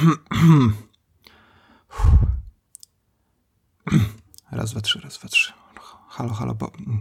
Raz, 4.52 4.72
dwa, 4.72 4.80
trzy, 4.80 5.00
raz, 5.00 5.18
dwa, 5.18 5.28
trzy. 5.28 5.52
Halo, 6.08 6.34
halo, 6.34 6.54
bo... 6.54 6.70
Nie. 6.86 6.98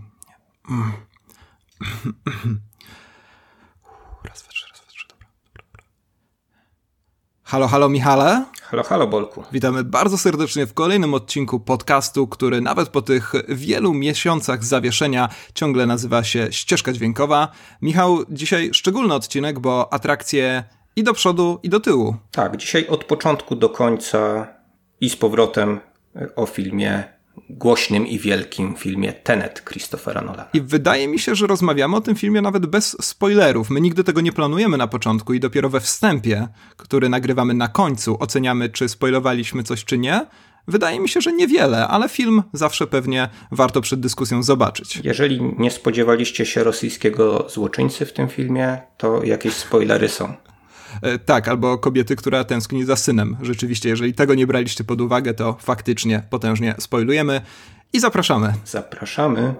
Raz, 4.23 4.43
dwa, 4.43 4.51
trzy, 4.51 4.67
raz, 4.69 4.81
dwa, 4.81 4.91
trzy, 4.91 5.07
dobra, 5.07 5.27
dobra, 5.45 5.63
dobra. 5.71 5.83
Halo, 7.43 7.67
halo, 7.67 7.89
Michale? 7.89 8.45
Halo, 8.61 8.83
halo, 8.83 9.07
Bolku. 9.07 9.43
Witamy 9.51 9.83
bardzo 9.83 10.17
serdecznie 10.17 10.65
w 10.65 10.73
kolejnym 10.73 11.13
odcinku 11.13 11.59
podcastu, 11.59 12.27
który 12.27 12.61
nawet 12.61 12.89
po 12.89 13.01
tych 13.01 13.33
wielu 13.49 13.93
miesiącach 13.93 14.63
zawieszenia 14.63 15.29
ciągle 15.53 15.85
nazywa 15.85 16.23
się 16.23 16.47
Ścieżka 16.51 16.93
Dźwiękowa. 16.93 17.47
Michał, 17.81 18.25
dzisiaj 18.29 18.69
szczególny 18.73 19.13
odcinek, 19.13 19.59
bo 19.59 19.93
atrakcje 19.93 20.63
i 20.99 21.03
do 21.03 21.13
przodu, 21.13 21.59
i 21.63 21.69
do 21.69 21.79
tyłu. 21.79 22.15
Tak, 22.31 22.57
dzisiaj 22.57 22.87
od 22.87 23.03
początku 23.03 23.55
do 23.55 23.69
końca 23.69 24.47
i 25.01 25.09
z 25.09 25.15
powrotem 25.15 25.79
o 26.35 26.45
filmie 26.45 27.03
głośnym 27.49 28.07
i 28.07 28.19
wielkim 28.19 28.75
filmie 28.75 29.13
Tenet 29.13 29.63
Christophera 29.69 30.21
Nolana. 30.21 30.49
I 30.53 30.61
wydaje 30.61 31.07
mi 31.07 31.19
się, 31.19 31.35
że 31.35 31.47
rozmawiamy 31.47 31.95
o 31.95 32.01
tym 32.01 32.15
filmie 32.15 32.41
nawet 32.41 32.65
bez 32.65 32.97
spoilerów. 33.01 33.69
My 33.69 33.81
nigdy 33.81 34.03
tego 34.03 34.21
nie 34.21 34.31
planujemy 34.31 34.77
na 34.77 34.87
początku 34.87 35.33
i 35.33 35.39
dopiero 35.39 35.69
we 35.69 35.79
wstępie, 35.79 36.47
który 36.77 37.09
nagrywamy 37.09 37.53
na 37.53 37.67
końcu, 37.67 38.17
oceniamy, 38.19 38.69
czy 38.69 38.89
spoilowaliśmy 38.89 39.63
coś, 39.63 39.85
czy 39.85 39.97
nie. 39.97 40.25
Wydaje 40.67 40.99
mi 40.99 41.09
się, 41.09 41.21
że 41.21 41.33
niewiele, 41.33 41.87
ale 41.87 42.09
film 42.09 42.43
zawsze 42.53 42.87
pewnie 42.87 43.29
warto 43.51 43.81
przed 43.81 43.99
dyskusją 43.99 44.43
zobaczyć. 44.43 45.01
Jeżeli 45.03 45.41
nie 45.57 45.71
spodziewaliście 45.71 46.45
się 46.45 46.63
rosyjskiego 46.63 47.45
złoczyńcy 47.49 48.05
w 48.05 48.13
tym 48.13 48.27
filmie, 48.27 48.77
to 48.97 49.23
jakieś 49.23 49.53
spoilery 49.53 50.09
są. 50.09 50.33
E, 51.01 51.19
tak, 51.19 51.47
albo 51.47 51.77
kobiety, 51.77 52.15
która 52.15 52.43
tęskni 52.43 52.85
za 52.85 52.95
synem. 52.95 53.37
Rzeczywiście, 53.41 53.89
jeżeli 53.89 54.13
tego 54.13 54.35
nie 54.35 54.47
braliście 54.47 54.83
pod 54.83 55.01
uwagę, 55.01 55.33
to 55.33 55.57
faktycznie 55.59 56.23
potężnie 56.29 56.75
spoilujemy 56.79 57.41
i 57.93 57.99
zapraszamy. 57.99 58.53
Zapraszamy. 58.65 59.53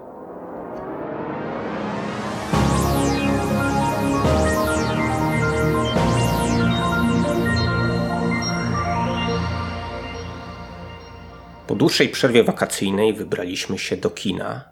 Po 11.66 11.74
dłuższej 11.74 12.08
przerwie 12.08 12.44
wakacyjnej 12.44 13.14
wybraliśmy 13.14 13.78
się 13.78 13.96
do 13.96 14.10
kina 14.10 14.64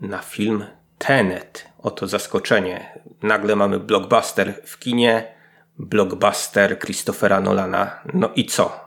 na 0.00 0.18
film 0.18 0.64
Tenet. 0.98 1.66
Oto 1.78 2.06
zaskoczenie. 2.06 3.00
Nagle 3.22 3.56
mamy 3.56 3.80
blockbuster 3.80 4.54
w 4.64 4.78
kinie, 4.78 5.33
blockbuster 5.78 6.78
Christophera 6.78 7.40
Nolana. 7.40 8.00
No 8.14 8.30
i 8.36 8.44
co? 8.44 8.84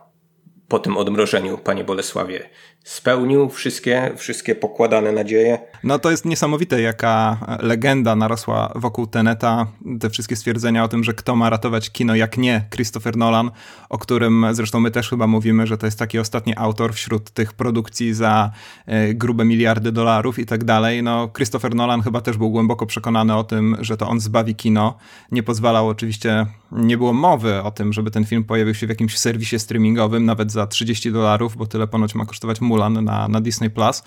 Po 0.68 0.80
tym 0.80 0.98
odmrożeniu, 0.98 1.58
panie 1.58 1.84
Bolesławie, 1.84 2.50
spełnił 2.88 3.50
wszystkie, 3.50 4.12
wszystkie 4.16 4.56
pokładane 4.56 5.12
nadzieje. 5.12 5.60
No 5.84 6.00
to 6.00 6.12
jest 6.12 6.26
niesamowite, 6.26 6.82
jaka 6.82 7.38
legenda 7.60 8.16
narosła 8.16 8.72
wokół 8.76 9.08
Teneta. 9.08 9.68
Te 10.00 10.10
wszystkie 10.10 10.36
stwierdzenia 10.36 10.84
o 10.84 10.88
tym, 10.88 11.04
że 11.04 11.14
kto 11.14 11.36
ma 11.36 11.50
ratować 11.50 11.90
kino, 11.90 12.16
jak 12.16 12.38
nie 12.38 12.66
Christopher 12.76 13.18
Nolan, 13.18 13.52
o 13.90 13.98
którym 13.98 14.46
zresztą 14.52 14.80
my 14.80 14.92
też 14.92 15.10
chyba 15.10 15.28
mówimy, 15.28 15.68
że 15.68 15.78
to 15.78 15.88
jest 15.88 16.00
taki 16.00 16.20
ostatni 16.20 16.54
autor 16.58 16.94
wśród 16.94 17.32
tych 17.32 17.54
produkcji 17.54 18.14
za 18.14 18.52
e, 18.86 19.14
grube 19.14 19.46
miliardy 19.46 19.92
dolarów 19.92 20.40
i 20.40 20.46
tak 20.46 20.64
dalej. 20.64 21.04
No 21.04 21.30
Christopher 21.36 21.76
Nolan 21.76 22.02
chyba 22.02 22.22
też 22.22 22.38
był 22.38 22.52
głęboko 22.52 22.86
przekonany 22.86 23.36
o 23.36 23.44
tym, 23.44 23.78
że 23.80 23.98
to 23.98 24.08
on 24.08 24.20
zbawi 24.20 24.56
kino. 24.56 24.98
Nie 25.32 25.44
pozwalał 25.44 25.88
oczywiście, 25.88 26.46
nie 26.72 26.98
było 26.98 27.14
mowy 27.14 27.64
o 27.64 27.72
tym, 27.72 27.94
żeby 27.94 28.12
ten 28.12 28.26
film 28.26 28.44
pojawił 28.44 28.74
się 28.74 28.86
w 28.86 28.90
jakimś 28.90 29.18
serwisie 29.18 29.60
streamingowym, 29.60 30.26
nawet 30.26 30.52
za 30.52 30.68
30 30.68 31.12
dolarów, 31.12 31.58
bo 31.58 31.66
tyle 31.66 31.88
ponoć 31.88 32.16
ma 32.16 32.26
kosztować 32.26 32.62
Mulan 32.78 33.04
na, 33.04 33.28
na 33.28 33.42
Disney 33.42 33.70
Plus. 33.70 34.04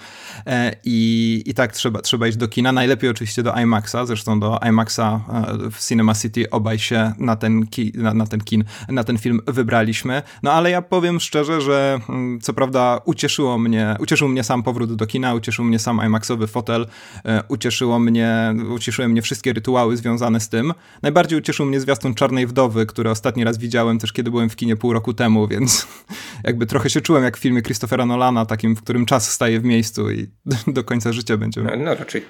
E, 0.47 0.77
I, 0.85 1.43
I 1.47 1.55
tak 1.55 1.73
trzeba, 1.73 2.01
trzeba 2.01 2.29
iść 2.29 2.37
do 2.37 2.49
kina. 2.49 2.73
Najlepiej 2.73 3.11
oczywiście 3.11 3.43
do 3.43 3.53
IMAXa, 3.53 4.07
zresztą 4.07 4.41
do 4.41 4.59
IMAXa 4.69 5.01
e, 5.01 5.21
w 5.71 5.89
Cinema 5.89 6.15
City 6.15 6.51
obaj 6.51 6.79
się 6.79 7.13
na 7.19 7.37
ten, 7.37 7.67
ki, 7.67 7.93
na, 7.95 8.15
na 8.15 8.27
ten 8.27 8.41
kin, 8.41 8.65
na 8.89 9.05
ten 9.05 9.19
film 9.19 9.41
wybraliśmy. 9.47 10.23
No 10.43 10.53
ale 10.53 10.71
ja 10.71 10.83
powiem 10.83 11.21
szczerze, 11.21 11.61
że 11.61 12.01
mm, 12.09 12.41
co 12.41 12.53
prawda 12.53 13.01
ucieszyło 13.05 13.59
mnie, 13.59 13.97
ucieszył 13.99 14.29
mnie 14.29 14.45
sam 14.45 14.63
powrót 14.63 14.95
do 14.95 15.07
kina, 15.07 15.35
ucieszył 15.35 15.65
mnie 15.65 15.79
sam 15.79 16.01
IMAXowy 16.07 16.47
fotel, 16.47 16.87
e, 17.25 17.43
ucieszyło 17.49 17.99
mnie, 17.99 18.55
ucieszyły 18.75 19.09
mnie 19.09 19.23
wszystkie 19.23 19.53
rytuały 19.53 19.97
związane 19.97 20.41
z 20.41 20.49
tym. 20.49 20.73
Najbardziej 21.03 21.39
ucieszył 21.39 21.67
mnie 21.67 21.81
zwiastun 21.81 22.15
Czarnej 22.15 22.47
Wdowy, 22.47 22.87
który 22.87 23.11
ostatni 23.11 23.45
raz 23.45 23.59
widziałem 23.59 23.99
też 23.99 24.13
kiedy 24.13 24.31
byłem 24.31 24.51
w 24.51 24.57
kinie 24.57 24.77
pół 24.77 24.93
roku 24.93 25.15
temu, 25.15 25.49
więc 25.49 25.87
jakby 26.49 26.67
trochę 26.67 26.91
się 26.91 27.01
czułem 27.01 27.25
jak 27.25 27.37
w 27.37 27.41
filmie 27.41 27.63
Christophera 27.63 28.07
Nolana, 28.07 28.47
takim, 28.51 28.77
w 28.77 28.83
którym 28.83 29.07
czas 29.07 29.33
staje 29.33 29.61
w 29.61 29.65
miejscu 29.65 30.11
i 30.11 30.27
do 30.77 30.85
końca 30.85 31.13
życia 31.13 31.37
będzie. 31.37 31.63
No, 31.63 31.71
no 31.77 31.95
raczej 31.95 32.23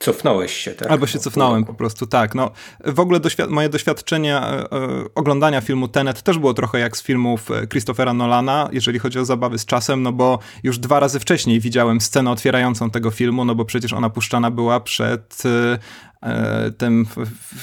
cofnąłeś 0.00 0.52
się, 0.52 0.70
tak? 0.70 0.90
Albo 0.90 1.06
się 1.06 1.18
cofnąłem 1.18 1.64
po 1.64 1.74
prostu, 1.74 2.06
tak. 2.06 2.34
No, 2.34 2.50
w 2.84 3.00
ogóle 3.00 3.20
moje 3.48 3.68
doświadczenie 3.68 4.36
e, 4.36 4.42
e, 4.42 4.68
oglądania 5.14 5.60
filmu 5.60 5.88
Tenet 5.88 6.22
też 6.22 6.38
było 6.38 6.54
trochę 6.54 6.78
jak 6.78 6.96
z 6.96 7.02
filmów 7.02 7.50
e, 7.50 7.66
Christophera 7.66 8.14
Nolana, 8.14 8.68
jeżeli 8.72 8.98
chodzi 8.98 9.18
o 9.18 9.24
zabawy 9.24 9.58
z 9.58 9.66
czasem, 9.66 10.02
no 10.02 10.12
bo 10.12 10.38
już 10.62 10.78
dwa 10.78 11.00
razy 11.00 11.20
wcześniej 11.20 11.60
widziałem 11.60 12.00
scenę 12.00 12.30
otwierającą 12.30 12.90
tego 12.90 13.10
filmu, 13.10 13.44
no 13.44 13.54
bo 13.54 13.64
przecież 13.64 13.92
ona 13.92 14.10
puszczana 14.10 14.50
była 14.50 14.80
przed 14.80 15.42
E, 15.44 15.78
tym 16.78 17.06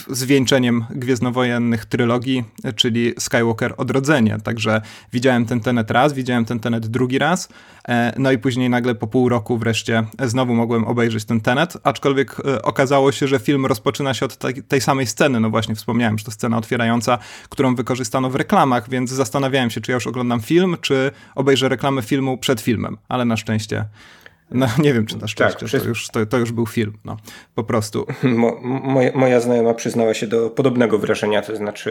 zwieńczeniem 0.09 0.85
gwiezdnowojennych 0.90 1.85
trylogii, 1.85 2.44
czyli 2.75 3.13
Skywalker 3.19 3.73
Odrodzenie. 3.78 4.38
Także 4.44 4.81
widziałem 5.13 5.45
ten 5.45 5.59
Tenet 5.59 5.91
raz, 5.91 6.13
widziałem 6.13 6.45
ten 6.45 6.59
Tenet 6.59 6.88
drugi 6.88 7.19
raz, 7.19 7.50
e, 7.88 8.13
no 8.17 8.31
i 8.31 8.38
później 8.38 8.69
nagle 8.69 8.96
po 8.96 9.07
pół 9.07 9.29
roku 9.29 9.57
wreszcie 9.57 10.03
znowu 10.23 10.56
mogłem 10.56 10.85
obejrzeć 10.85 11.25
ten 11.25 11.41
Tenet, 11.41 11.78
aczkolwiek 11.84 12.40
e, 12.40 12.62
okazało 12.62 13.12
się, 13.12 13.28
że 13.28 13.40
film 13.40 13.66
rozpoczyna 13.66 14.13
się 14.13 14.25
od 14.25 14.38
tej 14.67 14.81
samej 14.81 15.07
sceny, 15.07 15.40
no 15.40 15.50
właśnie 15.50 15.75
wspomniałem, 15.75 16.17
że 16.17 16.25
to 16.25 16.31
scena 16.31 16.57
otwierająca, 16.57 17.17
którą 17.50 17.75
wykorzystano 17.75 18.29
w 18.29 18.35
reklamach, 18.35 18.90
więc 18.90 19.12
zastanawiałem 19.12 19.69
się, 19.69 19.81
czy 19.81 19.91
ja 19.91 19.96
już 19.96 20.07
oglądam 20.07 20.41
film, 20.41 20.78
czy 20.81 21.12
obejrzę 21.35 21.69
reklamę 21.69 22.01
filmu 22.01 22.38
przed 22.38 22.62
filmem, 22.62 22.97
ale 23.09 23.25
na 23.25 23.38
szczęście 23.38 23.85
no 24.52 24.68
nie 24.80 24.94
wiem, 24.94 25.06
czy 25.06 25.18
na 25.18 25.28
szczęście, 25.28 25.59
tak, 25.59 25.81
to, 25.81 25.88
już, 25.88 26.08
to, 26.08 26.25
to, 26.25 26.38
już 26.38 26.52
był 26.52 26.66
film, 26.66 26.94
no, 27.06 27.18
po 27.56 27.63
prostu. 27.63 28.08
Mo, 28.24 28.59
moja, 28.63 29.12
moja 29.16 29.40
znajoma 29.40 29.74
przyznała 29.74 30.13
się 30.13 30.28
do 30.28 30.50
podobnego 30.50 31.00
wrażenia, 31.00 31.41
to 31.41 31.56
znaczy 31.56 31.90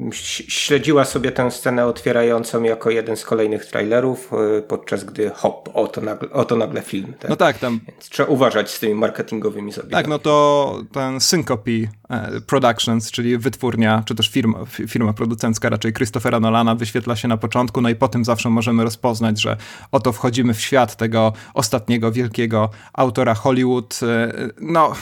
yy, 0.00 0.10
śledziła 0.48 1.04
sobie 1.04 1.32
tę 1.32 1.50
scenę 1.50 1.86
otwierającą 1.86 2.62
jako 2.62 2.90
jeden 2.90 3.16
z 3.16 3.24
kolejnych 3.24 3.66
trailerów, 3.66 4.30
yy, 4.54 4.62
podczas 4.62 5.04
gdy 5.04 5.30
hop, 5.30 5.70
oto 5.74 6.00
nagle, 6.00 6.30
oto 6.30 6.56
nagle 6.56 6.82
film. 6.82 7.14
Tak? 7.20 7.30
No 7.30 7.36
tak, 7.36 7.58
tam. 7.58 7.80
Więc 7.88 8.08
trzeba 8.08 8.28
uważać 8.28 8.70
z 8.70 8.80
tymi 8.80 8.94
marketingowymi 8.94 9.72
zabiegami. 9.72 10.02
Tak, 10.02 10.08
no 10.08 10.18
to 10.18 10.82
ten 10.92 11.20
Syncope 11.20 11.70
e, 11.70 12.40
Productions, 12.46 13.10
czyli 13.10 13.38
wytwórnia, 13.38 14.02
czy 14.06 14.14
też 14.14 14.28
firma, 14.28 14.58
firma 14.88 15.12
producencka 15.12 15.68
raczej 15.68 15.92
Christophera 15.92 16.40
Nolana 16.40 16.74
wyświetla 16.74 17.16
się 17.16 17.28
na 17.28 17.36
początku, 17.36 17.80
no 17.80 17.88
i 17.88 17.94
potem 17.94 18.24
zawsze 18.24 18.50
możemy 18.50 18.84
rozpoznać, 18.84 19.40
że 19.40 19.56
oto 19.92 20.12
wchodzimy 20.12 20.54
w 20.54 20.60
świat 20.60 20.96
tego 20.96 21.32
ostatniego 21.54 22.12
wielkiego 22.12 22.70
autora 22.92 23.34
Hollywood. 23.34 24.00
E, 24.02 24.32
no, 24.60 24.92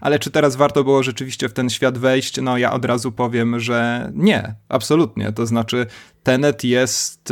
ale 0.00 0.18
czy 0.18 0.30
teraz 0.30 0.56
warto 0.56 0.84
było 0.84 1.02
rzeczywiście 1.02 1.48
w 1.48 1.52
ten 1.52 1.70
świat 1.70 1.98
wejść? 1.98 2.40
No, 2.42 2.58
ja 2.58 2.72
od 2.72 2.84
razu 2.84 3.12
powiem, 3.12 3.60
że 3.60 4.10
nie, 4.14 4.54
absolutnie. 4.68 5.32
To 5.32 5.46
znaczy, 5.46 5.86
Tenet 6.22 6.64
jest, 6.64 7.30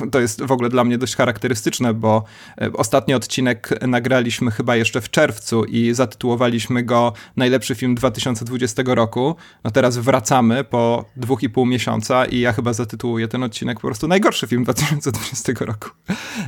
e, 0.00 0.08
to 0.10 0.20
jest 0.20 0.42
w 0.42 0.52
ogóle 0.52 0.68
dla 0.68 0.84
mnie 0.84 0.98
dość 0.98 1.16
charakterystyczne, 1.16 1.94
bo 1.94 2.24
e, 2.60 2.72
ostatni 2.72 3.14
odcinek 3.14 3.70
nagraliśmy 3.86 4.50
chyba 4.50 4.76
jeszcze 4.76 5.00
w 5.00 5.10
czerwcu 5.10 5.64
i 5.64 5.94
zatytułowaliśmy 5.94 6.82
go 6.82 7.12
Najlepszy 7.36 7.74
film 7.74 7.94
2020 7.94 8.82
roku. 8.86 9.36
No 9.64 9.70
teraz 9.70 9.98
wracamy 9.98 10.64
po 10.64 11.04
dwóch 11.16 11.42
i 11.42 11.50
pół 11.50 11.66
miesiąca 11.66 12.24
i 12.24 12.40
ja 12.40 12.52
chyba 12.52 12.72
zatytułuję 12.72 13.28
ten 13.28 13.42
odcinek 13.42 13.80
po 13.80 13.86
prostu 13.86 14.08
Najgorszy 14.08 14.46
film 14.46 14.64
2020 14.64 15.52
roku. 15.60 15.88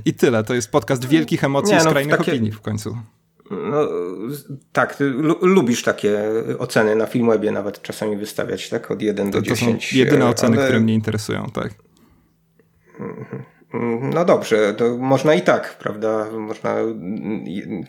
I 0.04 0.14
tyle. 0.14 0.44
To 0.44 0.54
jest 0.54 0.70
podcast 0.70 1.08
wielkich 1.08 1.44
emocji 1.44 1.74
i 1.74 1.76
no, 1.76 1.84
skrajnych 1.84 2.16
takie... 2.16 2.32
opinii 2.32 2.52
w 2.52 2.60
końcu. 2.60 2.96
No, 3.50 3.88
tak, 4.72 4.96
ty 4.96 5.04
lubisz 5.42 5.82
takie 5.82 6.20
oceny 6.58 6.96
na 6.96 7.06
Filmwebie 7.06 7.50
nawet 7.50 7.82
czasami 7.82 8.16
wystawiać, 8.16 8.68
tak? 8.68 8.90
Od 8.90 9.02
1 9.02 9.30
do 9.30 9.38
to 9.38 9.44
10. 9.44 9.84
To 9.86 9.92
są 9.92 9.98
jedyne 9.98 10.26
oceny, 10.26 10.56
ale... 10.56 10.66
które 10.66 10.80
mnie 10.80 10.94
interesują, 10.94 11.46
tak. 11.54 11.74
Mhm. 13.74 14.10
No 14.12 14.24
dobrze, 14.24 14.74
to 14.74 14.96
można 14.96 15.34
i 15.34 15.42
tak, 15.42 15.76
prawda? 15.78 16.26
Można 16.30 16.76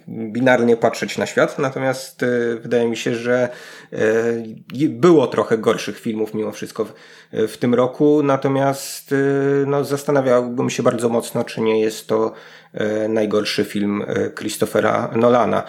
binarnie 0.07 0.77
patrzeć 0.77 1.17
na 1.17 1.25
świat, 1.25 1.59
natomiast 1.59 2.23
e, 2.23 2.27
wydaje 2.61 2.87
mi 2.87 2.97
się, 2.97 3.15
że 3.15 3.49
e, 3.93 3.97
było 4.89 5.27
trochę 5.27 5.57
gorszych 5.57 5.99
filmów 5.99 6.33
mimo 6.33 6.51
wszystko 6.51 6.85
w, 6.85 6.93
w 7.31 7.57
tym 7.57 7.73
roku, 7.73 8.23
natomiast 8.23 9.11
e, 9.11 9.15
no, 9.65 9.83
zastanawiałbym 9.83 10.69
się 10.69 10.83
bardzo 10.83 11.09
mocno, 11.09 11.43
czy 11.43 11.61
nie 11.61 11.81
jest 11.81 12.07
to 12.07 12.33
najgorszy 13.09 13.65
film 13.65 14.03
Christophera 14.35 15.11
Nolana. 15.15 15.63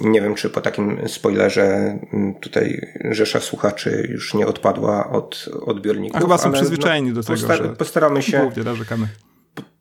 Nie 0.00 0.20
wiem, 0.20 0.34
czy 0.34 0.50
po 0.50 0.60
takim 0.60 1.08
spoilerze 1.08 1.98
tutaj 2.40 2.86
rzesza 3.10 3.40
słuchaczy 3.40 4.08
już 4.10 4.34
nie 4.34 4.46
odpadła 4.46 5.10
od 5.10 5.48
odbiorników. 5.66 6.16
A 6.16 6.20
chyba 6.20 6.38
są 6.38 6.52
przyzwyczajeni 6.52 7.08
no, 7.08 7.14
do 7.14 7.22
tego, 7.22 7.54
że 7.56 7.68
postaramy 7.68 8.22
się, 8.22 8.40
głównie 8.40 8.62
narzekamy. 8.62 9.08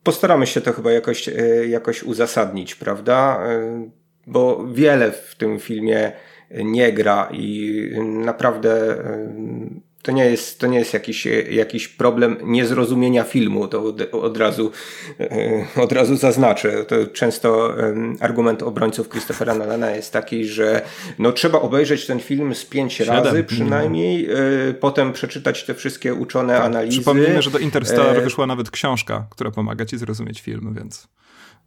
Postaramy 0.04 0.48
się 0.48 0.62
to 0.62 0.74
chyba 0.74 0.92
jakoś, 0.92 1.30
e, 1.30 1.34
jakoś 1.68 2.04
uzasadnić, 2.04 2.76
prawda? 2.76 3.40
E, 3.46 3.90
bo 4.28 4.68
wiele 4.74 5.12
w 5.12 5.36
tym 5.36 5.60
filmie 5.60 6.12
nie 6.52 6.94
gra 6.94 7.30
i 7.32 7.92
naprawdę 8.02 9.04
e, 9.06 9.34
to 10.08 10.12
nie 10.12 10.26
jest, 10.26 10.60
to 10.60 10.68
nie 10.68 10.80
jest 10.80 10.94
jakiś, 10.94 11.28
jakiś 11.50 11.88
problem 11.88 12.38
niezrozumienia 12.44 13.24
filmu, 13.24 13.68
to 13.68 13.84
od, 13.84 14.02
od, 14.12 14.38
razu, 14.38 14.72
e, 15.20 15.66
od 15.82 15.92
razu 15.92 16.18
zaznaczę. 16.18 16.86
To 16.86 17.08
często 17.08 17.76
argument 18.20 18.64
obrońców 18.64 19.10
Christophera 19.10 19.56
Nolana 19.56 19.92
jest 19.92 20.14
taki, 20.14 20.46
że 20.46 20.82
no, 21.20 21.32
trzeba 21.32 21.62
obejrzeć 21.62 22.06
ten 22.06 22.20
film 22.20 22.56
z 22.56 22.66
pięć 22.66 23.00
razy 23.00 23.44
przynajmniej, 23.44 24.30
e, 24.70 24.74
potem 24.74 25.14
przeczytać 25.14 25.66
te 25.66 25.74
wszystkie 25.74 26.14
uczone 26.14 26.54
tak, 26.54 26.66
analizy. 26.66 26.98
Przypomnijmy, 26.98 27.42
że 27.42 27.52
do 27.52 27.60
Interstellar 27.60 28.18
e, 28.18 28.22
wyszła 28.22 28.48
nawet 28.48 28.72
książka, 28.72 29.28
która 29.30 29.52
pomaga 29.52 29.86
ci 29.86 29.98
zrozumieć 29.98 30.42
film, 30.42 30.76
więc... 30.78 31.08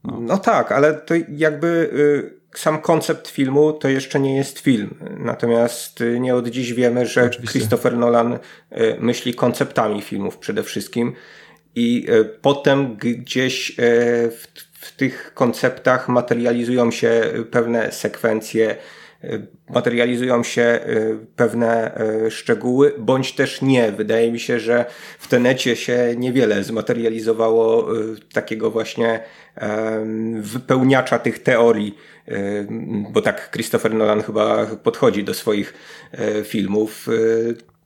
No, 0.05 0.19
no 0.21 0.39
tak, 0.39 0.73
ale 0.73 0.95
to 0.95 1.15
jakby 1.29 1.67
y, 1.67 2.40
sam 2.55 2.81
koncept 2.81 3.29
filmu 3.29 3.73
to 3.73 3.89
jeszcze 3.89 4.21
nie 4.21 4.37
jest 4.37 4.59
film. 4.59 4.95
Natomiast 5.19 6.01
y, 6.01 6.21
nie 6.21 6.35
od 6.35 6.49
dziś 6.49 6.73
wiemy, 6.73 7.07
że 7.07 7.25
Oczywiście. 7.25 7.59
Christopher 7.59 7.97
Nolan 7.97 8.33
y, 8.35 8.39
myśli 9.01 9.35
konceptami 9.35 10.03
filmów 10.03 10.39
przede 10.39 10.63
wszystkim 10.63 11.13
i 11.75 12.07
y, 12.11 12.25
potem 12.25 12.97
gdzieś 12.97 13.73
w, 13.77 14.47
w 14.73 14.97
tych 14.97 15.35
konceptach 15.35 16.09
materializują 16.09 16.91
się 16.91 17.23
pewne 17.51 17.93
sekwencje, 17.93 18.77
materializują 19.71 20.43
się 20.43 20.81
pewne 21.37 22.01
szczegóły, 22.31 22.95
bądź 22.99 23.33
też 23.33 23.63
nie. 23.63 23.93
Wydaje 23.93 24.33
mi 24.33 24.41
się, 24.41 24.61
że 24.61 24.85
w 25.19 25.29
tenecie 25.29 25.77
się 25.77 26.15
niewiele 26.17 26.65
zmaterializowało 26.65 27.89
takiego 28.33 28.71
właśnie 28.71 29.21
wypełniacza 30.41 31.19
tych 31.19 31.39
teorii 31.43 31.97
bo 33.11 33.23
tak 33.23 33.51
Christopher 33.53 33.95
Nolan 33.95 34.23
chyba 34.23 34.67
podchodzi 34.67 35.25
do 35.25 35.35
swoich 35.35 35.75
filmów. 36.45 37.09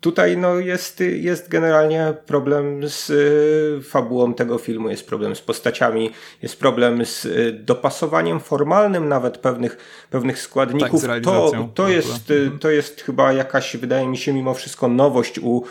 E, 0.04 0.14
tutaj 0.14 0.36
no, 0.36 0.58
jest, 0.58 1.00
jest 1.00 1.48
generalnie 1.48 2.14
problem 2.26 2.88
z 2.88 3.10
e, 3.10 3.82
fabułą 3.82 4.34
tego 4.34 4.58
filmu, 4.58 4.90
jest 4.90 5.06
problem 5.06 5.36
z 5.36 5.40
postaciami, 5.40 6.10
jest 6.42 6.60
problem 6.60 7.06
z 7.06 7.26
dopasowaniem 7.64 8.40
formalnym 8.40 9.08
nawet 9.08 9.38
pewnych, 9.38 9.76
pewnych 10.10 10.38
składników. 10.38 11.06
Tak, 11.06 11.22
to, 11.22 11.68
to, 11.74 11.88
jest, 11.88 12.32
to 12.60 12.70
jest 12.70 13.00
chyba 13.00 13.32
jakaś, 13.32 13.76
wydaje 13.76 14.08
mi 14.08 14.16
się, 14.16 14.32
mimo 14.32 14.54
wszystko 14.54 14.88
nowość 14.88 15.38
u 15.38 15.62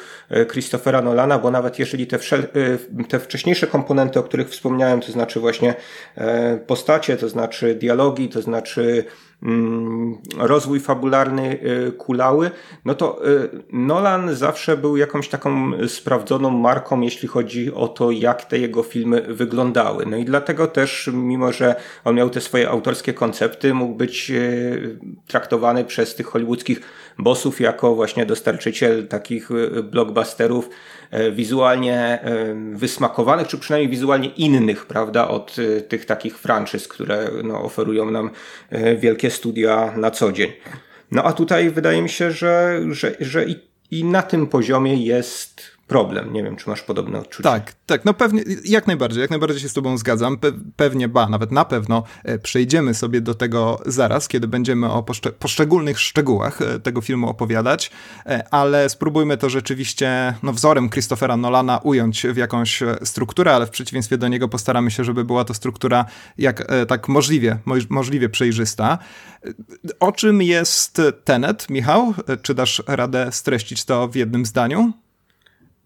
Christophera 0.52 1.02
Nolana, 1.02 1.40
bo 1.40 1.52
nawet 1.52 1.80
jeżeli 1.80 2.08
te, 2.08 2.20
te 3.10 3.20
wcześniejsze 3.20 3.68
komponenty, 3.68 4.20
o 4.20 4.24
których 4.24 4.50
wspomniałem, 4.50 5.02
to 5.02 5.12
znaczy 5.12 5.40
właśnie 5.40 5.74
postacie, 6.68 7.18
to 7.18 7.30
znaczy 7.30 7.76
dialogi, 7.76 8.30
to 8.30 8.42
znaczy 8.42 9.06
rozwój 10.38 10.80
fabularny 10.80 11.60
y, 11.88 11.92
kulały, 11.92 12.52
no 12.86 12.96
to 12.96 13.28
y, 13.28 13.50
Nolan 13.72 14.36
zawsze 14.36 14.78
był 14.78 14.98
jakąś 14.98 15.30
taką 15.30 15.72
sprawdzoną 15.88 16.50
marką, 16.50 17.02
jeśli 17.02 17.28
chodzi 17.28 17.74
o 17.74 17.88
to, 17.88 18.12
jak 18.12 18.46
te 18.46 18.60
jego 18.60 18.84
filmy 18.84 19.22
wyglądały. 19.22 20.06
No 20.06 20.18
i 20.18 20.26
dlatego 20.26 20.68
też, 20.68 21.10
mimo 21.14 21.52
że 21.52 21.76
on 22.04 22.16
miał 22.16 22.30
te 22.30 22.42
swoje 22.42 22.70
autorskie 22.70 23.14
koncepty, 23.14 23.74
mógł 23.74 23.96
być 23.96 24.32
y, 24.32 25.00
traktowany 25.28 25.86
przez 25.86 26.16
tych 26.16 26.28
hollywoodzkich 26.28 26.82
bossów 27.18 27.62
jako 27.62 27.96
właśnie 27.96 28.26
dostarczyciel 28.26 29.08
takich 29.08 29.50
blockbusterów 29.84 30.70
wizualnie 31.32 32.20
wysmakowanych, 32.74 33.48
czy 33.48 33.58
przynajmniej 33.58 33.90
wizualnie 33.90 34.30
innych, 34.30 34.86
prawda, 34.86 35.28
od 35.28 35.56
tych 35.88 36.06
takich 36.06 36.38
franczyz, 36.38 36.88
które 36.88 37.30
no, 37.44 37.64
oferują 37.64 38.12
nam 38.12 38.30
wielkie 38.98 39.32
studia 39.34 39.94
na 39.98 40.12
co 40.12 40.32
dzień. 40.32 40.52
No 41.12 41.24
a 41.24 41.34
tutaj 41.34 41.70
wydaje 41.70 42.02
mi 42.02 42.10
się, 42.10 42.32
że, 42.32 42.82
że, 42.90 43.16
że 43.20 43.46
i, 43.46 43.56
i 43.92 44.04
na 44.04 44.22
tym 44.22 44.48
poziomie 44.48 44.96
jest 45.06 45.73
problem. 45.88 46.34
Nie 46.34 46.44
wiem, 46.44 46.56
czy 46.56 46.70
masz 46.70 46.82
podobne 46.82 47.20
odczucie. 47.20 47.44
Tak, 47.44 47.74
tak, 47.86 48.06
no 48.06 48.14
pewnie, 48.14 48.44
jak 48.66 48.88
najbardziej, 48.88 49.22
jak 49.22 49.30
najbardziej 49.30 49.60
się 49.60 49.70
z 49.70 49.74
tobą 49.74 49.98
zgadzam. 49.98 50.38
Pe 50.38 50.52
pewnie, 50.76 51.08
ba, 51.08 51.30
nawet 51.30 51.52
na 51.52 51.66
pewno 51.66 52.04
e, 52.24 52.40
przejdziemy 52.40 52.94
sobie 52.94 53.22
do 53.22 53.34
tego 53.34 53.80
zaraz, 53.86 54.28
kiedy 54.28 54.48
będziemy 54.48 54.92
o 54.92 55.04
poszcze 55.04 55.32
poszczególnych 55.32 56.00
szczegółach 56.00 56.62
e, 56.62 56.80
tego 56.80 57.02
filmu 57.02 57.30
opowiadać, 57.30 57.92
e, 58.26 58.48
ale 58.52 58.90
spróbujmy 58.90 59.38
to 59.38 59.50
rzeczywiście 59.50 60.34
no, 60.44 60.54
wzorem 60.54 60.90
Christophera 60.90 61.38
Nolana 61.38 61.78
ująć 61.78 62.24
w 62.28 62.38
jakąś 62.38 62.84
strukturę, 63.04 63.56
ale 63.56 63.66
w 63.66 63.70
przeciwieństwie 63.70 64.18
do 64.18 64.28
niego 64.28 64.48
postaramy 64.48 64.92
się, 64.92 65.04
żeby 65.04 65.26
była 65.26 65.46
to 65.46 65.54
struktura 65.54 66.06
jak 66.38 66.68
tak 66.88 67.08
możliwie, 67.08 67.58
możliwie 67.90 68.30
przejrzysta. 68.30 68.98
O 70.00 70.12
czym 70.12 70.42
jest 70.42 71.02
Tenet, 71.24 71.70
Michał? 71.70 72.14
Czy 72.42 72.54
dasz 72.54 72.84
radę 72.88 73.32
streścić 73.32 73.86
to 73.86 74.08
w 74.08 74.16
jednym 74.16 74.46
zdaniu? 74.46 74.94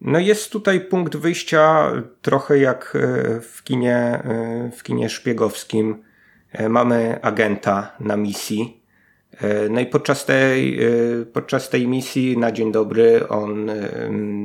No 0.00 0.18
jest 0.18 0.52
tutaj 0.52 0.80
punkt 0.80 1.16
wyjścia 1.16 1.92
trochę 2.22 2.58
jak 2.58 2.96
e, 2.96 3.40
w 3.40 3.62
kinie, 3.64 3.96
e, 3.96 4.70
w 4.76 4.82
kinie 4.82 5.08
szpiegowskim. 5.08 6.02
E, 6.52 6.68
mamy 6.68 7.18
agenta 7.22 7.92
na 8.00 8.16
misji. 8.16 8.78
No 9.70 9.80
i 9.80 9.86
podczas 9.86 10.24
tej, 10.24 10.78
podczas 11.32 11.68
tej 11.68 11.88
misji 11.88 12.38
na 12.38 12.52
dzień 12.52 12.72
dobry 12.72 13.28
on 13.28 13.70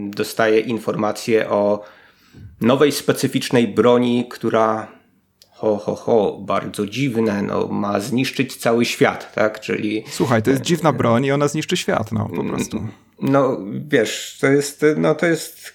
dostaje 0.07 0.59
informację 0.59 1.50
o 1.50 1.83
nowej 2.61 2.91
specyficznej 2.91 3.67
broni, 3.67 4.25
która 4.29 4.88
ho, 5.51 5.77
ho, 5.77 5.95
ho, 5.95 6.38
bardzo 6.41 6.88
dziwne, 6.88 7.41
no, 7.41 7.67
ma 7.67 8.00
zniszczyć 8.00 8.55
cały 8.55 8.85
świat, 8.85 9.33
tak? 9.33 9.59
Czyli... 9.59 10.03
Słuchaj, 10.09 10.44
to 10.44 10.50
jest 10.50 10.61
dziwna 10.61 10.94
broń 10.94 11.25
i 11.25 11.31
ona 11.31 11.47
zniszczy 11.47 11.77
świat, 11.77 12.11
no, 12.11 12.29
po 12.35 12.44
prostu. 12.44 12.88
No, 13.21 13.60
wiesz, 13.88 14.38
to 14.42 14.48
jest, 14.48 14.86
no, 14.98 15.15
to 15.15 15.25
jest 15.25 15.74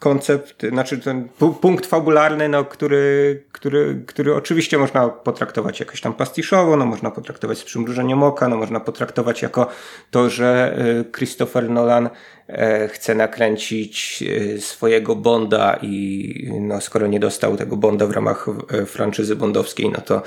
koncept, 0.00 0.66
znaczy 0.68 0.98
ten 0.98 1.28
punkt 1.60 1.86
fabularny, 1.86 2.48
no, 2.48 2.64
który, 2.64 3.42
który, 3.52 4.02
który 4.06 4.34
oczywiście 4.34 4.78
można 4.78 5.08
potraktować 5.08 5.80
jakoś 5.80 6.00
tam 6.00 6.14
pastiszowo, 6.14 6.76
no, 6.76 6.86
można 6.86 7.10
potraktować 7.10 7.58
z 7.58 7.64
przymrużeniem 7.64 8.22
oka, 8.22 8.48
no, 8.48 8.56
można 8.56 8.80
potraktować 8.80 9.42
jako 9.42 9.66
to, 10.10 10.30
że 10.30 10.78
y, 11.00 11.12
Christopher 11.12 11.70
Nolan 11.70 12.10
E, 12.52 12.88
chce 12.88 13.14
nakręcić 13.14 14.24
e, 14.56 14.60
swojego 14.60 15.16
Bonda 15.16 15.78
i 15.82 16.34
no, 16.60 16.80
skoro 16.80 17.06
nie 17.06 17.20
dostał 17.20 17.56
tego 17.56 17.76
Bonda 17.76 18.06
w 18.06 18.10
ramach 18.10 18.46
e, 18.70 18.86
franczyzy 18.86 19.36
bondowskiej, 19.36 19.90
no 19.90 20.00
to, 20.00 20.22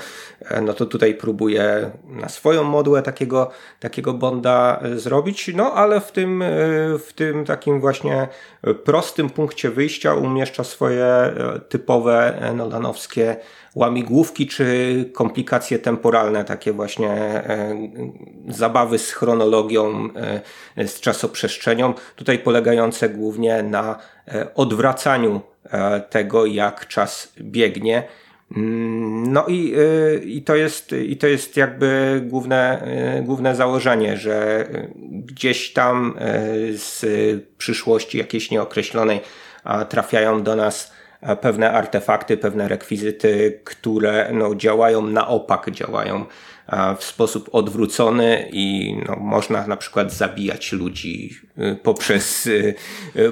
no 0.62 0.72
to 0.72 0.86
tutaj 0.86 1.14
próbuje 1.14 1.90
na 2.08 2.28
swoją 2.28 2.64
modłę 2.64 3.02
takiego, 3.02 3.50
takiego 3.80 4.12
Bonda 4.12 4.80
zrobić, 4.96 5.50
no 5.54 5.72
ale 5.72 6.00
w 6.00 6.12
tym, 6.12 6.44
w 6.98 7.12
tym 7.14 7.44
takim 7.44 7.80
właśnie 7.80 8.28
prostym 8.84 9.30
punkcie 9.30 9.63
wyjścia 9.70 10.14
umieszcza 10.14 10.64
swoje 10.64 11.34
typowe 11.68 12.40
nolanowskie 12.54 13.36
łamigłówki 13.74 14.46
czy 14.46 15.10
komplikacje 15.12 15.78
temporalne, 15.78 16.44
takie 16.44 16.72
właśnie 16.72 17.10
e, 17.10 17.76
zabawy 18.48 18.98
z 18.98 19.12
chronologią, 19.12 20.08
e, 20.76 20.88
z 20.88 21.00
czasoprzestrzenią, 21.00 21.94
tutaj 22.16 22.38
polegające 22.38 23.08
głównie 23.08 23.62
na 23.62 23.98
e, 24.28 24.54
odwracaniu 24.54 25.40
tego, 26.10 26.46
jak 26.46 26.88
czas 26.88 27.32
biegnie. 27.40 28.02
Mm, 28.56 29.32
no 29.32 29.46
i, 29.48 29.74
i, 30.24 30.42
to 30.42 30.54
jest, 30.54 30.92
i 30.92 31.16
to 31.16 31.26
jest 31.26 31.56
jakby 31.56 32.20
główne, 32.24 32.88
główne 33.22 33.56
założenie, 33.56 34.16
że 34.16 34.66
gdzieś 35.10 35.72
tam 35.72 36.14
z 36.72 37.04
przyszłości 37.58 38.18
jakiejś 38.18 38.50
nieokreślonej 38.50 39.20
trafiają 39.88 40.42
do 40.42 40.56
nas 40.56 40.92
pewne 41.40 41.72
artefakty, 41.72 42.36
pewne 42.36 42.68
rekwizyty, 42.68 43.60
które 43.64 44.30
no, 44.32 44.54
działają 44.54 45.06
na 45.06 45.28
opak, 45.28 45.70
działają 45.70 46.24
w 46.98 47.04
sposób 47.04 47.48
odwrócony 47.52 48.48
i 48.52 48.96
no, 49.08 49.16
można 49.16 49.66
na 49.66 49.76
przykład 49.76 50.12
zabijać 50.12 50.72
ludzi 50.72 51.36
y, 51.58 51.76
poprzez, 51.82 52.48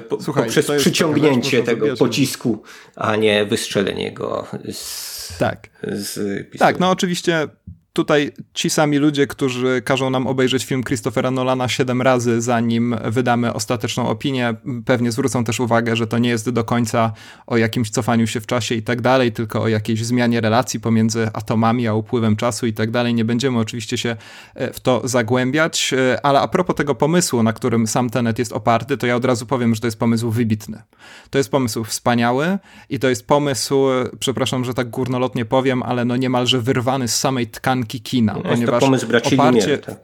po, 0.09 0.21
Słuchaj, 0.21 0.43
poprzez 0.43 0.71
przyciągnięcie 0.77 1.63
tego 1.63 1.97
pocisku, 1.97 2.63
a 2.95 3.15
nie 3.15 3.45
wystrzelenie 3.45 4.11
go 4.11 4.47
z, 4.71 5.37
tak. 5.37 5.69
z 5.81 6.57
Tak, 6.57 6.79
no 6.79 6.89
oczywiście 6.89 7.47
tutaj 7.93 8.31
ci 8.53 8.69
sami 8.69 8.97
ludzie, 8.97 9.27
którzy 9.27 9.81
każą 9.85 10.09
nam 10.09 10.27
obejrzeć 10.27 10.65
film 10.65 10.83
Christophera 10.83 11.31
Nolana 11.31 11.67
siedem 11.67 12.01
razy, 12.01 12.41
zanim 12.41 12.95
wydamy 13.05 13.53
ostateczną 13.53 14.07
opinię, 14.07 14.55
pewnie 14.85 15.11
zwrócą 15.11 15.43
też 15.43 15.59
uwagę, 15.59 15.95
że 15.95 16.07
to 16.07 16.17
nie 16.17 16.29
jest 16.29 16.49
do 16.49 16.63
końca 16.63 17.13
o 17.47 17.57
jakimś 17.57 17.89
cofaniu 17.89 18.27
się 18.27 18.41
w 18.41 18.47
czasie 18.47 18.75
i 18.75 18.83
tak 18.83 19.01
dalej, 19.01 19.31
tylko 19.31 19.61
o 19.61 19.67
jakiejś 19.67 20.05
zmianie 20.05 20.41
relacji 20.41 20.79
pomiędzy 20.79 21.29
atomami 21.33 21.87
a 21.87 21.93
upływem 21.93 22.35
czasu 22.35 22.65
i 22.65 22.73
tak 22.73 22.91
dalej. 22.91 23.13
Nie 23.13 23.25
będziemy 23.25 23.59
oczywiście 23.59 23.97
się 23.97 24.15
e, 24.55 24.73
w 24.73 24.79
to 24.79 25.01
zagłębiać, 25.03 25.93
e, 25.93 26.25
ale 26.25 26.39
a 26.39 26.47
propos 26.47 26.75
tego 26.75 26.95
pomysłu, 26.95 27.43
na 27.43 27.53
którym 27.53 27.87
sam 27.87 28.09
Tenet 28.09 28.39
jest 28.39 28.53
oparty, 28.53 28.97
to 28.97 29.07
ja 29.07 29.15
od 29.15 29.25
razu 29.25 29.45
powiem, 29.45 29.75
że 29.75 29.81
to 29.81 29.87
jest 29.87 29.99
pomysł 29.99 30.31
wybitny. 30.31 30.81
To 31.29 31.37
jest 31.37 31.51
pomysł 31.51 31.83
wspaniały 31.83 32.57
i 32.89 32.99
to 32.99 33.09
jest 33.09 33.27
pomysł, 33.27 33.81
przepraszam, 34.19 34.65
że 34.65 34.73
tak 34.73 34.89
górnolotnie 34.89 35.45
powiem, 35.45 35.83
ale 35.83 36.05
no 36.05 36.17
niemalże 36.17 36.61
wyrwany 36.61 37.07
z 37.07 37.15
samej 37.19 37.47
tkanki 37.47 37.82
kina, 37.85 38.33
no, 38.33 38.41
ponieważ 38.41 38.79
to 38.79 38.85
pomysł 38.85 39.07
braci 39.07 39.35
oparcie, 39.35 39.77
tak. 39.77 39.95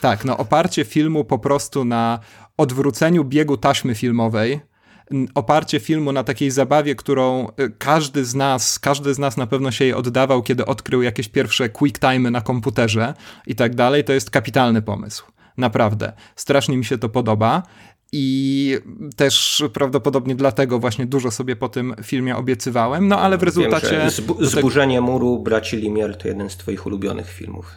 tak, 0.00 0.24
no 0.24 0.36
oparcie 0.36 0.84
filmu 0.84 1.24
po 1.24 1.38
prostu 1.38 1.84
na 1.84 2.18
odwróceniu 2.56 3.24
biegu 3.24 3.56
taśmy 3.56 3.94
filmowej, 3.94 4.60
oparcie 5.34 5.80
filmu 5.80 6.12
na 6.12 6.24
takiej 6.24 6.50
zabawie, 6.50 6.94
którą 6.94 7.48
y, 7.48 7.72
każdy 7.78 8.24
z 8.24 8.34
nas, 8.34 8.78
każdy 8.78 9.14
z 9.14 9.18
nas 9.18 9.36
na 9.36 9.46
pewno 9.46 9.70
się 9.70 9.84
jej 9.84 9.94
oddawał, 9.94 10.42
kiedy 10.42 10.66
odkrył 10.66 11.02
jakieś 11.02 11.28
pierwsze 11.28 11.68
quick 11.68 11.98
time 11.98 12.30
na 12.30 12.40
komputerze 12.40 13.14
i 13.46 13.54
tak 13.54 13.74
dalej, 13.74 14.04
to 14.04 14.12
jest 14.12 14.30
kapitalny 14.30 14.82
pomysł. 14.82 15.24
Naprawdę. 15.56 16.12
Strasznie 16.36 16.76
mi 16.76 16.84
się 16.84 16.98
to 16.98 17.08
podoba. 17.08 17.62
I 18.12 18.78
też 19.16 19.64
prawdopodobnie 19.72 20.34
dlatego 20.34 20.78
właśnie 20.78 21.06
dużo 21.06 21.30
sobie 21.30 21.56
po 21.56 21.68
tym 21.68 21.94
filmie 22.02 22.36
obiecywałem, 22.36 23.08
no 23.08 23.20
ale 23.20 23.38
w 23.38 23.42
rezultacie... 23.42 23.90
Wiem, 23.90 24.10
zbu 24.10 24.44
zburzenie 24.44 25.00
muru 25.00 25.38
braci 25.38 25.76
Limier 25.76 26.16
to 26.16 26.28
jeden 26.28 26.50
z 26.50 26.56
twoich 26.56 26.86
ulubionych 26.86 27.30
filmów. 27.30 27.76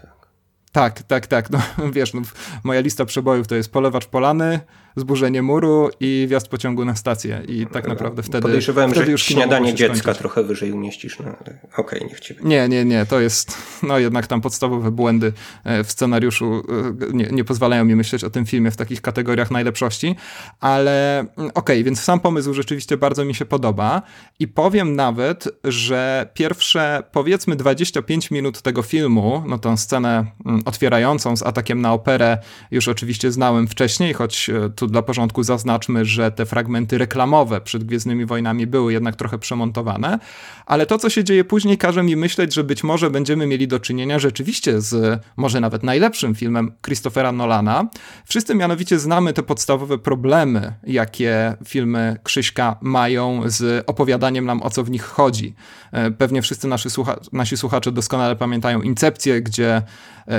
Tak, 0.71 1.03
tak, 1.03 1.27
tak. 1.27 1.49
No, 1.49 1.59
wiesz, 1.93 2.13
no, 2.13 2.21
moja 2.63 2.81
lista 2.81 3.05
przebojów 3.05 3.47
to 3.47 3.55
jest 3.55 3.71
Polewacz 3.71 4.05
Polany, 4.05 4.59
zburzenie 4.95 5.41
muru 5.41 5.89
i 5.99 6.25
wjazd 6.29 6.47
pociągu 6.47 6.85
na 6.85 6.95
stację. 6.95 7.41
I 7.47 7.67
tak 7.67 7.87
naprawdę 7.87 8.23
wtedy. 8.23 8.41
Podejrzewałem, 8.41 8.91
wtedy 8.91 9.05
że 9.05 9.11
już 9.11 9.23
śniadanie 9.23 9.73
dziecka 9.73 10.13
trochę 10.13 10.43
wyżej 10.43 10.71
umieścisz. 10.71 11.19
No, 11.19 11.25
okej, 11.31 11.55
okay, 11.77 11.99
niech 12.09 12.19
ci 12.19 12.35
Nie, 12.43 12.69
nie, 12.69 12.85
nie. 12.85 13.05
To 13.05 13.19
jest, 13.19 13.57
no 13.83 13.99
jednak 13.99 14.27
tam 14.27 14.41
podstawowe 14.41 14.91
błędy 14.91 15.33
e, 15.63 15.83
w 15.83 15.91
scenariuszu 15.91 16.63
e, 17.09 17.13
nie, 17.13 17.25
nie 17.31 17.43
pozwalają 17.43 17.85
mi 17.85 17.95
myśleć 17.95 18.23
o 18.23 18.29
tym 18.29 18.45
filmie 18.45 18.71
w 18.71 18.77
takich 18.77 19.01
kategoriach 19.01 19.51
najlepszości. 19.51 20.15
Ale 20.59 21.19
mm, 21.19 21.29
okej, 21.37 21.51
okay, 21.53 21.83
więc 21.83 22.01
sam 22.01 22.19
pomysł 22.19 22.53
rzeczywiście 22.53 22.97
bardzo 22.97 23.25
mi 23.25 23.35
się 23.35 23.45
podoba. 23.45 24.01
I 24.39 24.47
powiem 24.47 24.95
nawet, 24.95 25.47
że 25.63 26.29
pierwsze 26.33 27.03
powiedzmy 27.11 27.55
25 27.55 28.31
minut 28.31 28.61
tego 28.61 28.81
filmu, 28.81 29.43
no 29.47 29.57
tą 29.57 29.77
scenę 29.77 30.25
mm, 30.45 30.61
otwierającą 30.65 31.37
z 31.37 31.43
atakiem 31.43 31.81
na 31.81 31.93
operę, 31.93 32.37
już 32.71 32.87
oczywiście 32.87 33.31
znałem 33.31 33.67
wcześniej, 33.67 34.13
choć 34.13 34.49
e, 34.49 34.69
tu 34.81 34.87
dla 34.87 35.01
porządku 35.01 35.43
zaznaczmy, 35.43 36.05
że 36.05 36.31
te 36.31 36.45
fragmenty 36.45 36.97
reklamowe 36.97 37.61
przed 37.61 37.83
Gwiezdnymi 37.83 38.25
Wojnami 38.25 38.67
były 38.67 38.93
jednak 38.93 39.15
trochę 39.15 39.37
przemontowane, 39.39 40.19
ale 40.65 40.85
to, 40.85 40.97
co 40.97 41.09
się 41.09 41.23
dzieje 41.23 41.43
później, 41.43 41.77
każe 41.77 42.03
mi 42.03 42.15
myśleć, 42.15 42.53
że 42.53 42.63
być 42.63 42.83
może 42.83 43.09
będziemy 43.09 43.47
mieli 43.47 43.67
do 43.67 43.79
czynienia 43.79 44.19
rzeczywiście 44.19 44.81
z 44.81 45.21
może 45.37 45.59
nawet 45.59 45.83
najlepszym 45.83 46.35
filmem 46.35 46.71
Christophera 46.85 47.31
Nolana. 47.31 47.87
Wszyscy 48.25 48.55
mianowicie 48.55 48.99
znamy 48.99 49.33
te 49.33 49.43
podstawowe 49.43 49.97
problemy, 49.97 50.73
jakie 50.83 51.53
filmy 51.65 52.17
Krzyśka 52.23 52.77
mają 52.81 53.41
z 53.45 53.83
opowiadaniem 53.87 54.45
nam, 54.45 54.61
o 54.61 54.69
co 54.69 54.83
w 54.83 54.89
nich 54.89 55.03
chodzi. 55.03 55.55
E, 55.91 56.11
pewnie 56.11 56.41
wszyscy 56.41 56.67
nasi, 56.67 56.89
słucha 56.89 57.15
nasi 57.33 57.57
słuchacze 57.57 57.91
doskonale 57.91 58.35
pamiętają 58.35 58.81
Incepcję, 58.81 59.41
gdzie 59.41 59.81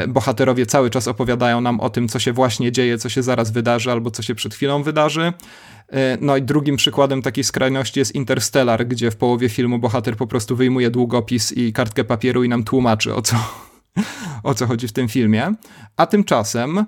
bohaterowie 0.09 0.67
cały 0.67 0.91
czas 0.91 1.09
opowiadają 1.09 1.61
nam 1.61 1.81
o 1.81 1.91
tym, 1.91 2.09
co 2.09 2.19
się 2.19 2.33
właśnie 2.33 2.73
dzieje, 2.73 2.99
co 2.99 3.09
się 3.09 3.23
zaraz 3.23 3.51
wydarzy 3.51 3.93
albo 3.93 4.11
co 4.11 4.23
się 4.23 4.35
przed 4.35 4.55
chwilą 4.55 4.83
wydarzy. 4.83 5.33
E, 5.93 6.19
no 6.21 6.37
i 6.37 6.43
drugim 6.43 6.77
przykładem 6.77 7.23
takiej 7.23 7.45
skrajności 7.45 7.99
jest 7.99 8.15
Interstellar, 8.15 8.87
gdzie 8.87 9.11
w 9.11 9.17
połowie 9.17 9.49
filmu 9.49 9.79
bohater 9.79 10.17
po 10.17 10.27
prostu 10.27 10.57
wyjmuje 10.57 10.91
długopis 10.91 11.53
i 11.53 11.73
kartkę 11.73 12.05
papieru 12.05 12.45
i 12.45 12.49
nam 12.49 12.65
tłumaczy 12.65 13.15
o 13.15 13.23
co, 13.23 13.37
o 14.43 14.55
co 14.55 14.67
chodzi 14.67 14.89
w 14.89 14.93
tym 14.93 15.09
filmie. 15.09 15.55
A 15.97 16.07
tymczasem 16.07 16.87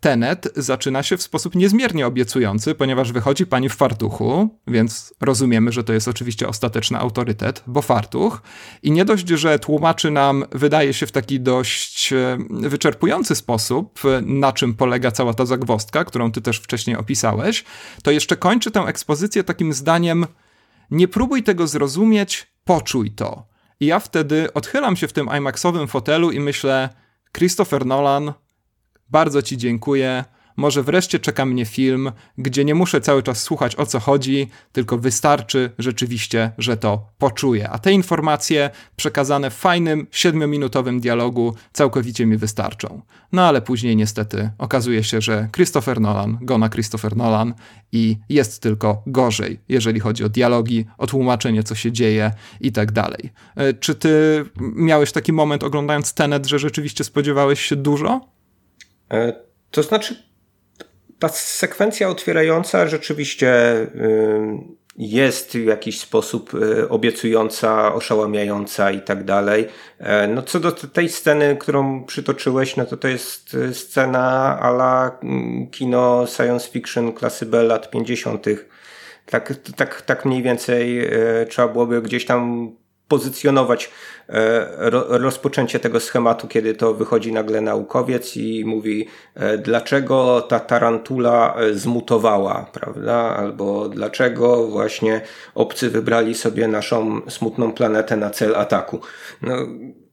Tenet 0.00 0.52
zaczyna 0.56 1.02
się 1.02 1.16
w 1.16 1.22
sposób 1.22 1.54
niezmiernie 1.54 2.06
obiecujący, 2.06 2.74
ponieważ 2.74 3.12
wychodzi 3.12 3.46
pani 3.46 3.68
w 3.68 3.74
fartuchu, 3.74 4.48
więc 4.66 5.14
rozumiemy, 5.20 5.72
że 5.72 5.84
to 5.84 5.92
jest 5.92 6.08
oczywiście 6.08 6.48
ostateczny 6.48 6.98
autorytet, 6.98 7.62
bo 7.66 7.82
fartuch. 7.82 8.42
I 8.82 8.90
nie 8.90 9.04
dość, 9.04 9.28
że 9.28 9.58
tłumaczy 9.58 10.10
nam, 10.10 10.44
wydaje 10.52 10.94
się 10.94 11.06
w 11.06 11.12
taki 11.12 11.40
dość 11.40 12.12
e, 12.12 12.38
wyczerpujący 12.50 13.34
sposób, 13.34 14.00
na 14.22 14.52
czym 14.52 14.74
polega 14.74 15.10
cała 15.10 15.34
ta 15.34 15.46
zagwostka, 15.46 16.04
którą 16.04 16.32
ty 16.32 16.40
też 16.40 16.58
wcześniej 16.58 16.96
opisałeś, 16.96 17.64
to 18.02 18.10
jeszcze 18.10 18.36
kończy 18.36 18.70
tę 18.70 18.80
ekspozycję 18.80 19.44
takim 19.44 19.72
zdaniem: 19.72 20.26
Nie 20.90 21.08
próbuj 21.08 21.42
tego 21.42 21.66
zrozumieć, 21.66 22.46
poczuj 22.64 23.10
to. 23.10 23.46
I 23.80 23.86
ja 23.86 24.00
wtedy 24.00 24.52
odchylam 24.52 24.96
się 24.96 25.08
w 25.08 25.12
tym 25.12 25.28
IMAXowym 25.38 25.88
fotelu 25.88 26.30
i 26.30 26.40
myślę, 26.40 26.88
Christopher 27.32 27.86
Nolan 27.86 28.32
bardzo 29.10 29.42
Ci 29.42 29.56
dziękuję. 29.56 30.24
Może 30.58 30.82
wreszcie 30.82 31.18
czeka 31.18 31.46
mnie 31.46 31.64
film, 31.64 32.12
gdzie 32.38 32.64
nie 32.64 32.74
muszę 32.74 33.00
cały 33.00 33.22
czas 33.22 33.42
słuchać 33.42 33.76
o 33.76 33.86
co 33.86 34.00
chodzi, 34.00 34.48
tylko 34.72 34.98
wystarczy 34.98 35.70
rzeczywiście, 35.78 36.52
że 36.58 36.76
to 36.76 37.06
poczuję. 37.18 37.70
A 37.70 37.78
te 37.78 37.92
informacje 37.92 38.70
przekazane 38.96 39.50
w 39.50 39.54
fajnym, 39.54 40.06
siedmiominutowym 40.10 41.00
dialogu 41.00 41.54
całkowicie 41.72 42.26
mi 42.26 42.36
wystarczą. 42.36 43.02
No 43.32 43.42
ale 43.42 43.62
później 43.62 43.96
niestety 43.96 44.50
okazuje 44.58 45.04
się, 45.04 45.20
że 45.20 45.48
Christopher 45.54 46.00
Nolan 46.00 46.38
gona 46.40 46.68
Christopher 46.68 47.16
Nolan 47.16 47.54
i 47.92 48.16
jest 48.28 48.62
tylko 48.62 49.02
gorzej, 49.06 49.60
jeżeli 49.68 50.00
chodzi 50.00 50.24
o 50.24 50.28
dialogi, 50.28 50.84
o 50.98 51.06
tłumaczenie, 51.06 51.62
co 51.62 51.74
się 51.74 51.92
dzieje 51.92 52.32
i 52.60 52.72
tak 52.72 52.92
dalej. 52.92 53.32
E, 53.56 53.74
czy 53.74 53.94
ty 53.94 54.44
miałeś 54.60 55.12
taki 55.12 55.32
moment 55.32 55.64
oglądając 55.64 56.14
Tenet, 56.14 56.46
że 56.46 56.58
rzeczywiście 56.58 57.04
spodziewałeś 57.04 57.60
się 57.60 57.76
dużo? 57.76 58.37
E, 59.10 59.32
to 59.70 59.82
znaczy, 59.82 60.28
ta 61.18 61.28
sekwencja 61.28 62.08
otwierająca 62.08 62.86
rzeczywiście 62.88 63.48
y, 63.74 64.78
jest 64.96 65.52
w 65.52 65.64
jakiś 65.64 66.00
sposób 66.00 66.54
y, 66.54 66.88
obiecująca, 66.88 67.94
oszałamiająca 67.94 68.90
i 68.90 69.00
tak 69.00 69.24
dalej. 69.24 69.68
E, 69.98 70.28
no 70.28 70.42
co 70.42 70.60
do 70.60 70.72
tej 70.72 71.08
sceny, 71.08 71.56
którą 71.60 72.04
przytoczyłeś, 72.04 72.76
no 72.76 72.84
to 72.84 72.96
to 72.96 73.08
jest 73.08 73.54
y, 73.54 73.74
scena 73.74 74.58
ala 74.60 75.18
mm, 75.22 75.70
kino 75.70 76.26
science 76.26 76.68
fiction 76.70 77.12
klasy 77.12 77.46
B 77.46 77.62
lat 77.62 77.90
50. 77.90 78.46
Tak, 79.26 79.54
tak, 79.76 80.02
tak 80.02 80.24
mniej 80.24 80.42
więcej 80.42 81.10
trzeba 81.48 81.68
byłoby 81.68 82.02
gdzieś 82.02 82.24
tam 82.24 82.72
pozycjonować 83.08 83.90
e, 84.28 84.66
rozpoczęcie 85.08 85.80
tego 85.80 86.00
schematu, 86.00 86.48
kiedy 86.48 86.74
to 86.74 86.94
wychodzi 86.94 87.32
nagle 87.32 87.60
naukowiec 87.60 88.36
i 88.36 88.64
mówi, 88.64 89.08
e, 89.34 89.58
dlaczego 89.58 90.40
ta 90.40 90.60
tarantula 90.60 91.54
e, 91.54 91.74
zmutowała, 91.74 92.70
prawda? 92.72 93.14
Albo 93.14 93.88
dlaczego 93.88 94.66
właśnie 94.66 95.20
obcy 95.54 95.90
wybrali 95.90 96.34
sobie 96.34 96.68
naszą 96.68 97.20
smutną 97.28 97.72
planetę 97.72 98.16
na 98.16 98.30
cel 98.30 98.56
ataku. 98.56 99.00
No, 99.42 99.54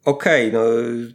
okej, 0.05 0.49
okay, 0.49 0.59
no, 0.59 0.65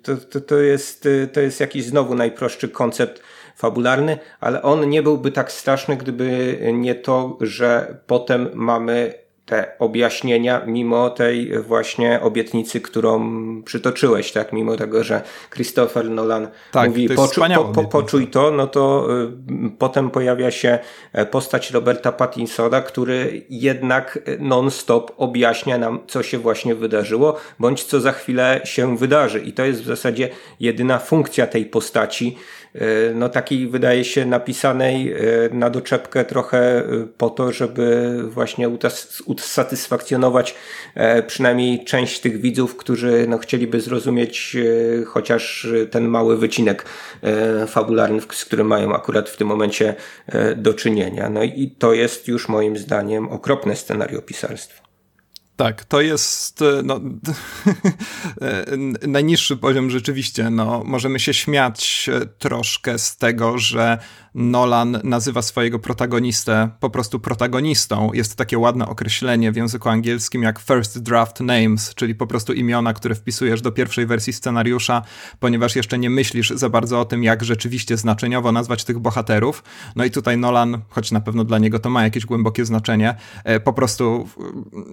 to, 0.03 0.17
to, 0.17 0.41
to, 0.41 0.59
jest, 0.59 1.09
to 1.33 1.41
jest 1.41 1.61
jakiś 1.61 1.85
znowu 1.85 2.15
najprostszy 2.15 2.69
koncept 2.69 3.23
fabularny, 3.57 4.19
ale 4.41 4.63
on 4.63 4.89
nie 4.89 5.03
byłby 5.03 5.33
tak 5.33 5.53
straszny, 5.53 5.97
gdyby 5.97 6.59
nie 6.73 6.95
to, 6.95 7.39
że 7.41 7.99
potem 8.07 8.49
mamy 8.55 9.15
te 9.50 9.73
objaśnienia, 9.78 10.62
mimo 10.66 11.11
tej 11.11 11.62
właśnie 11.62 12.21
obietnicy, 12.23 12.80
którą 12.80 13.23
przytoczyłeś, 13.62 14.33
tak? 14.33 14.52
Mimo 14.52 14.76
tego, 14.76 15.04
że 15.04 15.23
Christopher 15.54 16.11
Nolan 16.11 16.49
tak, 16.73 16.88
mówi, 16.88 17.09
to 17.09 17.14
poczu 17.14 17.42
po, 17.54 17.64
po, 17.64 17.85
poczuj 17.85 18.26
to, 18.26 18.50
no 18.50 18.66
to 18.66 19.09
y, 19.23 19.71
potem 19.78 20.11
pojawia 20.11 20.50
się 20.50 20.78
e, 21.12 21.26
postać 21.26 21.71
Roberta 21.71 22.12
Pattinsona, 22.12 22.80
który 22.80 23.42
jednak 23.50 24.19
non-stop 24.38 25.12
objaśnia 25.16 25.78
nam, 25.78 26.00
co 26.07 26.23
się 26.23 26.38
właśnie 26.38 26.75
wydarzyło, 26.75 27.37
bądź 27.59 27.85
co 27.85 28.00
za 28.00 28.12
chwilę 28.12 28.61
się 28.64 28.97
wydarzy. 28.97 29.40
I 29.40 29.52
to 29.52 29.64
jest 29.64 29.83
w 29.83 29.87
zasadzie 29.87 30.28
jedyna 30.61 30.99
funkcja 30.99 31.47
tej 31.47 31.66
postaci, 31.66 32.37
E, 32.60 32.60
no 33.15 33.29
takiej 33.29 33.69
wydaje 33.69 34.05
się 34.05 34.25
napisanej 34.25 35.12
e, 35.12 35.17
na 35.53 35.71
doczepkę 35.71 36.25
trochę 36.25 36.79
e, 36.79 36.85
po 37.19 37.31
to, 37.31 37.53
żeby 37.53 38.17
właśnie 38.23 38.69
usatysfakcjonować 39.27 40.55
przynajmniej 41.27 41.85
część 41.85 42.21
tych 42.21 42.41
widzów, 42.41 42.77
którzy 42.77 43.27
no 43.29 43.39
chcieliby 43.39 43.81
zrozumieć 43.81 44.57
chociaż 45.07 45.69
ten 45.91 46.09
mały 46.09 46.37
wycinek 46.37 46.85
fabularny, 47.67 48.21
z 48.21 48.45
którym 48.45 48.67
mają 48.67 48.95
akurat 48.95 49.29
w 49.31 49.37
tym 49.37 49.49
momencie 49.49 49.95
do 50.57 50.75
czynienia. 50.75 51.31
No 51.31 51.43
i 51.43 51.75
to 51.79 51.93
jest 51.93 52.29
już 52.29 52.49
moim 52.49 52.77
zdaniem 52.77 53.29
okropne 53.29 53.77
scenariopisarstwo. 53.77 54.80
Tak, 55.61 55.85
to 55.85 56.00
jest 56.00 56.62
e, 56.62 56.83
no, 56.85 57.00
najniższy 59.09 59.57
poziom 59.57 59.90
rzeczywiście. 59.90 60.50
No, 60.50 60.83
możemy 60.85 61.21
się 61.21 61.35
śmiać 61.35 62.11
e, 62.12 62.26
troszkę 62.26 62.99
z 62.99 63.17
tego, 63.17 63.59
że 63.59 63.99
Nolan 64.35 65.01
nazywa 65.05 65.43
swojego 65.43 65.79
protagonistę 65.79 66.71
po 66.81 66.91
prostu 66.91 67.21
protagonistą. 67.21 68.11
Jest 68.13 68.37
takie 68.37 68.59
ładne 68.59 68.89
określenie 68.89 69.53
w 69.53 69.57
języku 69.57 69.89
angielskim 69.89 70.43
jak 70.43 70.59
first 70.59 71.03
draft 71.03 71.41
names, 71.41 71.95
czyli 71.95 72.15
po 72.15 72.27
prostu 72.27 72.53
imiona, 72.53 72.95
które 72.95 73.15
wpisujesz 73.15 73.63
do 73.63 73.73
pierwszej 73.73 74.07
wersji 74.07 74.33
scenariusza, 74.33 75.03
ponieważ 75.41 75.77
jeszcze 75.77 75.99
nie 75.99 76.11
myślisz 76.11 76.51
za 76.51 76.69
bardzo 76.69 77.01
o 77.01 77.05
tym, 77.05 77.25
jak 77.25 77.45
rzeczywiście 77.45 77.97
znaczeniowo 77.97 78.53
nazwać 78.53 78.85
tych 78.85 78.99
bohaterów. 78.99 79.63
No 79.97 80.05
i 80.05 80.11
tutaj 80.11 80.39
Nolan, 80.39 80.79
choć 80.89 81.13
na 81.13 81.21
pewno 81.21 81.45
dla 81.45 81.59
niego 81.59 81.79
to 81.79 81.91
ma 81.91 82.03
jakieś 82.03 82.27
głębokie 82.27 82.65
znaczenie, 82.65 83.15
e, 83.45 83.61
po 83.61 83.73
prostu 83.73 84.29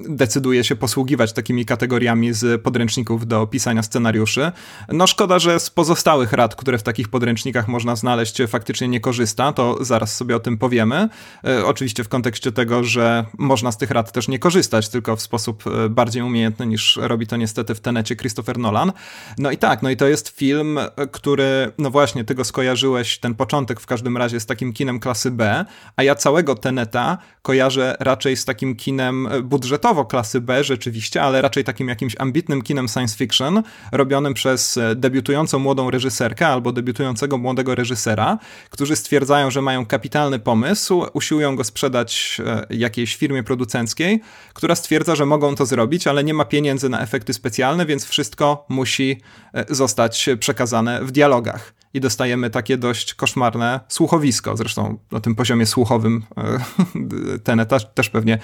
decyduje 0.09 0.63
się 0.63 0.75
posługiwać 0.75 1.33
takimi 1.33 1.65
kategoriami 1.65 2.33
z 2.33 2.61
podręczników 2.61 3.27
do 3.27 3.47
pisania 3.47 3.83
scenariuszy. 3.83 4.51
No 4.89 5.07
szkoda, 5.07 5.39
że 5.39 5.59
z 5.59 5.69
pozostałych 5.69 6.33
rad, 6.33 6.55
które 6.55 6.77
w 6.77 6.83
takich 6.83 7.09
podręcznikach 7.09 7.67
można 7.67 7.95
znaleźć, 7.95 8.41
faktycznie 8.47 8.87
nie 8.87 8.99
korzysta 8.99 9.26
to 9.35 9.85
zaraz 9.85 10.15
sobie 10.15 10.35
o 10.35 10.39
tym 10.39 10.57
powiemy. 10.57 11.09
E, 11.45 11.65
oczywiście 11.65 12.03
w 12.03 12.09
kontekście 12.09 12.51
tego, 12.51 12.83
że 12.83 13.25
można 13.37 13.71
z 13.71 13.77
tych 13.77 13.91
rad 13.91 14.11
też 14.11 14.27
nie 14.27 14.39
korzystać, 14.39 14.89
tylko 14.89 15.15
w 15.15 15.21
sposób 15.21 15.63
e, 15.67 15.89
bardziej 15.89 16.23
umiejętny 16.23 16.67
niż 16.67 16.99
robi 17.01 17.27
to 17.27 17.37
niestety 17.37 17.75
w 17.75 17.79
Tenecie 17.79 18.15
Christopher 18.15 18.57
Nolan. 18.57 18.91
No 19.37 19.51
i 19.51 19.57
tak, 19.57 19.81
no 19.81 19.89
i 19.89 19.97
to 19.97 20.07
jest 20.07 20.29
film, 20.29 20.77
e, 20.77 21.07
który, 21.11 21.71
no 21.77 21.91
właśnie, 21.91 22.23
ty 22.23 22.35
go 22.35 22.43
skojarzyłeś, 22.43 23.19
ten 23.19 23.35
początek 23.35 23.79
w 23.79 23.85
każdym 23.85 24.17
razie 24.17 24.39
z 24.39 24.45
takim 24.45 24.73
kinem 24.73 24.99
klasy 24.99 25.31
B, 25.31 25.65
a 25.95 26.03
ja 26.03 26.15
całego 26.15 26.55
Teneta 26.55 27.17
kojarzę 27.41 27.97
raczej 27.99 28.37
z 28.37 28.45
takim 28.45 28.75
kinem 28.75 29.27
budżetowo 29.43 30.05
klasy 30.05 30.41
B 30.41 30.63
rzeczywiście, 30.63 31.21
ale 31.21 31.41
raczej 31.41 31.63
takim 31.63 31.87
jakimś 31.87 32.15
ambitnym 32.19 32.61
kinem 32.61 32.87
science 32.87 33.17
fiction, 33.17 33.63
robionym 33.91 34.33
przez 34.33 34.79
debiutującą 34.95 35.59
młodą 35.59 35.91
reżyserkę 35.91 36.47
albo 36.47 36.71
debiutującego 36.71 37.37
młodego 37.37 37.75
reżysera, 37.75 38.37
którzy 38.69 38.95
stwierdzili, 38.95 39.16
stwierdzają, 39.17 39.51
że 39.51 39.61
mają 39.61 39.85
kapitalny 39.85 40.39
pomysł, 40.39 41.05
usiłują 41.13 41.55
go 41.55 41.63
sprzedać 41.63 42.41
e, 42.45 42.65
jakiejś 42.69 43.15
firmie 43.15 43.43
producenckiej, 43.43 44.21
która 44.53 44.75
stwierdza, 44.75 45.15
że 45.15 45.25
mogą 45.25 45.55
to 45.55 45.65
zrobić, 45.65 46.07
ale 46.07 46.23
nie 46.23 46.33
ma 46.33 46.45
pieniędzy 46.45 46.89
na 46.89 47.01
efekty 47.01 47.33
specjalne, 47.33 47.85
więc 47.85 48.05
wszystko 48.05 48.65
musi 48.69 49.21
e, 49.53 49.75
zostać 49.75 50.29
przekazane 50.39 51.03
w 51.03 51.11
dialogach 51.11 51.73
i 51.97 52.01
dostajemy 52.01 52.49
takie 52.49 52.77
dość 52.77 53.13
koszmarne 53.13 53.79
słuchowisko. 53.87 54.57
Zresztą 54.57 54.97
na 55.11 55.19
tym 55.19 55.35
poziomie 55.35 55.65
słuchowym 55.65 56.23
e, 56.37 56.59
Teneta 57.43 57.79
też 57.79 58.09
pewnie 58.09 58.39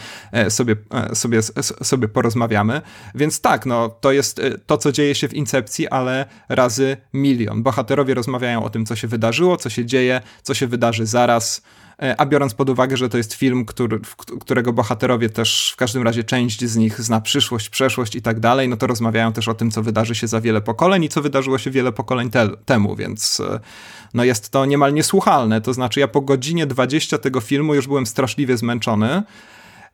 sobie, 0.50 0.76
sobie, 1.14 1.42
sobie 1.84 2.08
porozmawiamy. 2.08 2.82
Więc 3.16 3.42
tak, 3.42 3.66
no, 3.66 3.90
to 3.90 4.12
jest 4.12 4.42
to, 4.66 4.78
co 4.78 4.92
dzieje 4.92 5.16
się 5.16 5.28
w 5.28 5.34
Incepcji, 5.34 5.88
ale 5.88 6.26
razy 6.50 6.98
milion. 7.14 7.64
Bohaterowie 7.64 8.14
rozmawiają 8.14 8.64
o 8.64 8.70
tym, 8.70 8.86
co 8.86 8.96
się 8.96 9.08
wydarzyło, 9.08 9.58
co 9.58 9.70
się 9.70 9.86
dzieje, 9.86 10.22
co 10.44 10.54
się 10.54 10.68
wydarzy 10.68 11.06
zaraz. 11.06 11.62
E, 12.04 12.22
a 12.22 12.26
biorąc 12.26 12.54
pod 12.54 12.70
uwagę, 12.70 12.98
że 12.98 13.10
to 13.10 13.18
jest 13.18 13.34
film, 13.34 13.66
który, 13.66 14.00
którego 14.42 14.74
bohaterowie 14.74 15.30
też 15.30 15.72
w 15.74 15.76
każdym 15.76 16.04
razie 16.04 16.24
część 16.24 16.66
z 16.66 16.76
nich 16.76 17.02
zna 17.02 17.22
przyszłość, 17.22 17.70
przeszłość 17.70 18.16
i 18.16 18.22
tak 18.22 18.40
dalej, 18.40 18.70
no 18.70 18.78
to 18.78 18.88
rozmawiają 18.88 19.34
też 19.34 19.48
o 19.48 19.54
tym, 19.54 19.72
co 19.72 19.84
wydarzy 19.84 20.16
się 20.16 20.28
za 20.28 20.42
wiele 20.42 20.62
pokoleń 20.62 21.04
i 21.04 21.10
co 21.10 21.22
wydarzyło 21.22 21.58
się 21.58 21.72
wiele 21.72 21.92
pokoleń 21.92 22.30
te 22.30 22.50
temu, 22.66 22.96
więc 22.96 23.40
e, 23.40 23.60
no 24.14 24.24
jest 24.24 24.50
to 24.50 24.66
niemal 24.66 24.94
niesłuchalne. 24.94 25.62
To 25.62 25.74
znaczy, 25.74 26.00
ja 26.00 26.08
po 26.08 26.22
godzinie 26.22 26.66
20 26.68 27.18
tego 27.18 27.42
filmu 27.42 27.76
już 27.76 27.88
byłem 27.88 28.06
straszliwie 28.06 28.58
zmęczony. 28.58 29.24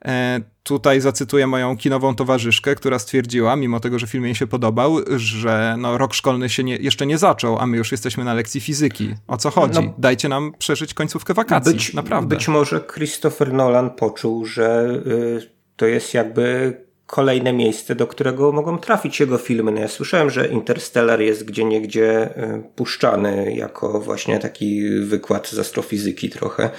E, 0.05 0.41
tutaj 0.63 1.01
zacytuję 1.01 1.47
moją 1.47 1.77
kinową 1.77 2.15
towarzyszkę, 2.15 2.75
która 2.75 2.99
stwierdziła, 2.99 3.55
mimo 3.55 3.79
tego, 3.79 3.99
że 3.99 4.07
film 4.07 4.25
jej 4.25 4.35
się 4.35 4.47
podobał, 4.47 4.97
że 5.15 5.75
no, 5.79 5.97
rok 5.97 6.13
szkolny 6.13 6.49
się 6.49 6.63
nie, 6.63 6.75
jeszcze 6.75 7.05
nie 7.05 7.17
zaczął, 7.17 7.59
a 7.59 7.67
my 7.67 7.77
już 7.77 7.91
jesteśmy 7.91 8.23
na 8.23 8.33
lekcji 8.33 8.61
fizyki. 8.61 9.15
O 9.27 9.37
co 9.37 9.49
chodzi? 9.49 9.85
No, 9.85 9.93
Dajcie 9.97 10.29
nam 10.29 10.53
przeżyć 10.57 10.93
końcówkę 10.93 11.33
wakacji. 11.33 11.73
Być, 11.73 11.93
naprawdę. 11.93 12.35
Być 12.35 12.47
może 12.47 12.81
Christopher 12.93 13.53
Nolan 13.53 13.89
poczuł, 13.89 14.45
że 14.45 14.89
y, 15.07 15.49
to 15.75 15.85
jest 15.85 16.13
jakby 16.13 16.73
kolejne 17.09 17.53
miejsce, 17.53 17.95
do 17.95 18.07
którego 18.07 18.51
mogą 18.51 18.77
trafić 18.77 19.19
jego 19.19 19.37
filmy. 19.37 19.71
No 19.71 19.81
ja 19.81 19.87
słyszałem, 19.87 20.29
że 20.29 20.47
Interstellar 20.47 21.21
jest 21.21 21.45
gdzie 21.45 21.65
niegdzie 21.65 22.35
e, 22.35 22.61
puszczany 22.75 23.53
jako 23.55 23.99
właśnie 23.99 24.39
taki 24.39 24.89
wykład 24.89 25.47
z 25.47 25.59
astrofizyki 25.59 26.29
trochę, 26.29 26.69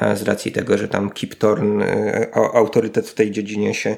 e, 0.00 0.16
z 0.16 0.22
racji 0.22 0.52
tego, 0.52 0.78
że 0.78 0.88
tam 0.88 1.10
Kip 1.10 1.34
Thorne, 1.34 1.86
e, 1.86 2.34
autorytet 2.34 3.08
w 3.08 3.14
tej 3.14 3.30
dziedzinie 3.30 3.74
się 3.74 3.96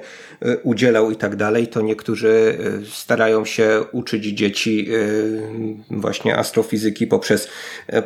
udzielał 0.63 1.11
i 1.11 1.17
tak 1.17 1.37
dalej, 1.37 1.69
to 1.69 1.81
niektórzy 1.81 2.59
starają 2.93 3.45
się 3.45 3.85
uczyć 3.93 4.25
dzieci 4.25 4.89
właśnie 5.91 6.37
astrofizyki 6.37 7.07
poprzez, 7.07 7.49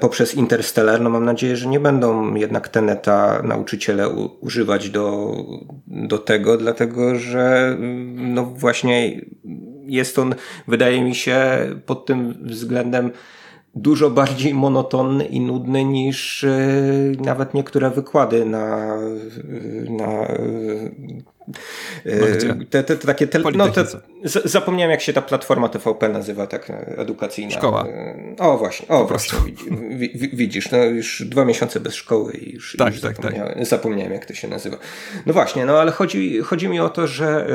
poprzez 0.01 0.35
Interstellar. 0.35 1.01
No 1.01 1.11
mam 1.11 1.25
nadzieję, 1.25 1.57
że 1.57 1.69
nie 1.69 1.81
będą 1.81 2.35
jednak 2.35 2.69
Teneta 2.69 3.43
nauczyciele 3.43 4.09
używać 4.41 4.91
do, 4.91 5.35
do 5.87 6.19
tego, 6.19 6.57
dlatego 6.57 7.19
że 7.19 7.70
no 8.17 8.45
właśnie 8.45 9.21
jest 9.87 10.19
on, 10.19 10.35
wydaje 10.69 11.05
mi 11.05 11.15
się, 11.15 11.41
pod 11.87 12.07
tym 12.07 12.35
względem 12.43 13.11
dużo 13.75 14.11
bardziej 14.11 14.55
monotonny 14.55 15.25
i 15.25 15.41
nudny 15.41 15.85
niż 15.85 16.45
e, 16.45 16.59
nawet 17.25 17.55
niektóre 17.55 17.91
wykłady 17.91 18.45
na, 18.45 18.97
na 19.89 20.27
no, 22.05 22.27
te, 22.71 22.83
te, 22.83 22.97
te, 22.97 23.07
takie 23.07 23.27
te, 23.27 23.39
no, 23.39 23.69
te, 23.69 23.85
zapomniałem 24.45 24.91
jak 24.91 25.01
się 25.01 25.13
ta 25.13 25.23
platforma 25.23 25.69
TVP 25.69 26.09
nazywa 26.09 26.47
tak 26.47 26.73
edukacyjna. 26.97 27.51
Szkoła. 27.51 27.87
O 28.39 28.59
właśnie, 28.59 28.89
o 28.89 29.05
właśnie 29.07 29.39
widzisz, 30.33 30.71
no 30.71 30.85
już 30.85 31.23
dwa 31.23 31.45
miesiące 31.45 31.81
bez 31.81 31.95
szkoły 31.95 32.33
i 32.33 32.55
już, 32.55 32.77
tak, 32.79 32.93
już 32.93 33.03
tak, 33.03 33.17
tak. 33.17 33.25
zapomniałem, 33.25 33.55
tak. 33.55 33.67
zapomniałem 33.67 34.13
jak 34.13 34.27
to 34.27 34.35
się 34.35 34.49
nazywa. 34.49 34.77
No 35.27 35.33
właśnie, 35.33 35.65
no 35.65 35.81
ale 35.81 35.93
chodzi, 35.93 36.41
chodzi 36.41 36.69
mi 36.69 36.81
o 36.81 36.89
to, 36.89 37.07
że 37.07 37.47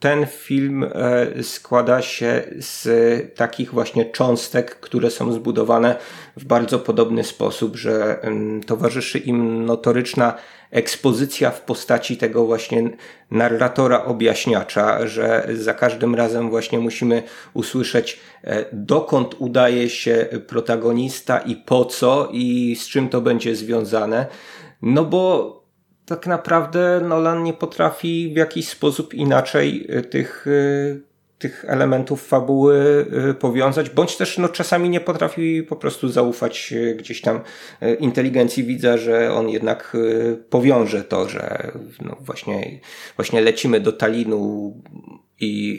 ten 0.00 0.26
film 0.26 0.84
e, 0.84 1.42
składa 1.42 2.02
się 2.02 2.42
z 2.58 2.88
takich 3.34 3.72
właśnie 3.72 4.04
cząstek, 4.04 4.80
które 4.80 5.10
są 5.10 5.32
zbudowane 5.32 5.96
w 6.36 6.44
bardzo 6.44 6.78
podobny 6.78 7.24
sposób, 7.24 7.76
że 7.76 8.20
towarzyszy 8.66 9.18
im 9.18 9.64
notoryczna 9.64 10.34
ekspozycja 10.70 11.50
w 11.50 11.60
postaci 11.60 12.16
tego 12.16 12.46
właśnie 12.46 12.90
narratora 13.30 14.04
objaśniacza, 14.04 15.06
że 15.06 15.48
za 15.54 15.74
każdym 15.74 16.14
razem 16.14 16.50
właśnie 16.50 16.78
musimy 16.78 17.22
usłyszeć 17.54 18.20
e, 18.44 18.64
dokąd 18.72 19.34
udaje 19.38 19.88
się 19.88 20.26
protagonista 20.46 21.38
i 21.38 21.56
po 21.56 21.84
co 21.84 22.28
i 22.32 22.76
z 22.80 22.88
czym 22.88 23.08
to 23.08 23.20
będzie 23.20 23.56
związane. 23.56 24.26
No 24.82 25.04
bo 25.04 25.55
tak 26.06 26.26
naprawdę 26.26 27.00
Nolan 27.00 27.42
nie 27.42 27.52
potrafi 27.52 28.32
w 28.34 28.36
jakiś 28.36 28.68
sposób 28.68 29.14
inaczej 29.14 29.86
y, 29.98 30.02
tych, 30.02 30.46
y, 30.46 31.00
tych 31.38 31.64
elementów 31.68 32.26
fabuły 32.26 33.06
y, 33.30 33.34
powiązać, 33.34 33.90
bądź 33.90 34.16
też 34.16 34.38
no, 34.38 34.48
czasami 34.48 34.90
nie 34.90 35.00
potrafi 35.00 35.62
po 35.62 35.76
prostu 35.76 36.08
zaufać 36.08 36.74
gdzieś 36.96 37.20
tam 37.20 37.40
inteligencji. 38.00 38.64
Widza, 38.64 38.98
że 38.98 39.32
on 39.32 39.48
jednak 39.48 39.96
powiąże 40.50 41.04
to, 41.04 41.28
że 41.28 41.72
no, 42.00 42.16
właśnie, 42.20 42.80
właśnie 43.16 43.40
lecimy 43.40 43.80
do 43.80 43.92
Talinu 43.92 44.74
i 45.40 45.78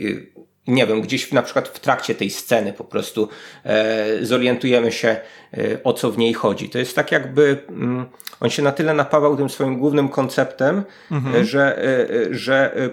nie 0.68 0.88
wiem, 0.88 1.02
gdzieś 1.02 1.32
na 1.32 1.42
przykład 1.42 1.68
w 1.68 1.80
trakcie 1.80 2.16
tej 2.16 2.30
sceny 2.30 2.74
po 2.74 2.84
prostu 2.84 3.30
e, 3.64 4.06
zorientujemy 4.22 4.92
się, 4.92 5.08
e, 5.08 5.84
o 5.84 5.94
co 5.94 6.12
w 6.12 6.18
niej 6.18 6.34
chodzi. 6.34 6.70
To 6.70 6.80
jest 6.80 6.96
tak 6.96 7.12
jakby 7.12 7.58
mm, 7.70 8.06
on 8.40 8.50
się 8.50 8.64
na 8.64 8.72
tyle 8.72 8.94
napawał 8.94 9.38
tym 9.38 9.50
swoim 9.50 9.80
głównym 9.80 10.10
konceptem, 10.10 10.84
mhm. 11.12 11.46
że, 11.46 11.78
e, 11.78 12.10
e 12.10 12.34
że 12.34 12.76
e, 12.76 12.90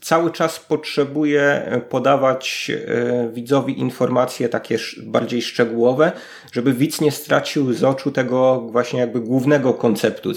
cały 0.00 0.30
czas 0.30 0.60
potrzebuje 0.60 1.70
podawać 1.88 2.70
e, 2.70 3.28
widzowi 3.32 3.80
informacje 3.80 4.48
takie 4.48 4.78
bardziej 5.02 5.42
szczegółowe, 5.42 6.12
żeby 6.52 6.72
widz 6.72 7.00
nie 7.00 7.10
stracił 7.10 7.72
z 7.72 7.84
oczu 7.84 8.10
tego 8.10 8.60
właśnie 8.60 9.00
jakby 9.00 9.20
głównego 9.20 9.74
konceptu 9.74 10.34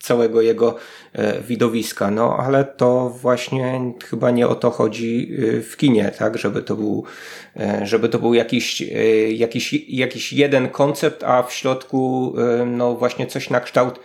całego 0.00 0.42
jego 0.42 0.76
e, 1.12 1.40
widowiska. 1.40 2.10
No 2.10 2.36
ale 2.36 2.64
to 2.64 3.10
właśnie 3.10 3.80
chyba 4.04 4.30
nie 4.30 4.48
o 4.48 4.54
to 4.54 4.70
chodzi 4.70 5.36
e, 5.58 5.60
w 5.60 5.76
kinie, 5.76 6.12
tak? 6.18 6.38
Żeby 6.38 6.62
to 6.62 6.76
był, 6.76 7.04
e, 7.56 7.86
żeby 7.86 8.08
to 8.08 8.18
był 8.18 8.34
jakiś, 8.34 8.82
jakiś, 9.32 9.72
jakiś 9.88 10.32
jeden 10.32 10.68
koncept, 10.68 11.24
a 11.24 11.42
w 11.42 11.52
środku 11.52 12.34
no 12.66 12.94
właśnie 12.94 13.26
coś 13.26 13.50
na 13.50 13.60
kształt 13.60 14.00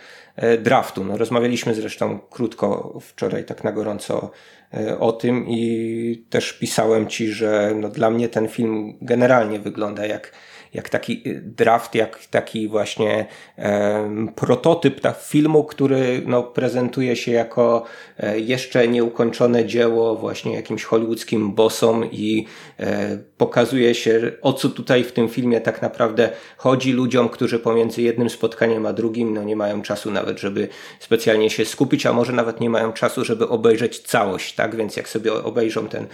draftu. 0.59 1.03
No, 1.03 1.17
rozmawialiśmy 1.17 1.75
zresztą 1.75 2.19
krótko 2.29 2.99
wczoraj, 3.01 3.45
tak 3.45 3.63
na 3.63 3.71
gorąco 3.71 4.31
o 4.99 5.11
tym 5.11 5.45
i 5.49 6.25
też 6.29 6.53
pisałem 6.53 7.07
ci, 7.07 7.27
że 7.27 7.73
no, 7.75 7.89
dla 7.89 8.09
mnie 8.09 8.29
ten 8.29 8.47
film 8.47 8.97
generalnie 9.01 9.59
wygląda 9.59 10.05
jak 10.05 10.31
jak 10.75 10.89
taki 10.89 11.23
draft, 11.41 11.95
jak 11.95 12.25
taki 12.25 12.67
właśnie 12.67 13.25
prototyp 14.35 15.01
tak, 15.01 15.21
filmu, 15.21 15.63
który 15.63 16.21
no, 16.25 16.43
prezentuje 16.43 17.15
się 17.15 17.31
jako 17.31 17.83
e, 18.17 18.39
jeszcze 18.39 18.87
nieukończone 18.87 19.65
dzieło 19.65 20.15
właśnie 20.15 20.55
jakimś 20.55 20.83
hollywoodzkim 20.83 21.53
bossom 21.53 22.11
i 22.11 22.45
e, 22.79 23.17
pokazuje 23.37 23.95
się, 23.95 24.31
o 24.41 24.53
co 24.53 24.69
tutaj 24.69 25.03
w 25.03 25.11
tym 25.11 25.29
filmie 25.29 25.61
tak 25.61 25.81
naprawdę 25.81 26.29
chodzi 26.57 26.93
ludziom, 26.93 27.29
którzy 27.29 27.59
pomiędzy 27.59 28.01
jednym 28.01 28.29
spotkaniem 28.29 28.85
a 28.85 28.93
drugim 28.93 29.33
no, 29.33 29.43
nie 29.43 29.55
mają 29.55 29.81
czasu 29.81 30.11
nawet, 30.11 30.39
żeby 30.39 30.67
specjalnie 30.99 31.49
się 31.49 31.65
skupić, 31.65 32.05
a 32.05 32.13
może 32.13 32.33
nawet 32.33 32.59
nie 32.59 32.69
mają 32.69 32.93
czasu, 32.93 33.25
żeby 33.25 33.47
obejrzeć 33.47 33.99
całość, 33.99 34.55
tak? 34.55 34.75
Więc 34.75 34.97
jak 34.97 35.09
sobie 35.09 35.33
obejrzą 35.33 35.87
ten 35.87 36.07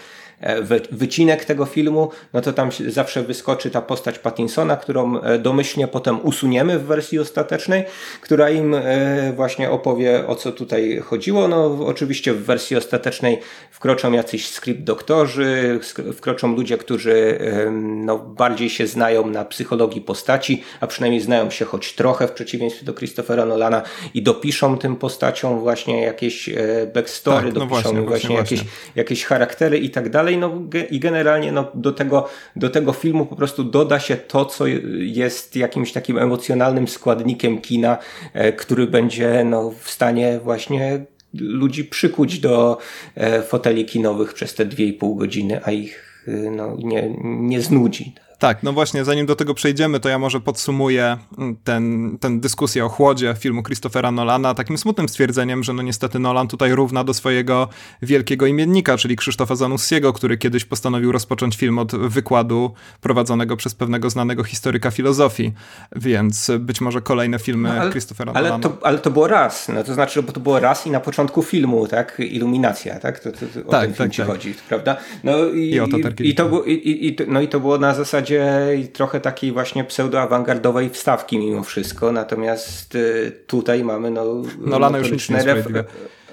wycinek 0.91 1.45
tego 1.45 1.65
filmu, 1.65 2.10
no 2.34 2.41
to 2.41 2.54
tam 2.54 2.69
zawsze 2.88 3.23
wyskoczy 3.23 3.69
ta 3.69 3.82
postać 3.82 4.19
Pattinsona, 4.19 4.77
którą 4.77 5.21
e, 5.21 5.39
domyślnie 5.39 5.88
potem 5.88 6.19
usuniemy 6.23 6.80
w 6.80 6.86
wersji 6.86 7.19
ostatecznej, 7.19 7.84
która 8.21 8.49
im 8.49 8.73
e, 8.73 9.34
właśnie 9.36 9.71
opowie 9.71 10.27
o 10.27 10.36
co 10.36 10.51
tutaj 10.51 10.99
chodziło. 11.06 11.47
No 11.47 11.77
oczywiście 11.86 12.34
w 12.34 12.45
wersji 12.45 12.77
ostatecznej 12.77 13.39
wkroczą 13.71 14.12
jacyś 14.12 14.47
script 14.47 14.84
doktorzy, 14.84 15.80
wkroczą 16.13 16.56
ludzie, 16.56 16.77
którzy 16.77 17.39
no, 17.71 18.17
bardziej 18.19 18.69
się 18.69 18.88
znają 18.88 19.27
na 19.27 19.45
psychologii 19.45 20.01
postaci, 20.01 20.63
a 20.80 20.88
przynajmniej 20.88 21.21
znają 21.21 21.49
się 21.49 21.65
choć 21.65 21.93
trochę 21.93 22.27
w 22.27 22.32
przeciwieństwie 22.32 22.86
do 22.86 22.93
Christophera 22.93 23.45
Nolana 23.45 23.82
i 24.13 24.21
dopiszą 24.21 24.77
tym 24.77 24.95
postaciom 24.95 25.60
właśnie 25.60 26.01
jakieś 26.01 26.49
backstory, 26.93 27.45
tak, 27.45 27.54
no 27.54 27.60
dopiszą 27.60 27.82
właśnie, 27.82 28.01
właśnie, 28.01 28.30
właśnie, 28.30 28.36
Jakieś, 28.36 28.65
jakieś 28.95 29.25
charaktery 29.25 29.77
i 29.77 29.89
tak 29.89 30.10
dalej 30.10 30.31
dalej. 30.39 30.52
No, 30.72 30.86
I 30.91 31.00
generalnie 31.00 31.52
no, 31.52 31.72
do, 31.74 31.91
tego, 31.91 32.30
do 32.56 32.70
tego 32.70 32.94
filmu 32.94 33.26
po 33.26 33.36
prostu 33.36 33.63
doda 33.63 34.00
się 34.00 34.17
to, 34.17 34.46
co 34.46 34.67
jest 35.00 35.56
jakimś 35.56 35.91
takim 35.91 36.17
emocjonalnym 36.17 36.88
składnikiem 36.88 37.62
kina, 37.62 37.98
e, 38.34 38.54
który 38.54 38.88
będzie 38.88 39.44
no, 39.44 39.72
w 39.80 39.89
stanie 39.89 40.39
właśnie 40.44 41.06
ludzi 41.34 41.86
przykuć 41.86 42.39
do 42.39 42.78
e, 43.15 43.41
foteli 43.41 43.86
kinowych 43.86 44.34
przez 44.34 44.56
te 44.56 44.65
dwie 44.65 44.86
i 44.86 44.94
pół 44.94 45.15
godziny, 45.15 45.62
a 45.63 45.72
ich 45.72 46.24
e, 46.28 46.32
no, 46.32 46.78
nie, 46.78 47.15
nie 47.24 47.62
znudzi. 47.62 48.13
Tak, 48.41 48.63
no 48.63 48.73
właśnie, 48.73 49.06
zanim 49.06 49.25
do 49.25 49.36
tego 49.36 49.54
przejdziemy, 49.54 49.99
to 49.99 50.10
ja 50.10 50.19
może 50.19 50.39
podsumuję 50.39 51.17
mm, 51.38 51.56
ten, 51.63 52.17
ten 52.19 52.39
dyskusję 52.39 52.86
o 52.86 52.89
chłodzie 52.89 53.36
filmu 53.39 53.63
Christophera 53.63 54.12
Nolana 54.12 54.54
takim 54.54 54.77
smutnym 54.77 55.10
stwierdzeniem, 55.10 55.63
że 55.63 55.73
no 55.73 55.82
niestety 55.82 56.19
Nolan 56.19 56.47
tutaj 56.47 56.71
równa 56.71 57.04
do 57.04 57.13
swojego 57.13 57.67
wielkiego 58.01 58.45
imiennika, 58.45 58.97
czyli 58.97 59.15
Krzysztofa 59.15 59.56
Zanussiego, 59.56 60.13
który 60.13 60.38
kiedyś 60.38 60.65
postanowił 60.65 61.12
rozpocząć 61.12 61.58
film 61.58 61.80
od 61.80 61.95
wykładu 61.95 62.73
prowadzonego 63.01 63.58
przez 63.58 63.75
pewnego 63.75 64.10
znanego 64.10 64.43
historyka 64.43 64.91
filozofii, 64.91 65.54
więc 65.95 66.51
być 66.60 66.82
może 66.82 67.01
kolejne 67.01 67.39
filmy 67.39 67.69
no, 67.69 67.82
ale, 67.82 67.91
Christophera 67.91 68.32
ale 68.34 68.49
Nolana. 68.49 68.63
To, 68.63 68.77
ale 68.88 68.99
to 68.99 69.12
było 69.12 69.27
raz, 69.27 69.67
no 69.67 69.84
to 69.84 69.93
znaczy, 69.93 70.23
bo 70.23 70.32
to 70.32 70.39
było 70.39 70.60
raz 70.60 70.88
i 70.88 70.91
na 70.91 70.99
początku 70.99 71.43
filmu, 71.43 71.88
tak? 71.88 72.19
Iluminacja, 72.19 72.99
tak? 72.99 73.19
To, 73.19 73.32
to, 73.32 73.38
to 73.54 73.67
o 73.67 73.71
tak, 73.71 73.86
ten 73.86 73.93
film 73.93 74.10
tak, 74.10 74.12
ci 74.12 74.17
tak. 74.17 74.27
chodzi, 74.27 74.54
prawda? 74.69 74.97
No 75.23 75.45
i, 75.45 75.69
I, 75.69 75.80
o 75.80 75.88
to 75.88 75.97
i, 75.97 76.30
i, 76.30 76.36
to, 76.36 76.63
i, 76.63 77.08
i, 77.08 77.17
no 77.27 77.41
i 77.41 77.47
to 77.47 77.60
było 77.60 77.77
na 77.77 77.93
zasadzie 77.93 78.31
zasadzie 78.39 78.88
trochę 78.88 79.22
takiej 79.22 79.52
właśnie 79.52 79.84
pseudo-awangardowej 79.84 80.89
wstawki 80.89 81.38
mimo 81.38 81.63
wszystko, 81.63 82.12
natomiast 82.12 82.96
y, 82.96 83.32
tutaj 83.48 83.84
mamy 83.84 84.12
no, 84.12 84.26
Nolana 84.60 84.98
już 84.98 85.12
nic 85.12 85.30
nie 85.30 85.44
ref, 85.44 85.67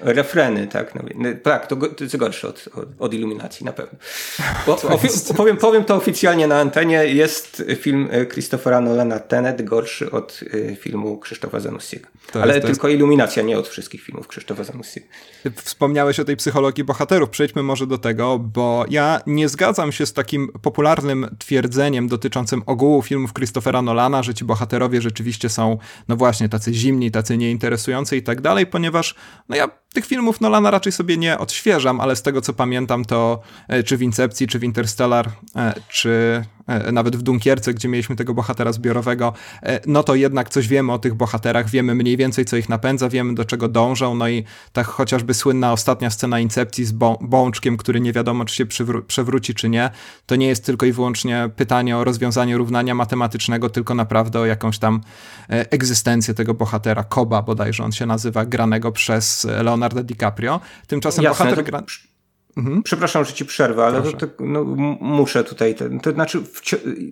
refreny, 0.01 0.67
tak. 0.67 0.95
No, 0.95 1.01
no, 1.15 1.29
tak, 1.43 1.67
to, 1.67 1.75
to 1.75 2.03
jest 2.03 2.17
gorsze 2.17 2.47
od, 2.47 2.69
od, 2.75 2.89
od, 2.99 3.13
iluminacji 3.13 3.65
na 3.65 3.73
pewno. 3.73 3.99
Powiem, 5.37 5.57
powiem 5.57 5.83
to 5.83 5.95
oficjalnie 5.95 6.47
na 6.47 6.59
antenie, 6.59 7.05
jest 7.05 7.63
film 7.75 8.09
Christophera 8.31 8.81
Nolana 8.81 9.19
Tenet 9.19 9.61
gorszy 9.61 10.11
od 10.11 10.39
y, 10.53 10.77
filmu 10.79 11.17
Krzysztofa 11.17 11.59
Zanussiego. 11.59 12.07
Ale 12.33 12.55
jest, 12.55 12.67
tylko 12.67 12.87
jest... 12.87 12.99
iluminacja, 12.99 13.43
nie 13.43 13.57
od 13.57 13.67
wszystkich 13.67 14.01
filmów 14.01 14.27
Krzysztofa 14.27 14.63
Zanussiego. 14.63 15.07
Wspomniałeś 15.55 16.19
o 16.19 16.25
tej 16.25 16.37
psychologii 16.37 16.83
bohaterów, 16.83 17.29
przejdźmy 17.29 17.63
może 17.63 17.87
do 17.87 17.97
tego, 17.97 18.39
bo 18.39 18.85
ja 18.89 19.21
nie 19.27 19.49
zgadzam 19.49 19.91
się 19.91 20.05
z 20.05 20.13
takim 20.13 20.51
popularnym 20.61 21.35
twierdzeniem 21.39 22.07
dotyczącym 22.07 22.63
ogółu 22.65 23.01
filmów 23.01 23.33
Christophera 23.33 23.81
Nolana, 23.81 24.23
że 24.23 24.33
ci 24.33 24.45
bohaterowie 24.45 25.01
rzeczywiście 25.01 25.49
są, 25.49 25.77
no 26.07 26.15
właśnie, 26.15 26.49
tacy 26.49 26.73
zimni, 26.73 27.11
tacy 27.11 27.37
nieinteresujący 27.37 28.17
i 28.17 28.23
tak 28.23 28.41
dalej, 28.41 28.67
ponieważ 28.67 29.15
no 29.49 29.55
ja 29.55 29.69
tych 29.93 30.05
filmów 30.05 30.41
Nolana 30.41 30.71
raczej 30.71 30.91
sobie 30.91 31.17
nie 31.17 31.37
odświeżam, 31.37 32.01
ale 32.01 32.15
z 32.15 32.21
tego 32.21 32.41
co 32.41 32.53
pamiętam, 32.53 33.05
to 33.05 33.41
e, 33.67 33.83
czy 33.83 33.97
w 33.97 34.01
Incepcji, 34.01 34.47
czy 34.47 34.59
w 34.59 34.63
Interstellar, 34.63 35.29
e, 35.55 35.73
czy 35.89 36.43
nawet 36.91 37.15
w 37.15 37.21
Dunkierce, 37.21 37.73
gdzie 37.73 37.87
mieliśmy 37.87 38.15
tego 38.15 38.33
bohatera 38.33 38.71
zbiorowego, 38.71 39.33
e, 39.63 39.79
no 39.85 40.03
to 40.03 40.15
jednak 40.15 40.49
coś 40.49 40.67
wiemy 40.67 40.93
o 40.93 40.99
tych 40.99 41.13
bohaterach, 41.13 41.69
wiemy 41.69 41.95
mniej 41.95 42.17
więcej, 42.17 42.45
co 42.45 42.57
ich 42.57 42.69
napędza, 42.69 43.09
wiemy 43.09 43.35
do 43.35 43.45
czego 43.45 43.67
dążą, 43.67 44.15
no 44.15 44.29
i 44.29 44.43
tak 44.73 44.87
chociażby 44.87 45.33
słynna 45.33 45.73
ostatnia 45.73 46.09
scena 46.09 46.39
Incepcji 46.39 46.85
z 46.85 46.91
bączkiem, 47.21 47.77
który 47.77 47.99
nie 47.99 48.13
wiadomo, 48.13 48.45
czy 48.45 48.55
się 48.55 48.65
przewróci, 49.07 49.53
czy 49.53 49.69
nie, 49.69 49.89
to 50.25 50.35
nie 50.35 50.47
jest 50.47 50.65
tylko 50.65 50.85
i 50.85 50.91
wyłącznie 50.91 51.49
pytanie 51.55 51.97
o 51.97 52.03
rozwiązanie 52.03 52.57
równania 52.57 52.95
matematycznego, 52.95 53.69
tylko 53.69 53.95
naprawdę 53.95 54.39
o 54.39 54.45
jakąś 54.45 54.79
tam 54.79 55.01
e, 55.49 55.71
egzystencję 55.71 56.33
tego 56.33 56.53
bohatera, 56.53 57.03
Koba 57.03 57.41
bodajże 57.41 57.83
on 57.83 57.91
się 57.91 58.05
nazywa, 58.05 58.45
granego 58.45 58.91
przez 58.91 59.47
Leonardo 59.63 60.03
DiCaprio. 60.03 60.59
Tymczasem 60.87 61.23
Jasne, 61.23 61.45
bohater... 61.45 61.65
Gra... 61.65 61.83
Mhm. 62.57 62.83
Przepraszam, 62.83 63.25
że 63.25 63.33
ci 63.33 63.45
przerwę, 63.45 63.85
ale 63.85 64.01
to, 64.01 64.11
to, 64.11 64.27
no, 64.39 64.63
muszę 65.01 65.43
tutaj. 65.43 65.75
To 66.01 66.11
znaczy, 66.11 66.43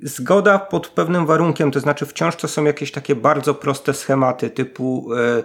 zgoda 0.04 0.60
pod 0.60 0.88
pewnym 0.88 1.26
warunkiem, 1.26 1.72
to 1.72 1.80
znaczy, 1.80 2.06
wciąż 2.06 2.36
to 2.36 2.48
są 2.48 2.64
jakieś 2.64 2.92
takie 2.92 3.16
bardzo 3.16 3.54
proste 3.54 3.94
schematy 3.94 4.50
typu. 4.50 5.10
E, 5.14 5.44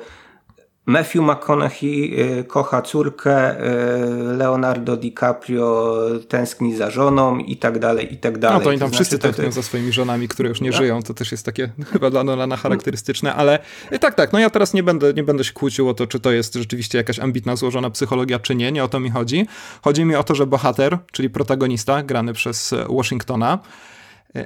Matthew 0.87 1.23
McConaughey 1.23 2.21
y, 2.39 2.45
kocha 2.45 2.83
córkę, 2.83 3.61
y, 3.61 4.37
Leonardo 4.37 4.97
DiCaprio 4.97 5.97
tęskni 6.29 6.77
za 6.77 6.91
żoną 6.91 7.39
i 7.39 7.57
tak 7.57 7.79
dalej, 7.79 8.15
i 8.15 8.17
tak 8.17 8.39
dalej. 8.39 8.59
No 8.59 8.65
to 8.65 8.71
oni 8.71 8.79
tam 8.79 8.91
to 8.91 8.95
wszyscy 8.95 9.17
znaczy, 9.17 9.35
tęsknią 9.35 9.53
za 9.53 9.63
swoimi 9.63 9.93
żonami, 9.93 10.29
które 10.29 10.49
już 10.49 10.61
nie 10.61 10.71
no. 10.71 10.77
żyją, 10.77 11.03
to 11.03 11.15
też 11.15 11.33
jest 11.33 11.47
takie 11.47 11.69
chyba 11.93 12.11
dla 12.11 12.25
Nolana 12.25 12.57
charakterystyczne, 12.57 13.35
ale 13.35 13.59
y, 13.93 13.99
tak, 13.99 14.15
tak, 14.15 14.33
no 14.33 14.39
ja 14.39 14.51
teraz 14.51 14.75
nie 14.75 14.83
będę, 14.83 15.15
nie 15.15 15.23
będę 15.23 15.45
się 15.45 15.53
kłócił 15.53 15.89
o 15.89 15.95
to, 15.95 16.07
czy 16.07 16.21
to 16.21 16.33
jest 16.33 16.55
rzeczywiście 16.55 16.99
jakaś 16.99 17.19
ambitna, 17.19 17.57
złożona 17.57 17.91
psychologia, 17.91 18.39
czy 18.39 18.55
nie, 18.55 18.73
nie 18.73 18.85
o 18.85 18.89
to 18.89 19.01
mi 19.01 19.11
chodzi. 19.11 19.47
Chodzi 19.83 20.05
mi 20.05 20.17
o 20.17 20.25
to, 20.25 20.35
że 20.35 20.47
bohater, 20.47 20.99
czyli 21.13 21.31
protagonista, 21.31 22.03
grany 22.03 22.33
przez 22.33 22.75
Washingtona, 22.89 23.59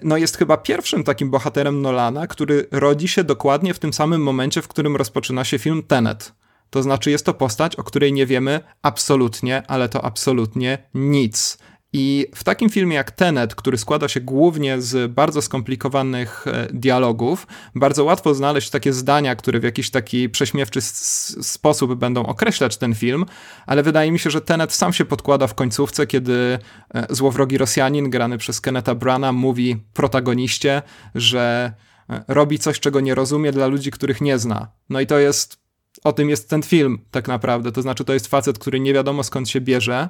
no 0.03 0.17
jest 0.17 0.37
chyba 0.37 0.57
pierwszym 0.57 1.05
takim 1.05 1.31
bohaterem 1.31 1.83
Nolana, 1.83 2.27
który 2.27 2.67
rodzi 2.71 3.09
się 3.09 3.25
dokładnie 3.25 3.75
w 3.75 3.79
tym 3.79 3.93
samym 3.93 4.23
momencie, 4.23 4.63
w 4.63 4.69
którym 4.69 4.97
rozpoczyna 4.97 5.45
się 5.45 5.59
film 5.59 5.83
Tenet. 5.83 6.33
To 6.71 6.83
znaczy 6.83 7.11
jest 7.11 7.27
to 7.27 7.35
postać, 7.35 7.77
o 7.77 7.83
której 7.83 8.13
nie 8.13 8.27
wiemy 8.27 8.61
absolutnie, 8.83 9.63
ale 9.67 9.89
to 9.89 10.05
absolutnie 10.05 10.79
nic. 10.95 11.59
I 11.93 12.27
w 12.35 12.45
takim 12.45 12.71
filmie 12.71 12.97
jak 12.97 13.11
Tenet, 13.11 13.55
który 13.55 13.79
składa 13.79 14.09
się 14.09 14.21
głównie 14.21 14.81
z 14.81 15.13
bardzo 15.13 15.43
skomplikowanych 15.43 16.47
e, 16.47 16.69
dialogów, 16.73 17.47
bardzo 17.75 18.05
łatwo 18.05 18.35
znaleźć 18.35 18.71
takie 18.71 18.93
zdania, 18.93 19.37
które 19.37 19.61
w 19.61 19.63
jakiś 19.63 19.91
taki 19.91 20.29
prześmiewczy 20.29 20.81
sposób 21.43 21.95
będą 21.95 22.27
określać 22.27 22.77
ten 22.77 22.95
film, 22.95 23.25
ale 23.67 23.83
wydaje 23.83 24.13
mi 24.13 24.19
się, 24.19 24.31
że 24.31 24.41
Tenet 24.41 24.73
sam 24.73 24.93
się 24.93 25.05
podkłada 25.05 25.47
w 25.47 25.55
końcówce, 25.55 26.07
kiedy 26.07 26.59
e, 26.95 27.07
złowrogi 27.11 27.59
Rosjanin, 27.59 28.11
grany 28.11 28.39
przez 28.39 28.61
Kenneta 28.61 28.95
Brana, 28.95 29.33
mówi 29.33 29.77
protagoniście, 29.95 30.83
że 31.15 31.73
e, 32.11 32.25
robi 32.29 32.59
coś, 32.59 32.81
czego 32.81 33.01
nie 33.01 33.15
rozumie 33.15 33.53
dla 33.53 33.67
ludzi, 33.67 33.91
których 33.91 34.21
nie 34.21 34.39
zna. 34.39 34.69
No 34.89 35.01
i 35.01 35.07
to 35.07 35.19
jest, 35.19 35.59
o 36.05 36.13
tym 36.13 36.31
jest 36.31 36.51
ten 36.51 36.63
film 36.63 36.99
tak 37.11 37.29
naprawdę, 37.29 37.73
to 37.73 37.83
znaczy 37.83 38.05
to 38.05 38.13
jest 38.13 38.27
facet, 38.27 38.59
który 38.59 38.81
nie 38.81 38.95
wiadomo 38.95 39.23
skąd 39.23 39.49
się 39.49 39.61
bierze, 39.61 40.09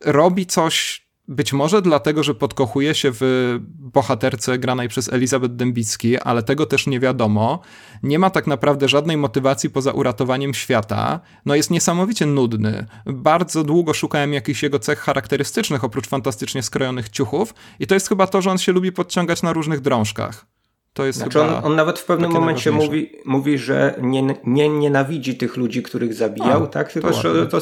robi 0.00 0.46
coś 0.46 1.10
być 1.30 1.52
może 1.52 1.82
dlatego, 1.82 2.22
że 2.22 2.34
podkochuje 2.34 2.94
się 2.94 3.10
w 3.12 3.58
bohaterce 3.78 4.58
granej 4.58 4.88
przez 4.88 5.12
Elizabeth 5.12 5.54
Dębicki, 5.54 6.18
ale 6.18 6.42
tego 6.42 6.66
też 6.66 6.86
nie 6.86 7.00
wiadomo. 7.00 7.60
Nie 8.02 8.18
ma 8.18 8.30
tak 8.30 8.46
naprawdę 8.46 8.88
żadnej 8.88 9.16
motywacji 9.16 9.70
poza 9.70 9.92
uratowaniem 9.92 10.54
świata. 10.54 11.20
No 11.46 11.54
jest 11.54 11.70
niesamowicie 11.70 12.26
nudny. 12.26 12.86
Bardzo 13.06 13.64
długo 13.64 13.94
szukałem 13.94 14.32
jakichś 14.32 14.62
jego 14.62 14.78
cech 14.78 14.98
charakterystycznych, 14.98 15.84
oprócz 15.84 16.08
fantastycznie 16.08 16.62
skrojonych 16.62 17.08
ciuchów 17.08 17.54
i 17.80 17.86
to 17.86 17.94
jest 17.94 18.08
chyba 18.08 18.26
to, 18.26 18.42
że 18.42 18.50
on 18.50 18.58
się 18.58 18.72
lubi 18.72 18.92
podciągać 18.92 19.42
na 19.42 19.52
różnych 19.52 19.80
drążkach. 19.80 20.46
To 20.92 21.04
jest 21.04 21.18
znaczy 21.18 21.40
on, 21.40 21.64
on, 21.64 21.76
nawet 21.76 21.98
w 21.98 22.04
pewnym 22.04 22.30
momencie 22.30 22.70
mówi, 22.70 23.12
mówi, 23.24 23.58
że 23.58 23.94
nie, 24.00 24.34
nie 24.44 24.68
nienawidzi 24.68 25.36
tych 25.36 25.56
ludzi, 25.56 25.82
których 25.82 26.14
zabijał, 26.14 26.64
A, 26.64 26.66
tak? 26.66 26.92
Tylko, 26.92 27.12
że 27.12 27.46
to 27.46 27.60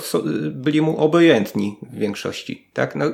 byli 0.50 0.82
mu 0.82 0.98
obojętni 0.98 1.78
w 1.82 1.98
większości, 1.98 2.68
tak? 2.72 2.96
No, 2.96 3.04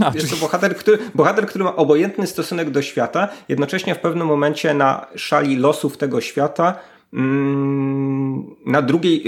a, 0.00 0.12
jest 0.14 0.30
to 0.30 0.36
bohater 0.36 0.76
który, 0.76 0.98
bohater, 1.14 1.46
który 1.46 1.64
ma 1.64 1.76
obojętny 1.76 2.26
stosunek 2.26 2.70
do 2.70 2.82
świata, 2.82 3.28
jednocześnie 3.48 3.94
w 3.94 3.98
pewnym 3.98 4.26
momencie 4.26 4.74
na 4.74 5.06
szali 5.14 5.56
losów 5.56 5.96
tego 5.96 6.20
świata 6.20 6.78
mm, 7.12 8.56
na 8.66 8.82
drugiej, 8.82 9.22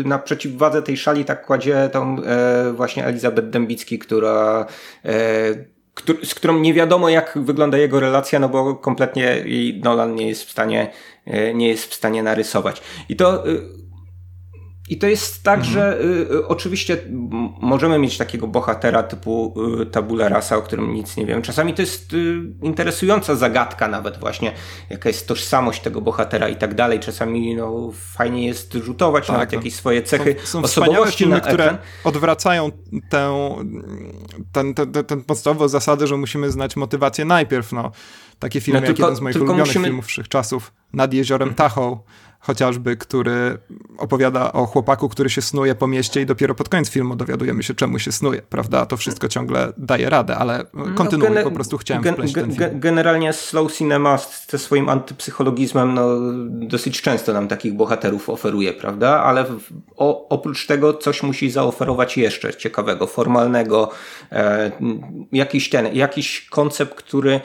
y, 0.00 0.08
na 0.08 0.18
przeciwwadze 0.18 0.82
tej 0.82 0.96
szali 0.96 1.24
tak 1.24 1.46
kładzie 1.46 1.90
tą 1.92 2.22
e, 2.22 2.72
właśnie 2.72 3.06
Elizabeth 3.06 3.50
Dębicki, 3.50 3.98
która 3.98 4.66
e, 5.04 5.73
z 6.24 6.34
którą 6.34 6.58
nie 6.58 6.74
wiadomo 6.74 7.08
jak 7.08 7.38
wygląda 7.42 7.78
jego 7.78 8.00
relacja, 8.00 8.38
no 8.38 8.48
bo 8.48 8.74
kompletnie 8.74 9.44
Nolan 9.82 10.14
nie 10.14 10.28
jest 10.28 10.44
w 10.44 10.50
stanie, 10.50 10.90
nie 11.54 11.68
jest 11.68 11.84
w 11.86 11.94
stanie 11.94 12.22
narysować. 12.22 12.82
I 13.08 13.16
to 13.16 13.44
i 14.88 14.98
to 14.98 15.06
jest 15.06 15.42
tak, 15.42 15.58
mhm. 15.58 15.74
że 15.74 16.00
y, 16.00 16.04
y, 16.32 16.48
oczywiście 16.48 16.96
możemy 17.60 17.98
mieć 17.98 18.18
takiego 18.18 18.46
bohatera 18.46 19.02
typu 19.02 19.54
y, 19.82 19.86
tabula 19.86 20.28
rasa, 20.28 20.56
o 20.56 20.62
którym 20.62 20.94
nic 20.94 21.16
nie 21.16 21.26
wiem. 21.26 21.42
Czasami 21.42 21.74
to 21.74 21.82
jest 21.82 22.12
y, 22.12 22.36
interesująca 22.62 23.34
zagadka 23.34 23.88
nawet 23.88 24.18
właśnie, 24.18 24.52
jaka 24.90 25.08
jest 25.08 25.28
tożsamość 25.28 25.82
tego 25.82 26.00
bohatera 26.00 26.48
i 26.48 26.56
tak 26.56 26.74
dalej. 26.74 27.00
Czasami 27.00 27.56
no, 27.56 27.90
fajnie 27.94 28.46
jest 28.46 28.72
rzutować 28.72 29.26
tak, 29.26 29.36
nawet 29.36 29.52
no. 29.52 29.58
jakieś 29.58 29.74
swoje 29.74 30.02
cechy 30.02 30.36
są, 30.38 30.44
są 30.44 30.62
osobowości 30.62 31.18
filmy, 31.18 31.40
które 31.40 31.78
odwracają 32.04 32.70
tę, 33.10 33.56
ten, 34.52 34.74
ten, 34.74 34.92
ten, 34.92 35.04
ten 35.04 35.24
podstawową 35.24 35.68
zasadę, 35.68 36.06
że 36.06 36.16
musimy 36.16 36.50
znać 36.50 36.76
motywację 36.76 37.24
najpierw. 37.24 37.72
No. 37.72 37.92
Takie 38.38 38.60
filmy 38.60 38.80
no, 38.80 38.86
tylko, 38.86 39.02
jak 39.02 39.08
jeden 39.08 39.16
z 39.16 39.20
moich 39.20 39.36
ulubionych 39.36 39.66
musimy... 39.66 39.84
filmów 39.84 40.06
wszechczasów, 40.06 40.72
Nad 40.94 41.14
jeziorem 41.14 41.48
mhm. 41.48 41.56
Tahoe, 41.56 41.98
chociażby, 42.46 42.96
który 42.96 43.58
opowiada 43.98 44.52
o 44.52 44.66
chłopaku, 44.66 45.08
który 45.08 45.30
się 45.30 45.42
snuje 45.42 45.74
po 45.74 45.86
mieście 45.86 46.20
i 46.20 46.26
dopiero 46.26 46.54
pod 46.54 46.68
koniec 46.68 46.90
filmu 46.90 47.16
dowiadujemy 47.16 47.62
się, 47.62 47.74
czemu 47.74 47.98
się 47.98 48.12
snuje, 48.12 48.42
prawda? 48.42 48.86
To 48.86 48.96
wszystko 48.96 49.28
ciągle 49.28 49.72
daje 49.76 50.10
radę, 50.10 50.36
ale 50.36 50.64
no, 50.74 50.84
kontynuuj, 50.94 51.30
no, 51.34 51.42
po 51.42 51.50
prostu 51.50 51.78
chciałem 51.78 52.02
gen, 52.02 52.14
ten 52.14 52.28
film. 52.28 52.56
Generalnie 52.72 53.32
slow 53.32 53.72
cinema 53.72 54.18
ze 54.48 54.58
swoim 54.58 54.88
antypsychologizmem 54.88 55.94
no, 55.94 56.08
dosyć 56.68 57.02
często 57.02 57.32
nam 57.32 57.48
takich 57.48 57.74
bohaterów 57.74 58.30
oferuje, 58.30 58.72
prawda? 58.72 59.22
Ale 59.22 59.44
w, 59.44 59.60
o, 59.96 60.28
oprócz 60.28 60.66
tego 60.66 60.94
coś 60.94 61.22
musi 61.22 61.50
zaoferować 61.50 62.16
jeszcze 62.16 62.54
ciekawego, 62.54 63.06
formalnego, 63.06 63.90
e, 64.32 64.72
jakiś 65.32 65.70
ten, 65.70 65.94
jakiś 65.94 66.46
koncept, 66.50 66.94
który 66.94 67.40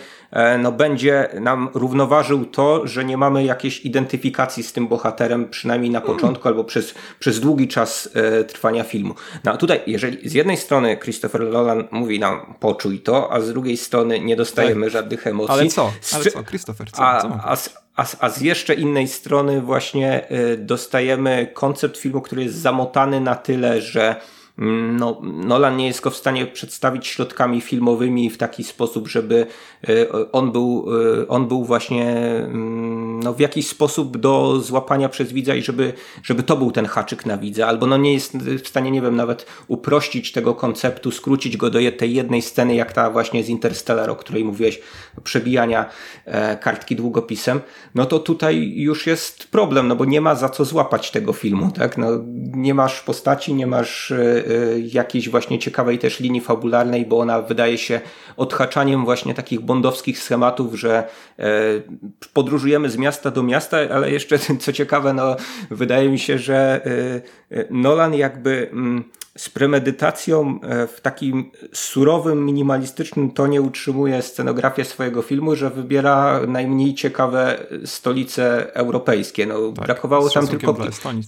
no, 0.59 0.71
będzie 0.71 1.29
nam 1.39 1.69
równoważył 1.73 2.45
to, 2.45 2.87
że 2.87 3.05
nie 3.05 3.17
mamy 3.17 3.43
jakiejś 3.43 3.85
identyfikacji 3.85 4.63
z 4.63 4.73
tym 4.73 4.87
bohaterem, 4.87 5.49
przynajmniej 5.49 5.91
na 5.91 6.01
początku 6.01 6.47
albo 6.47 6.63
przez, 6.63 6.93
przez 7.19 7.39
długi 7.39 7.67
czas 7.67 8.09
e, 8.13 8.43
trwania 8.43 8.83
filmu. 8.83 9.15
No 9.43 9.51
a 9.51 9.57
tutaj, 9.57 9.81
jeżeli 9.87 10.29
z 10.29 10.33
jednej 10.33 10.57
strony 10.57 10.97
Christopher 10.97 11.41
Nolan 11.41 11.87
mówi 11.91 12.19
nam 12.19 12.53
poczuj 12.59 12.99
to, 12.99 13.33
a 13.33 13.41
z 13.41 13.49
drugiej 13.49 13.77
strony 13.77 14.19
nie 14.19 14.35
dostajemy 14.35 14.85
tak. 14.85 14.93
żadnych 14.93 15.27
emocji. 15.27 15.53
Ale 15.53 15.67
co? 15.67 15.91
Ale 16.13 16.25
co, 16.25 16.43
Christopher? 16.43 16.91
Co? 16.91 17.03
A, 17.03 17.21
a, 17.53 17.57
a, 17.95 18.05
a 18.19 18.29
z 18.29 18.41
jeszcze 18.41 18.73
innej 18.73 19.07
strony 19.07 19.61
właśnie 19.61 20.31
y, 20.31 20.57
dostajemy 20.57 21.51
koncept 21.53 21.97
filmu, 21.97 22.21
który 22.21 22.43
jest 22.43 22.55
zamotany 22.55 23.21
na 23.21 23.35
tyle, 23.35 23.81
że 23.81 24.15
no, 24.97 25.21
Nolan 25.23 25.77
nie 25.77 25.87
jest 25.87 26.01
go 26.01 26.09
w 26.09 26.15
stanie 26.15 26.45
przedstawić 26.45 27.07
środkami 27.07 27.61
filmowymi 27.61 28.29
w 28.29 28.37
taki 28.37 28.63
sposób, 28.63 29.07
żeby 29.07 29.47
e, 29.89 30.31
on 30.31 30.51
był, 30.51 30.85
e, 31.21 31.27
on 31.27 31.47
był 31.47 31.65
właśnie 31.65 32.05
mm, 32.09 33.19
no, 33.19 33.33
w 33.33 33.39
jakiś 33.39 33.67
sposób 33.67 34.17
do 34.17 34.59
złapania 34.59 35.09
przez 35.09 35.31
widza 35.31 35.55
i 35.55 35.61
żeby, 35.61 35.93
żeby 36.23 36.43
to 36.43 36.57
był 36.57 36.71
ten 36.71 36.85
haczyk 36.85 37.25
na 37.25 37.37
widza, 37.37 37.67
albo 37.67 37.87
no 37.87 37.97
nie 37.97 38.13
jest 38.13 38.37
w 38.37 38.67
stanie, 38.67 38.91
nie 38.91 39.01
wiem, 39.01 39.15
nawet 39.15 39.45
uprościć 39.67 40.31
tego 40.31 40.55
konceptu, 40.55 41.11
skrócić 41.11 41.57
go 41.57 41.69
do 41.69 41.79
tej 41.97 42.13
jednej 42.13 42.41
sceny, 42.41 42.75
jak 42.75 42.93
ta 42.93 43.09
właśnie 43.09 43.43
z 43.43 43.49
Interstellar, 43.49 44.09
o 44.09 44.15
której 44.15 44.45
mówiłeś, 44.45 44.81
przebijania 45.23 45.85
e, 46.25 46.57
kartki 46.57 46.95
długopisem, 46.95 47.59
no 47.95 48.05
to 48.05 48.19
tutaj 48.19 48.73
już 48.75 49.07
jest 49.07 49.47
problem, 49.47 49.87
no 49.87 49.95
bo 49.95 50.05
nie 50.05 50.21
ma 50.21 50.35
za 50.35 50.49
co 50.49 50.65
złapać 50.65 51.11
tego 51.11 51.33
filmu, 51.33 51.71
tak? 51.71 51.97
No, 51.97 52.07
nie 52.53 52.73
masz 52.73 53.01
postaci, 53.01 53.53
nie 53.53 53.67
masz 53.67 54.13
jakiejś 54.91 55.29
właśnie 55.29 55.59
ciekawej 55.59 55.99
też 55.99 56.19
linii 56.19 56.41
fabularnej, 56.41 57.05
bo 57.05 57.19
ona 57.19 57.41
wydaje 57.41 57.77
się 57.77 58.01
odhaczaniem 58.37 59.05
właśnie 59.05 59.33
takich 59.33 59.59
bondowskich 59.59 60.19
schematów, 60.19 60.79
że 60.79 61.07
e, 61.39 61.45
podróżujemy 62.33 62.89
z 62.89 62.97
miasta 62.97 63.31
do 63.31 63.43
miasta, 63.43 63.77
ale 63.93 64.11
jeszcze 64.11 64.39
co 64.59 64.73
ciekawe, 64.73 65.13
no 65.13 65.35
wydaje 65.71 66.09
mi 66.09 66.19
się, 66.19 66.37
że 66.37 66.81
y, 67.51 67.57
y, 67.57 67.67
Nolan 67.69 68.13
jakby 68.13 68.69
mm, 68.71 69.03
z 69.39 69.49
premedytacją 69.49 70.59
e, 70.61 70.87
w 70.87 71.01
takim 71.01 71.51
surowym, 71.73 72.45
minimalistycznym 72.45 73.31
tonie 73.31 73.61
utrzymuje 73.61 74.21
scenografię 74.21 74.85
swojego 74.85 75.21
filmu, 75.21 75.55
że 75.55 75.69
wybiera 75.69 76.39
najmniej 76.47 76.93
ciekawe 76.93 77.59
stolice 77.85 78.73
europejskie. 78.73 79.45
No, 79.45 79.71
tak, 79.71 79.85
brakowało 79.85 80.29
tam 80.29 80.47
tylko 80.47 80.77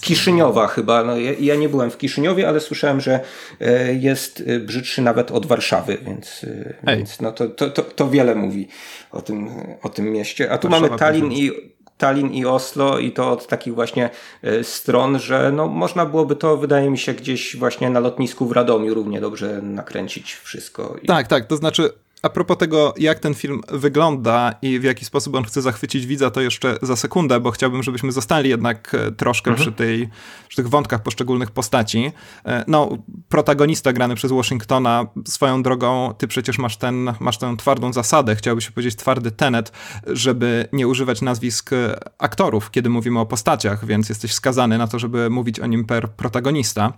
Kiszyniowa 0.02 0.67
chyba. 0.67 1.04
No, 1.04 1.17
ja, 1.17 1.32
ja, 1.39 1.56
nie 1.56 1.69
byłem 1.69 1.91
w 1.91 1.97
Kiszyniowie, 1.97 2.47
ale 2.47 2.60
słyszałem, 2.60 3.02
że 3.02 3.19
e, 3.62 3.93
jest 3.93 4.43
e, 4.47 4.60
brzydszy 4.60 5.02
nawet 5.02 5.32
od 5.32 5.45
Warszawy, 5.45 5.97
więc, 6.06 6.45
więc 6.84 7.21
no, 7.21 7.32
to, 7.32 7.47
to, 7.47 7.69
to, 7.69 7.82
to 7.82 8.10
wiele 8.10 8.36
mówi 8.36 8.67
o 9.12 9.21
tym, 9.21 9.50
o 9.82 9.89
tym 9.89 10.12
mieście. 10.12 10.52
A 10.52 10.58
tu 10.58 10.69
Warszawa 10.69 10.88
mamy 10.88 11.00
Tallinn 11.00 11.32
i 11.32 11.52
Tallinn 12.01 12.33
i 12.33 12.45
Oslo 12.45 12.99
i 12.99 13.11
to 13.11 13.31
od 13.31 13.47
takich 13.47 13.73
właśnie 13.73 14.09
e, 14.43 14.63
stron, 14.63 15.19
że 15.19 15.51
no, 15.51 15.67
można 15.67 16.05
byłoby 16.05 16.35
to, 16.35 16.57
wydaje 16.57 16.89
mi 16.89 16.97
się, 16.97 17.13
gdzieś 17.13 17.55
właśnie 17.55 17.89
na 17.89 17.99
lotnisku 17.99 18.45
w 18.45 18.51
Radomiu 18.51 18.93
równie 18.93 19.21
dobrze 19.21 19.61
nakręcić 19.61 20.33
wszystko. 20.33 20.95
Tak, 21.07 21.27
tak, 21.27 21.45
to 21.45 21.57
znaczy 21.57 21.89
a 22.21 22.29
propos 22.29 22.57
tego, 22.57 22.93
jak 22.97 23.19
ten 23.19 23.34
film 23.34 23.62
wygląda 23.71 24.53
i 24.62 24.79
w 24.79 24.84
jaki 24.84 25.05
sposób 25.05 25.36
on 25.36 25.43
chce 25.43 25.62
zachwycić 25.62 26.05
widza, 26.05 26.31
to 26.31 26.41
jeszcze 26.41 26.77
za 26.81 26.95
sekundę, 26.95 27.39
bo 27.39 27.51
chciałbym, 27.51 27.84
żebyśmy 27.84 28.12
zostali 28.12 28.49
jednak 28.49 28.95
e, 28.95 29.12
troszkę 29.12 29.51
mhm. 29.51 29.67
przy, 29.67 29.77
tej, 29.77 30.10
przy 30.47 30.55
tych 30.55 30.69
wątkach 30.69 31.03
poszczególnych 31.03 31.51
postaci. 31.51 32.12
E, 32.45 32.63
no, 32.67 32.97
protagonista 33.29 33.93
grany 33.93 34.15
przez 34.15 34.31
Washingtona, 34.31 35.05
swoją 35.27 35.63
drogą, 35.63 36.13
ty 36.17 36.27
przecież 36.27 36.57
masz, 36.57 36.77
ten, 36.77 37.13
masz 37.19 37.38
tę 37.38 37.57
twardą 37.57 37.93
zasadę, 37.93 38.36
chciałby 38.36 38.62
się 38.62 38.71
powiedzieć 38.71 38.95
twardy 38.95 39.31
tenet, 39.31 39.71
żeby 40.07 40.67
nie 40.73 40.88
używać 40.88 41.21
nazwisk 41.21 41.73
e, 41.73 41.99
aktorów, 42.17 42.71
kiedy 42.71 42.89
mówimy 42.89 43.19
o 43.19 43.25
postaciach, 43.25 43.86
więc 43.86 44.10
jesteś 44.10 44.34
skazany 44.34 44.77
na 44.77 44.88
to, 44.88 44.99
żeby 44.99 45.29
mówić 45.29 45.60
o 45.60 45.65
nim 45.65 45.86
per 45.86 46.10
protagonista. 46.10 46.93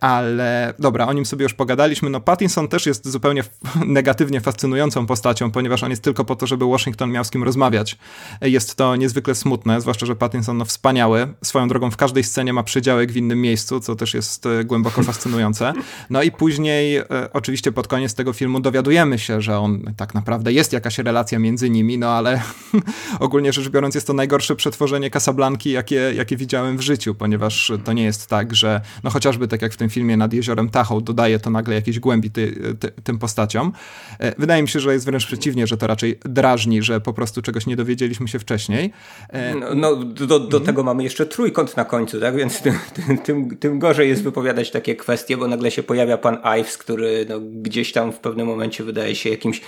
Ale 0.00 0.74
dobra, 0.78 1.06
o 1.06 1.12
nim 1.12 1.26
sobie 1.26 1.42
już 1.42 1.54
pogadaliśmy. 1.54 2.10
No, 2.10 2.20
Pattinson 2.20 2.68
też 2.68 2.86
jest 2.86 3.08
zupełnie 3.08 3.44
negatywny 3.86 4.27
pozytywnie 4.28 4.40
fascynującą 4.40 5.06
postacią, 5.06 5.50
ponieważ 5.50 5.82
on 5.82 5.90
jest 5.90 6.02
tylko 6.02 6.24
po 6.24 6.36
to, 6.36 6.46
żeby 6.46 6.64
Washington 6.64 7.10
miał 7.10 7.24
z 7.24 7.30
kim 7.30 7.42
rozmawiać. 7.42 7.98
Jest 8.40 8.76
to 8.76 8.96
niezwykle 8.96 9.34
smutne, 9.34 9.80
zwłaszcza, 9.80 10.06
że 10.06 10.16
Pattinson 10.16 10.58
no, 10.58 10.64
wspaniały. 10.64 11.34
Swoją 11.44 11.68
drogą 11.68 11.90
w 11.90 11.96
każdej 11.96 12.24
scenie 12.24 12.52
ma 12.52 12.62
przydziałek 12.62 13.12
w 13.12 13.16
innym 13.16 13.40
miejscu, 13.40 13.80
co 13.80 13.96
też 13.96 14.14
jest 14.14 14.46
e, 14.46 14.64
głęboko 14.64 15.02
fascynujące. 15.02 15.72
No 16.10 16.22
i 16.22 16.30
później 16.30 16.96
e, 16.96 17.04
oczywiście 17.32 17.72
pod 17.72 17.88
koniec 17.88 18.14
tego 18.14 18.32
filmu 18.32 18.60
dowiadujemy 18.60 19.18
się, 19.18 19.40
że 19.40 19.58
on 19.58 19.94
tak 19.96 20.14
naprawdę 20.14 20.52
jest 20.52 20.72
jakaś 20.72 20.98
relacja 20.98 21.38
między 21.38 21.70
nimi, 21.70 21.98
no 21.98 22.10
ale 22.10 22.42
ogólnie 23.20 23.52
rzecz 23.52 23.68
biorąc 23.68 23.94
jest 23.94 24.06
to 24.06 24.12
najgorsze 24.12 24.56
przetworzenie 24.56 25.10
Casablanki, 25.10 25.70
jakie, 25.70 26.12
jakie 26.14 26.36
widziałem 26.36 26.76
w 26.76 26.80
życiu, 26.80 27.14
ponieważ 27.14 27.72
to 27.84 27.92
nie 27.92 28.04
jest 28.04 28.26
tak, 28.26 28.54
że 28.54 28.80
no 29.04 29.10
chociażby 29.10 29.48
tak 29.48 29.62
jak 29.62 29.72
w 29.72 29.76
tym 29.76 29.90
filmie 29.90 30.16
nad 30.16 30.32
jeziorem 30.32 30.68
Tahoe 30.68 31.00
dodaje 31.00 31.38
to 31.38 31.50
nagle 31.50 31.74
jakieś 31.74 32.00
głębi 32.00 32.30
ty, 32.30 32.74
ty, 32.80 32.90
tym 33.04 33.18
postaciom. 33.18 33.72
E, 34.18 34.34
wydaje 34.38 34.62
mi 34.62 34.68
się, 34.68 34.80
że 34.80 34.92
jest 34.92 35.06
wręcz 35.06 35.26
przeciwnie, 35.26 35.66
że 35.66 35.76
to 35.76 35.86
raczej 35.86 36.18
drażni, 36.24 36.82
że 36.82 37.00
po 37.00 37.12
prostu 37.12 37.42
czegoś 37.42 37.66
nie 37.66 37.76
dowiedzieliśmy 37.76 38.28
się 38.28 38.38
wcześniej. 38.38 38.92
E, 39.28 39.54
no, 39.54 39.74
no 39.74 39.96
do, 39.96 40.26
do 40.26 40.44
mhm. 40.44 40.64
tego 40.64 40.82
mamy 40.82 41.02
jeszcze 41.02 41.26
trójkąt 41.26 41.76
na 41.76 41.84
końcu, 41.84 42.20
tak? 42.20 42.36
Więc 42.36 42.62
tym, 42.62 42.78
tym, 43.24 43.56
tym, 43.56 43.78
gorzej 43.78 44.08
jest 44.08 44.22
wypowiadać 44.22 44.70
takie 44.70 44.96
kwestie, 44.96 45.36
bo 45.36 45.48
nagle 45.48 45.70
się 45.70 45.82
pojawia 45.82 46.18
pan 46.18 46.38
Ives, 46.60 46.78
który 46.78 47.26
no, 47.28 47.40
gdzieś 47.40 47.92
tam 47.92 48.12
w 48.12 48.18
pewnym 48.18 48.46
momencie 48.46 48.84
wydaje 48.84 49.14
się 49.14 49.30
jakimś 49.30 49.60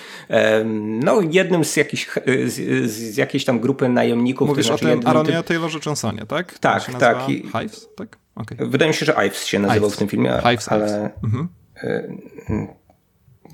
no, 1.04 1.20
jednym 1.30 1.64
z, 1.64 1.76
jakichś, 1.76 2.08
z, 2.46 2.90
z 2.90 3.16
jakiejś 3.16 3.44
tam 3.44 3.60
grupy 3.60 3.88
najemników. 3.88 4.48
Mówisz 4.48 4.66
to 4.66 4.76
znaczy 4.76 4.92
o 4.92 4.98
tym 4.98 5.08
Aaronie. 5.08 5.42
Taylorze 5.42 5.78
Johnsonie, 5.86 6.26
tak? 6.28 6.58
Tak, 6.58 6.94
tak. 6.94 7.26
Hives, 7.26 7.88
tak? 7.96 8.18
Okay. 8.34 8.68
Wydaje 8.68 8.90
mi 8.90 8.94
się, 8.94 9.06
że 9.06 9.12
Ives 9.12 9.46
się 9.46 9.58
nazywał 9.58 9.88
Ives. 9.88 9.94
w 9.94 9.98
tym 9.98 10.08
filmie. 10.08 10.30
Ives, 10.54 10.68
ale... 10.68 10.86
Ives. 10.86 11.10
Mhm. 11.24 11.48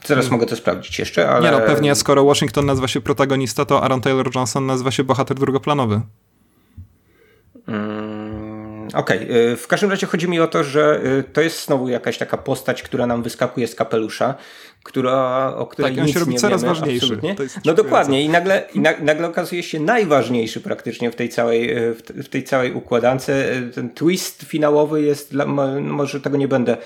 Zaraz 0.07 0.25
hmm. 0.25 0.41
mogę 0.41 0.47
to 0.47 0.57
sprawdzić 0.57 0.99
jeszcze, 0.99 1.29
ale... 1.29 1.51
Nie 1.51 1.59
no, 1.59 1.67
pewnie 1.67 1.95
skoro 1.95 2.25
Washington 2.25 2.67
nazywa 2.67 2.89
się 2.89 3.01
protagonista, 3.01 3.65
to 3.65 3.83
Aaron 3.83 4.01
Taylor 4.01 4.35
Johnson 4.35 4.67
nazywa 4.67 4.91
się 4.91 5.05
bohater 5.05 5.37
drugoplanowy. 5.37 6.01
Mm, 7.69 8.89
Okej, 8.95 9.25
okay. 9.25 9.57
w 9.57 9.67
każdym 9.67 9.91
razie 9.91 10.07
chodzi 10.07 10.29
mi 10.29 10.41
o 10.41 10.47
to, 10.47 10.65
że 10.65 11.01
y, 11.05 11.25
to 11.33 11.41
jest 11.41 11.67
znowu 11.67 11.89
jakaś 11.89 12.19
taka 12.19 12.37
postać, 12.37 12.83
która 12.83 13.07
nam 13.07 13.23
wyskakuje 13.23 13.67
z 13.67 13.75
kapelusza, 13.75 14.35
która, 14.83 15.53
o 15.57 15.67
której 15.67 15.97
tak, 15.97 16.05
nic 16.05 16.15
się 16.15 16.21
robi 16.21 16.33
nie 16.33 16.39
coraz 16.39 16.63
wiemy, 16.63 16.75
ważniejszy. 16.75 17.21
No 17.65 17.75
dokładnie 17.75 18.23
i 18.23 18.29
nagle, 18.29 18.69
i 18.75 18.81
nagle 18.81 19.29
okazuje 19.29 19.63
się 19.63 19.81
najważniejszy 19.81 20.61
praktycznie 20.61 21.11
w 21.11 21.17
tej 21.17 21.29
całej, 21.29 21.79
y, 21.79 21.95
w 21.95 22.29
tej 22.29 22.45
całej 22.45 22.73
układance. 22.73 23.29
Y, 23.29 23.71
ten 23.75 23.91
twist 23.91 24.43
finałowy 24.43 25.03
jest, 25.03 25.33
dla, 25.33 25.47
może 25.81 26.21
tego 26.21 26.37
nie 26.37 26.49
będę 26.49 26.77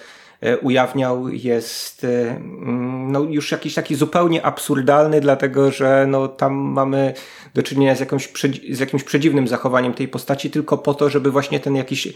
ujawniał, 0.62 1.29
jest 1.29 2.05
e, 2.05 2.31
mm, 2.31 3.12
no, 3.12 3.20
już 3.20 3.53
jakiś 3.53 3.74
taki 3.74 3.94
zupełnie 3.94 4.44
absurdalny, 4.44 5.20
dlatego 5.20 5.70
że 5.70 6.07
no, 6.09 6.29
tam 6.29 6.55
mamy 6.55 7.14
do 7.55 7.62
czynienia 7.62 7.94
z, 7.94 8.00
jakąś, 8.00 8.33
z 8.70 8.79
jakimś 8.79 9.05
przedziwnym 9.05 9.48
zachowaniem 9.48 9.94
tej 9.94 10.09
postaci, 10.09 10.50
tylko 10.50 10.79
po 10.79 10.94
to, 10.94 11.11
żeby 11.11 11.31
właśnie 11.31 11.61
ten 11.61 11.76
jakiś 11.76 12.09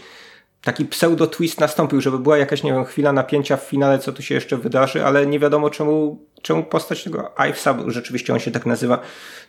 taki 0.61 0.85
pseudo-twist 0.85 1.59
nastąpił, 1.59 2.01
żeby 2.01 2.19
była 2.19 2.37
jakaś, 2.37 2.63
nie 2.63 2.73
wiem, 2.73 2.85
chwila 2.85 3.13
napięcia 3.13 3.57
w 3.57 3.63
finale, 3.63 3.99
co 3.99 4.13
tu 4.13 4.21
się 4.21 4.35
jeszcze 4.35 4.57
wydarzy, 4.57 5.05
ale 5.05 5.25
nie 5.25 5.39
wiadomo 5.39 5.69
czemu 5.69 6.25
czemu 6.45 6.63
postać 6.63 7.03
tego 7.03 7.31
Ivesa, 7.49 7.77
rzeczywiście 7.87 8.33
on 8.33 8.39
się 8.39 8.51
tak 8.51 8.65
nazywa, 8.65 8.99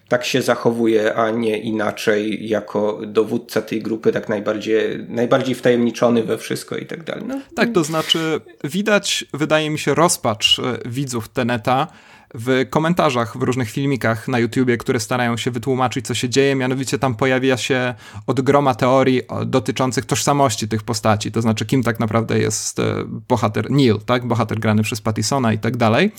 tak 0.09 0.25
się 0.25 0.43
zachowuje, 0.43 1.15
a 1.15 1.31
nie 1.31 1.59
inaczej, 1.59 2.49
jako 2.49 3.01
dowódca 3.07 3.63
tej 3.63 3.83
grupy, 3.83 4.13
tak 4.13 4.29
najbardziej, 4.29 5.07
najbardziej 5.09 5.55
wtajemniczony 5.55 6.23
we 6.23 6.39
wszystko 6.39 6.77
i 6.77 6.87
tak 6.87 7.05
dalej. 7.05 7.25
No. 7.27 7.41
Tak, 7.55 7.73
to 7.73 7.85
znaczy 7.85 8.41
widać, 8.65 9.25
wydaje 9.35 9.71
mi 9.71 9.79
się, 9.79 9.95
rozpacz 9.95 10.59
e, 10.59 10.89
widzów 10.89 11.29
Teneta, 11.29 11.87
w 12.35 12.67
komentarzach 12.71 13.39
w 13.39 13.43
różnych 13.43 13.71
filmikach 13.71 14.29
na 14.29 14.39
YouTubie, 14.39 14.77
które 14.77 15.01
starają 15.01 15.37
się 15.37 15.51
wytłumaczyć, 15.51 16.07
co 16.07 16.15
się 16.15 16.29
dzieje. 16.29 16.55
Mianowicie 16.55 16.99
tam 16.99 17.15
pojawia 17.15 17.57
się 17.57 17.95
od 18.27 18.41
groma 18.41 18.75
teorii 18.75 19.23
dotyczących 19.47 20.05
tożsamości 20.05 20.69
tych 20.69 20.83
postaci, 20.83 21.33
to 21.33 21.43
znaczy 21.43 21.67
kim 21.67 21.83
tak 21.83 22.01
naprawdę 22.01 22.39
jest 22.39 22.79
e, 22.79 23.05
bohater 23.29 23.71
Neil, 23.71 23.99
tak? 24.07 24.27
Bohater 24.27 24.59
grany 24.59 24.83
przez 24.83 25.01
Pattisona 25.01 25.53
i 25.53 25.59
tak 25.59 25.77
dalej. 25.77 26.13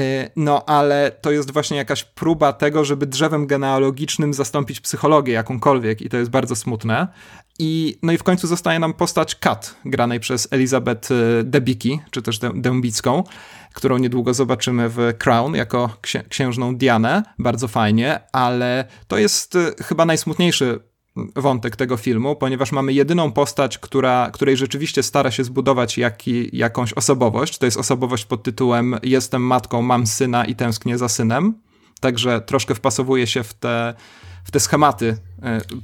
E, 0.00 0.30
no, 0.36 0.64
ale 0.68 1.10
to 1.20 1.30
jest 1.30 1.52
właśnie 1.52 1.76
jakaś 1.76 2.04
próba 2.04 2.52
tego, 2.52 2.84
żeby 2.84 3.06
drzewem 3.06 3.46
genealogicznym 3.46 4.34
zastąpić 4.34 4.80
psychologię 4.80 5.32
jakąkolwiek 5.32 6.02
i 6.02 6.08
to 6.08 6.16
jest 6.16 6.30
bardzo 6.30 6.56
smutne. 6.56 7.08
I, 7.58 7.98
no 8.02 8.12
i 8.12 8.18
w 8.18 8.22
końcu 8.22 8.46
zostaje 8.46 8.78
nam 8.78 8.94
postać 8.94 9.34
Kat, 9.34 9.74
granej 9.84 10.20
przez 10.20 10.48
Elizabeth 10.50 11.10
e, 11.10 11.44
Debicki, 11.44 12.00
czy 12.10 12.22
też 12.22 12.38
Dębicką, 12.54 13.24
którą 13.74 13.98
niedługo 13.98 14.34
zobaczymy 14.34 14.88
w 14.88 14.98
Crown 15.24 15.54
jako 15.54 15.96
księżną 16.28 16.76
Dianę. 16.76 17.22
Bardzo 17.38 17.68
fajnie, 17.68 18.20
ale 18.32 18.84
to 19.08 19.18
jest 19.18 19.56
e, 19.56 19.72
chyba 19.84 20.04
najsmutniejszy 20.04 20.80
wątek 21.36 21.76
tego 21.76 21.96
filmu, 21.96 22.36
ponieważ 22.36 22.72
mamy 22.72 22.92
jedyną 22.92 23.32
postać, 23.32 23.78
która, 23.78 24.30
której 24.32 24.56
rzeczywiście 24.56 25.02
stara 25.02 25.30
się 25.30 25.44
zbudować 25.44 25.98
jaki, 25.98 26.56
jakąś 26.56 26.92
osobowość. 26.92 27.58
To 27.58 27.66
jest 27.66 27.76
osobowość 27.76 28.24
pod 28.24 28.42
tytułem 28.42 28.96
Jestem 29.02 29.42
matką, 29.42 29.82
mam 29.82 30.06
syna 30.06 30.44
i 30.44 30.54
tęsknię 30.54 30.98
za 30.98 31.08
synem. 31.08 31.54
Także 32.00 32.40
troszkę 32.40 32.74
wpasowuje 32.74 33.26
się 33.26 33.42
w 33.42 33.54
te 33.54 33.94
w 34.44 34.50
te 34.50 34.60
schematy 34.60 35.16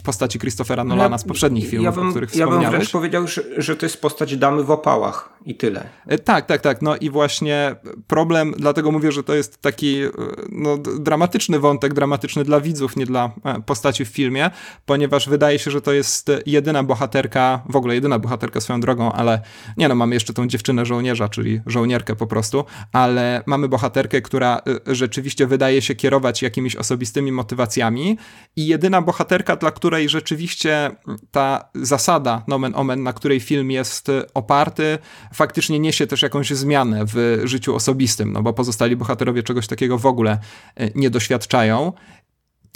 postaci 0.04 0.38
Christophera 0.38 0.84
Nolana 0.84 1.18
z 1.18 1.24
poprzednich 1.24 1.68
filmów, 1.68 1.84
ja 1.84 1.92
bym, 1.92 2.08
o 2.08 2.10
których 2.10 2.30
wspomniałeś. 2.30 2.62
Ja 2.62 2.70
bym 2.70 2.78
wręcz 2.78 2.92
powiedział, 2.92 3.26
że, 3.26 3.42
że 3.56 3.76
to 3.76 3.86
jest 3.86 4.00
postać 4.00 4.36
damy 4.36 4.64
w 4.64 4.70
opałach 4.70 5.36
i 5.46 5.54
tyle. 5.54 5.88
E, 6.06 6.18
tak, 6.18 6.46
tak, 6.46 6.60
tak. 6.60 6.82
No 6.82 6.96
i 6.96 7.10
właśnie 7.10 7.76
problem, 8.06 8.54
dlatego 8.58 8.92
mówię, 8.92 9.12
że 9.12 9.22
to 9.22 9.34
jest 9.34 9.62
taki 9.62 10.02
e, 10.02 10.10
no, 10.52 10.78
dramatyczny 10.78 11.58
wątek, 11.58 11.94
dramatyczny 11.94 12.44
dla 12.44 12.60
widzów, 12.60 12.96
nie 12.96 13.06
dla 13.06 13.30
postaci 13.66 14.04
w 14.04 14.08
filmie, 14.08 14.50
ponieważ 14.86 15.28
wydaje 15.28 15.58
się, 15.58 15.70
że 15.70 15.80
to 15.80 15.92
jest 15.92 16.30
jedyna 16.46 16.82
bohaterka, 16.82 17.62
w 17.68 17.76
ogóle 17.76 17.94
jedyna 17.94 18.18
bohaterka 18.18 18.60
swoją 18.60 18.80
drogą, 18.80 19.12
ale 19.12 19.40
nie 19.76 19.88
no, 19.88 19.94
mamy 19.94 20.14
jeszcze 20.14 20.32
tą 20.32 20.46
dziewczynę 20.46 20.86
żołnierza, 20.86 21.28
czyli 21.28 21.60
żołnierkę 21.66 22.16
po 22.16 22.26
prostu, 22.26 22.64
ale 22.92 23.42
mamy 23.46 23.68
bohaterkę, 23.68 24.22
która 24.22 24.60
rzeczywiście 24.86 25.46
wydaje 25.46 25.82
się 25.82 25.94
kierować 25.94 26.42
jakimiś 26.42 26.76
osobistymi 26.76 27.32
motywacjami 27.32 28.18
i 28.56 28.66
jedyna 28.66 29.02
bohaterka, 29.02 29.45
dla 29.54 29.70
której 29.70 30.09
rzeczywiście 30.09 30.90
ta 31.30 31.68
zasada, 31.74 32.42
nomen 32.48 32.72
omen, 32.76 33.02
na 33.02 33.12
której 33.12 33.40
film 33.40 33.70
jest 33.70 34.09
oparty, 34.35 34.98
faktycznie 35.35 35.78
niesie 35.78 36.06
też 36.06 36.22
jakąś 36.22 36.50
zmianę 36.50 37.04
w 37.06 37.40
życiu 37.44 37.74
osobistym, 37.74 38.32
no 38.32 38.42
bo 38.42 38.52
pozostali 38.52 38.96
bohaterowie 38.96 39.42
czegoś 39.42 39.66
takiego 39.66 39.98
w 39.98 40.06
ogóle 40.06 40.38
e, 40.76 40.90
nie 40.94 41.11
doświadczają 41.11 41.92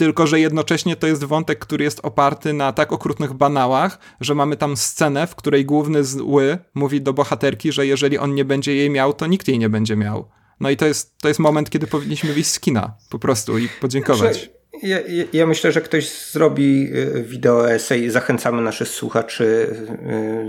tylko 0.00 0.26
że 0.26 0.40
jednocześnie 0.40 0.96
to 0.96 1.06
jest 1.06 1.24
wątek, 1.24 1.58
który 1.58 1.84
jest 1.84 2.00
oparty 2.02 2.52
na 2.52 2.72
tak 2.72 2.92
okrutnych 2.92 3.32
banałach, 3.32 3.98
że 4.20 4.34
mamy 4.34 4.56
tam 4.56 4.76
scenę, 4.76 5.26
w 5.26 5.34
której 5.34 5.64
główny 5.64 6.04
zły 6.04 6.58
mówi 6.74 7.00
do 7.00 7.12
bohaterki, 7.12 7.72
że 7.72 7.86
jeżeli 7.86 8.18
on 8.18 8.34
nie 8.34 8.44
będzie 8.44 8.74
jej 8.74 8.90
miał, 8.90 9.12
to 9.12 9.26
nikt 9.26 9.48
jej 9.48 9.58
nie 9.58 9.68
będzie 9.68 9.96
miał. 9.96 10.28
No 10.60 10.70
i 10.70 10.76
to 10.76 10.86
jest, 10.86 11.18
to 11.18 11.28
jest 11.28 11.40
moment, 11.40 11.70
kiedy 11.70 11.86
powinniśmy 11.86 12.32
wyjść 12.32 12.50
z 12.50 12.60
kina 12.60 12.94
po 13.10 13.18
prostu 13.18 13.58
i 13.58 13.68
podziękować. 13.80 14.50
Ja, 14.82 14.98
ja, 15.32 15.46
myślę, 15.46 15.72
że 15.72 15.80
ktoś 15.80 16.10
zrobi 16.10 16.88
y, 16.96 17.22
wideo 17.22 17.70
esej. 17.70 18.10
Zachęcamy 18.10 18.62
naszych 18.62 18.88
słuchaczy, 18.88 19.76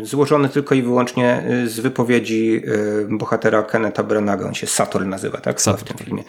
y, 0.01 0.05
złożony 0.05 0.49
tylko 0.49 0.75
i 0.75 0.81
wyłącznie 0.81 1.43
y, 1.63 1.69
z 1.69 1.79
wypowiedzi 1.79 2.61
bohatera 3.09 3.63
Kenneta 3.63 4.03
Branaga. 4.03 4.47
On 4.47 4.53
się 4.53 4.67
Sator 4.67 5.05
nazywa, 5.05 5.37
tak? 5.37 5.61
Sator. 5.61 5.79
W 5.79 5.83
tym 5.83 5.97
filmie. 5.97 6.23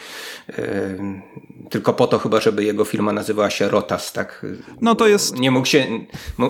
Tylko 1.70 1.92
po 1.92 2.06
to 2.06 2.18
chyba, 2.18 2.40
żeby 2.40 2.64
jego 2.64 2.84
firma 2.84 3.12
nazywała 3.12 3.50
się 3.50 3.68
Rotas, 3.68 4.12
tak? 4.12 4.46
No 4.80 4.94
to 4.94 5.06
jest... 5.06 5.38
Nie 5.38 5.50
mógł 5.50 5.66
się, 5.66 5.86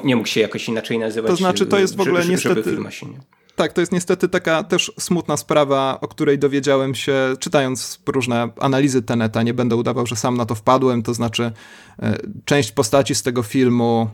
nie 0.04 0.16
mógł 0.16 0.28
się 0.28 0.40
jakoś 0.40 0.68
inaczej 0.68 0.98
nazywać. 0.98 1.30
To 1.30 1.36
znaczy, 1.36 1.66
to 1.66 1.78
jest 1.78 1.96
w 1.96 2.00
ogóle 2.00 2.24
niestety... 2.26 2.54
Żeby 2.54 2.70
firma 2.70 2.90
się 2.90 3.06
nie... 3.06 3.20
Tak, 3.56 3.72
to 3.72 3.80
jest 3.80 3.92
niestety 3.92 4.28
taka 4.28 4.64
też 4.64 4.92
smutna 4.98 5.36
sprawa, 5.36 5.98
o 6.00 6.08
której 6.08 6.38
dowiedziałem 6.38 6.94
się 6.94 7.14
czytając 7.40 8.00
różne 8.06 8.48
analizy 8.60 9.02
Teneta. 9.02 9.42
Nie 9.42 9.54
będę 9.54 9.76
udawał, 9.76 10.06
że 10.06 10.16
sam 10.16 10.36
na 10.36 10.46
to 10.46 10.54
wpadłem, 10.54 11.02
to 11.02 11.14
znaczy 11.14 11.52
e, 12.02 12.18
część 12.44 12.72
postaci 12.72 13.14
z 13.14 13.22
tego 13.22 13.42
filmu, 13.42 14.10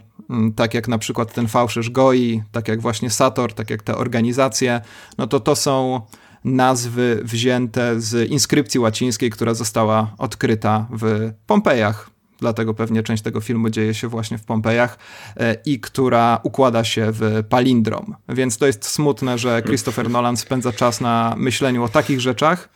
tak 0.57 0.75
jak 0.75 0.89
na 0.89 0.99
przykład 0.99 1.33
ten 1.33 1.49
fałszerz 1.49 1.91
Goi, 1.91 2.43
tak 2.53 2.69
jak 2.69 2.81
właśnie 2.81 3.11
Sator, 3.11 3.55
tak 3.55 3.71
jak 3.71 3.83
te 3.83 3.97
organizacje, 3.97 4.81
no 5.19 5.27
to 5.27 5.41
to 5.41 5.57
są 5.57 6.01
nazwy 6.45 7.21
wzięte 7.25 8.01
z 8.01 8.31
inskrypcji 8.31 8.81
łacińskiej, 8.81 9.31
która 9.31 9.55
została 9.55 10.15
odkryta 10.19 10.87
w 10.91 11.33
Pompejach 11.47 12.11
dlatego 12.39 12.75
pewnie 12.75 13.03
część 13.03 13.23
tego 13.23 13.41
filmu 13.41 13.71
dzieje 13.71 13.95
się 13.95 14.09
właśnie 14.09 14.39
w 14.39 14.45
Pompejach 14.45 14.99
e, 15.37 15.57
i 15.67 15.81
która 15.81 16.41
układa 16.43 16.85
się 16.85 17.07
w 17.13 17.43
palindrom. 17.49 18.15
Więc 18.29 18.59
to 18.59 18.67
jest 18.67 18.85
smutne, 18.85 19.39
że 19.39 19.63
Christopher 19.63 20.11
Nolan 20.11 20.37
spędza 20.37 20.73
czas 20.73 21.01
na 21.01 21.35
myśleniu 21.37 21.85
o 21.85 21.89
takich 21.89 22.21
rzeczach, 22.21 22.69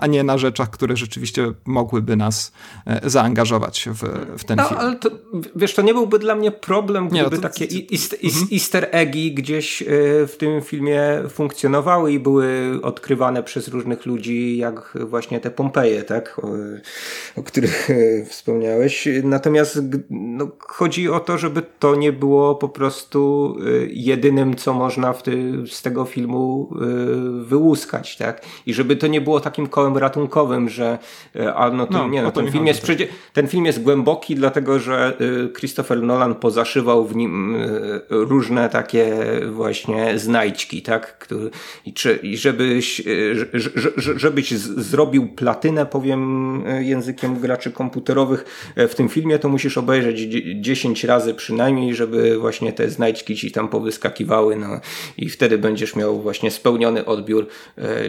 a 0.00 0.06
nie 0.06 0.24
na 0.24 0.38
rzeczach, 0.38 0.70
które 0.70 0.96
rzeczywiście 0.96 1.52
mogłyby 1.64 2.16
nas 2.16 2.52
e, 2.86 3.10
zaangażować 3.10 3.88
w, 3.92 4.02
w 4.38 4.44
ten 4.44 4.56
no, 4.56 4.64
film. 4.64 4.80
Ale 4.80 4.96
to, 4.96 5.10
wiesz, 5.56 5.74
to 5.74 5.82
nie 5.82 5.94
byłby 5.94 6.18
dla 6.18 6.34
mnie 6.34 6.50
problem, 6.50 7.08
gdyby 7.08 7.16
nie, 7.16 7.22
no 7.22 7.30
to, 7.30 7.38
takie 7.38 7.66
easter, 7.92 8.18
mhm. 8.24 8.46
easter 8.52 8.88
eggi 8.90 9.34
gdzieś 9.34 9.82
e, 9.82 9.86
w 10.26 10.34
tym 10.38 10.62
filmie 10.62 11.22
funkcjonowały 11.28 12.12
i 12.12 12.18
były 12.18 12.78
odkrywane 12.82 13.42
przez 13.42 13.68
różnych 13.68 14.06
ludzi, 14.06 14.56
jak 14.56 14.98
właśnie 15.00 15.40
te 15.40 15.50
Pompeje, 15.50 16.02
tak? 16.02 16.40
O, 16.42 16.48
o 17.40 17.42
których 17.42 17.90
e, 17.90 18.24
wspomniałeś. 18.24 19.08
Natomiast 19.24 19.78
no, 20.10 20.48
chodzi 20.58 21.08
o 21.08 21.20
to, 21.20 21.38
żeby 21.38 21.62
to 21.78 21.94
nie 21.94 22.12
było 22.12 22.54
po 22.54 22.68
prostu 22.68 23.56
jedynym, 23.88 24.56
co 24.56 24.74
można 24.74 25.14
ty, 25.14 25.52
z 25.66 25.82
tego 25.82 26.04
filmu 26.04 26.70
wyłuskać, 27.44 28.16
tak? 28.16 28.42
I 28.66 28.74
żeby 28.74 28.96
to 28.96 29.06
nie 29.06 29.20
było 29.20 29.40
takim 29.46 29.66
kołem 29.66 29.96
ratunkowym, 29.96 30.68
że 30.68 30.98
e, 31.36 31.54
a 31.54 31.70
no, 31.70 31.86
to, 31.86 31.92
no 31.92 32.08
nie, 32.08 32.22
no, 32.22 32.32
ten, 32.32 32.52
film 32.52 32.66
jest 32.66 32.82
przecież, 32.82 33.08
ten 33.32 33.48
film 33.48 33.66
jest 33.66 33.82
głęboki, 33.82 34.34
dlatego 34.34 34.78
że 34.78 35.16
e, 35.18 35.48
Christopher 35.52 36.02
Nolan 36.02 36.34
pozaszywał 36.34 37.04
w 37.04 37.16
nim 37.16 37.56
e, 37.56 37.68
różne 38.10 38.68
takie 38.68 39.16
właśnie 39.52 40.18
znajdźki, 40.18 40.82
tak? 40.82 41.18
Który, 41.18 41.50
i, 41.86 41.92
czy, 41.92 42.16
i 42.22 42.36
żebyś, 42.36 43.02
żebyś 44.16 44.50
zrobił 44.58 45.28
platynę, 45.28 45.86
powiem 45.86 46.62
językiem 46.80 47.38
graczy 47.40 47.72
komputerowych 47.72 48.72
w 48.76 48.94
tym 48.94 49.08
filmie, 49.08 49.38
to 49.38 49.48
musisz 49.48 49.78
obejrzeć 49.78 50.20
10 50.60 51.04
razy 51.04 51.34
przynajmniej, 51.34 51.94
żeby 51.94 52.38
właśnie 52.38 52.72
te 52.72 52.90
znajdźki 52.90 53.36
ci 53.36 53.52
tam 53.52 53.68
powyskakiwały, 53.68 54.56
no 54.56 54.80
i 55.16 55.28
wtedy 55.28 55.58
będziesz 55.58 55.96
miał 55.96 56.20
właśnie 56.20 56.50
spełniony 56.50 57.04
odbiór 57.04 57.46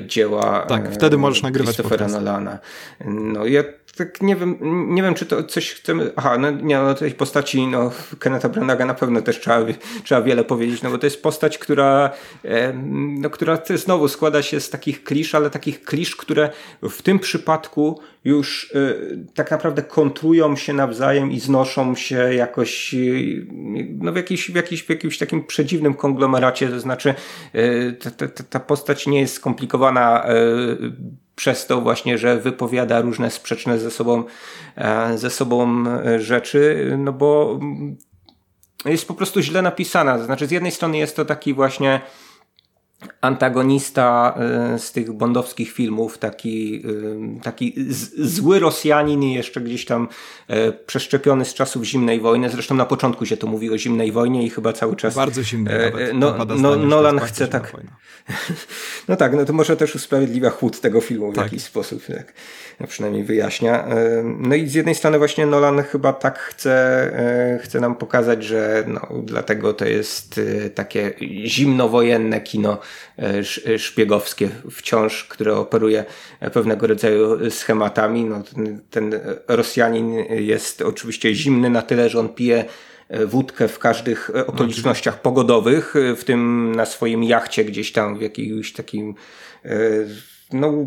dzieła. 0.08 0.65
Tak, 0.67 0.93
wtedy 0.93 1.17
możesz 1.30 1.44
nagrywać 1.44 1.76
Christophera 1.76 2.08
Nolana. 2.08 2.60
No 3.06 3.46
ja 3.46 3.63
tak 3.98 4.22
nie 4.22 4.36
wiem, 4.36 4.58
nie 4.96 5.04
wiem, 5.04 5.14
czy 5.14 5.26
to 5.26 5.44
coś 5.44 5.72
chcemy. 5.72 6.12
Aha, 6.16 6.38
no 6.38 6.52
nie, 6.52 6.78
no 6.78 6.94
tej 6.94 7.12
postaci, 7.12 7.68
no, 7.68 7.92
Kenneta 8.20 8.50
Branaga 8.50 8.86
na 8.86 8.94
pewno 8.94 9.22
też 9.22 9.40
trzeba, 9.40 9.66
trzeba 10.04 10.22
wiele 10.22 10.44
powiedzieć, 10.44 10.82
no 10.82 10.92
bo 10.92 10.98
to 10.98 11.06
jest 11.06 11.24
postać, 11.24 11.58
która, 11.58 12.10
no, 13.20 13.30
która 13.30 13.58
znowu 13.76 14.08
składa 14.08 14.42
się 14.42 14.60
z 14.60 14.70
takich 14.70 15.04
klisz, 15.04 15.36
ale 15.36 15.50
takich 15.50 15.84
klisz, 15.84 16.16
które 16.16 16.50
w 16.82 17.02
tym 17.02 17.20
przypadku 17.20 18.02
już 18.28 18.72
y, 18.76 19.26
tak 19.34 19.52
naprawdę 19.52 19.84
kontrują 19.84 20.56
się 20.56 20.74
nawzajem 20.74 21.32
i 21.32 21.40
znoszą 21.40 21.96
się 21.96 22.34
jakoś 22.34 22.94
y, 22.94 23.48
no, 24.00 24.12
w, 24.14 24.16
jakiś, 24.16 24.52
w, 24.52 24.56
jakiś, 24.56 24.84
w 24.84 24.90
jakimś 24.90 25.18
takim 25.18 25.44
przedziwnym 25.44 25.94
konglomeracie, 25.94 26.68
to 26.68 26.80
znaczy 26.80 27.14
y, 27.56 27.98
ta, 28.02 28.28
ta, 28.28 28.44
ta 28.44 28.60
postać 28.60 29.08
nie 29.08 29.20
jest 29.20 29.34
skomplikowana 29.34 30.26
przez 31.38 31.67
to 31.67 31.82
właśnie, 31.82 32.17
że 32.17 32.39
wypowiada 32.39 33.02
różne 33.02 33.32
sprzeczne 33.32 33.80
ze 33.80 33.91
sobą, 33.91 34.23
e, 34.76 35.17
ze 35.17 35.30
sobą 35.30 35.84
e, 35.88 36.19
rzeczy, 36.19 36.93
no 36.97 37.13
bo 37.13 37.60
jest 38.86 39.08
po 39.08 39.13
prostu 39.13 39.41
źle 39.41 39.62
napisana. 39.62 40.19
Znaczy, 40.19 40.47
z 40.47 40.52
jednej 40.52 40.71
strony 40.71 40.97
jest 40.97 41.15
to 41.15 41.26
taki 41.26 41.54
właśnie 41.54 42.02
antagonista 43.22 44.38
y, 44.76 44.80
z 44.80 44.92
tych 44.92 45.14
bondowskich 45.14 45.72
filmów, 45.72 46.18
taki, 46.18 46.84
y, 47.38 47.42
taki 47.44 47.74
zły 48.18 48.60
Rosjanin 48.60 49.24
jeszcze 49.24 49.62
gdzieś 49.62 49.86
tam 49.86 50.08
y, 50.50 50.74
przeszczepiony 50.86 51.46
z 51.46 51.54
czasów 51.54 51.84
zimnej 51.84 52.20
wojny. 52.20 52.50
Zresztą 52.50 52.76
na 52.76 52.86
początku 52.86 53.26
się 53.26 53.38
to 53.38 53.48
mówi 53.48 53.71
o 53.71 53.78
zimnej 53.78 54.12
wojnie 54.12 54.46
i 54.46 54.50
chyba 54.50 54.74
cały 54.74 54.96
czas. 54.96 55.15
Bardzo 55.15 55.44
zimnej. 55.44 55.92
No, 56.13 56.36
no, 56.58 56.76
Nolan 56.76 57.19
chce 57.19 57.48
tak. 57.48 57.71
No 59.08 59.15
tak, 59.15 59.34
no 59.34 59.46
to 59.46 59.54
może 59.54 59.78
też 59.78 59.96
usprawiedliwia 59.96 60.50
chłód 60.50 60.82
tego 60.82 61.02
filmu 61.02 61.32
w 61.32 61.36
tak. 61.36 61.44
jakiś 61.44 61.63
sposób. 61.63 62.06
Tak 62.06 62.34
no 62.80 62.88
przynajmniej 62.88 63.24
wyjaśnia. 63.24 63.88
No 64.24 64.56
i 64.56 64.67
z 64.67 64.74
jednej 64.74 64.96
strony 64.96 65.17
właśnie 65.17 65.46
Nolan 65.46 65.84
chyba 65.84 66.13
tak 66.13 66.40
chce, 66.40 67.60
chce 67.63 67.80
nam 67.80 67.96
pokazać, 67.96 68.44
że 68.44 68.84
no, 68.88 69.08
dlatego 69.24 69.74
to 69.74 69.86
jest 69.86 70.42
takie 70.76 71.13
zimnowojenne 71.46 72.42
kino 72.42 72.80
szpiegowskie 73.77 74.50
wciąż, 74.71 75.23
które 75.23 75.56
operuje 75.56 76.06
pewnego 76.54 76.88
rodzaju 76.88 77.50
schematami. 77.50 78.25
No, 78.25 78.44
ten, 78.44 78.81
ten 78.90 79.19
Rosjanin 79.48 80.13
jest 80.29 80.81
oczywiście 80.81 81.35
zimny 81.35 81.69
na 81.69 81.81
tyle, 81.81 82.10
że 82.10 82.19
on 82.19 82.29
pije 82.29 82.65
wódkę 83.25 83.67
w 83.67 83.79
każdych 83.79 84.31
okolicznościach 84.48 85.21
pogodowych, 85.21 85.94
w 86.17 86.23
tym 86.23 86.71
na 86.75 86.85
swoim 86.85 87.23
jachcie 87.23 87.65
gdzieś 87.65 87.92
tam 87.92 88.17
w 88.17 88.21
jakimś 88.21 88.73
takim 88.73 89.15
no, 90.54 90.85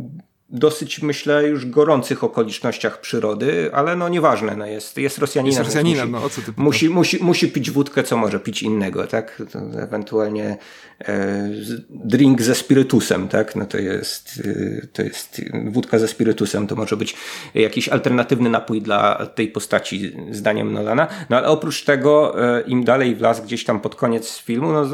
dosyć, 0.53 1.03
myślę, 1.03 1.49
już 1.49 1.67
gorących 1.67 2.25
okolicznościach 2.25 3.01
przyrody, 3.01 3.71
ale 3.73 3.97
no 3.97 4.09
nieważne, 4.09 4.57
no 4.57 4.67
jest, 4.67 4.99
jest 4.99 5.19
Rosjaninem. 5.19 5.59
Jest 5.59 5.75
Rosjaninem, 5.75 6.11
musi, 6.11 6.21
no 6.21 6.27
o 6.27 6.31
co 6.31 6.43
ty 6.43 6.53
musi, 6.57 6.89
musi, 6.89 7.25
musi 7.25 7.49
pić 7.49 7.71
wódkę, 7.71 8.03
co 8.03 8.17
może 8.17 8.41
pić 8.41 8.63
innego, 8.63 9.07
tak? 9.07 9.43
To 9.53 9.83
ewentualnie 9.83 10.57
e, 11.01 11.49
drink 11.91 12.43
ze 12.43 12.55
spirytusem, 12.55 13.29
tak? 13.29 13.57
No 13.57 13.67
to 13.67 13.79
jest, 13.79 14.43
e, 14.45 14.87
to 14.87 15.03
jest 15.03 15.41
wódka 15.65 15.99
ze 15.99 16.09
spirytusem, 16.09 16.67
to 16.67 16.77
może 16.77 16.97
być 16.97 17.17
jakiś 17.55 17.89
alternatywny 17.89 18.51
napój 18.51 18.83
dla 18.83 19.27
tej 19.27 19.49
postaci, 19.49 20.17
zdaniem 20.31 20.73
Nolana. 20.73 21.09
No 21.31 21.37
ale 21.37 21.49
oprócz 21.49 21.85
tego, 21.85 22.35
e, 22.59 22.61
im 22.61 22.85
dalej 22.85 23.17
w 23.17 23.21
las 23.21 23.41
gdzieś 23.41 23.65
tam 23.65 23.81
pod 23.81 23.95
koniec 23.95 24.39
filmu, 24.39 24.73
no 24.73 24.87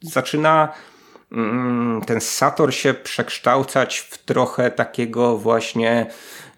zaczyna 0.00 0.72
ten 2.06 2.20
Sator 2.20 2.74
się 2.74 2.94
przekształcać 2.94 3.98
w 3.98 4.18
trochę 4.18 4.70
takiego 4.70 5.38
właśnie 5.38 6.06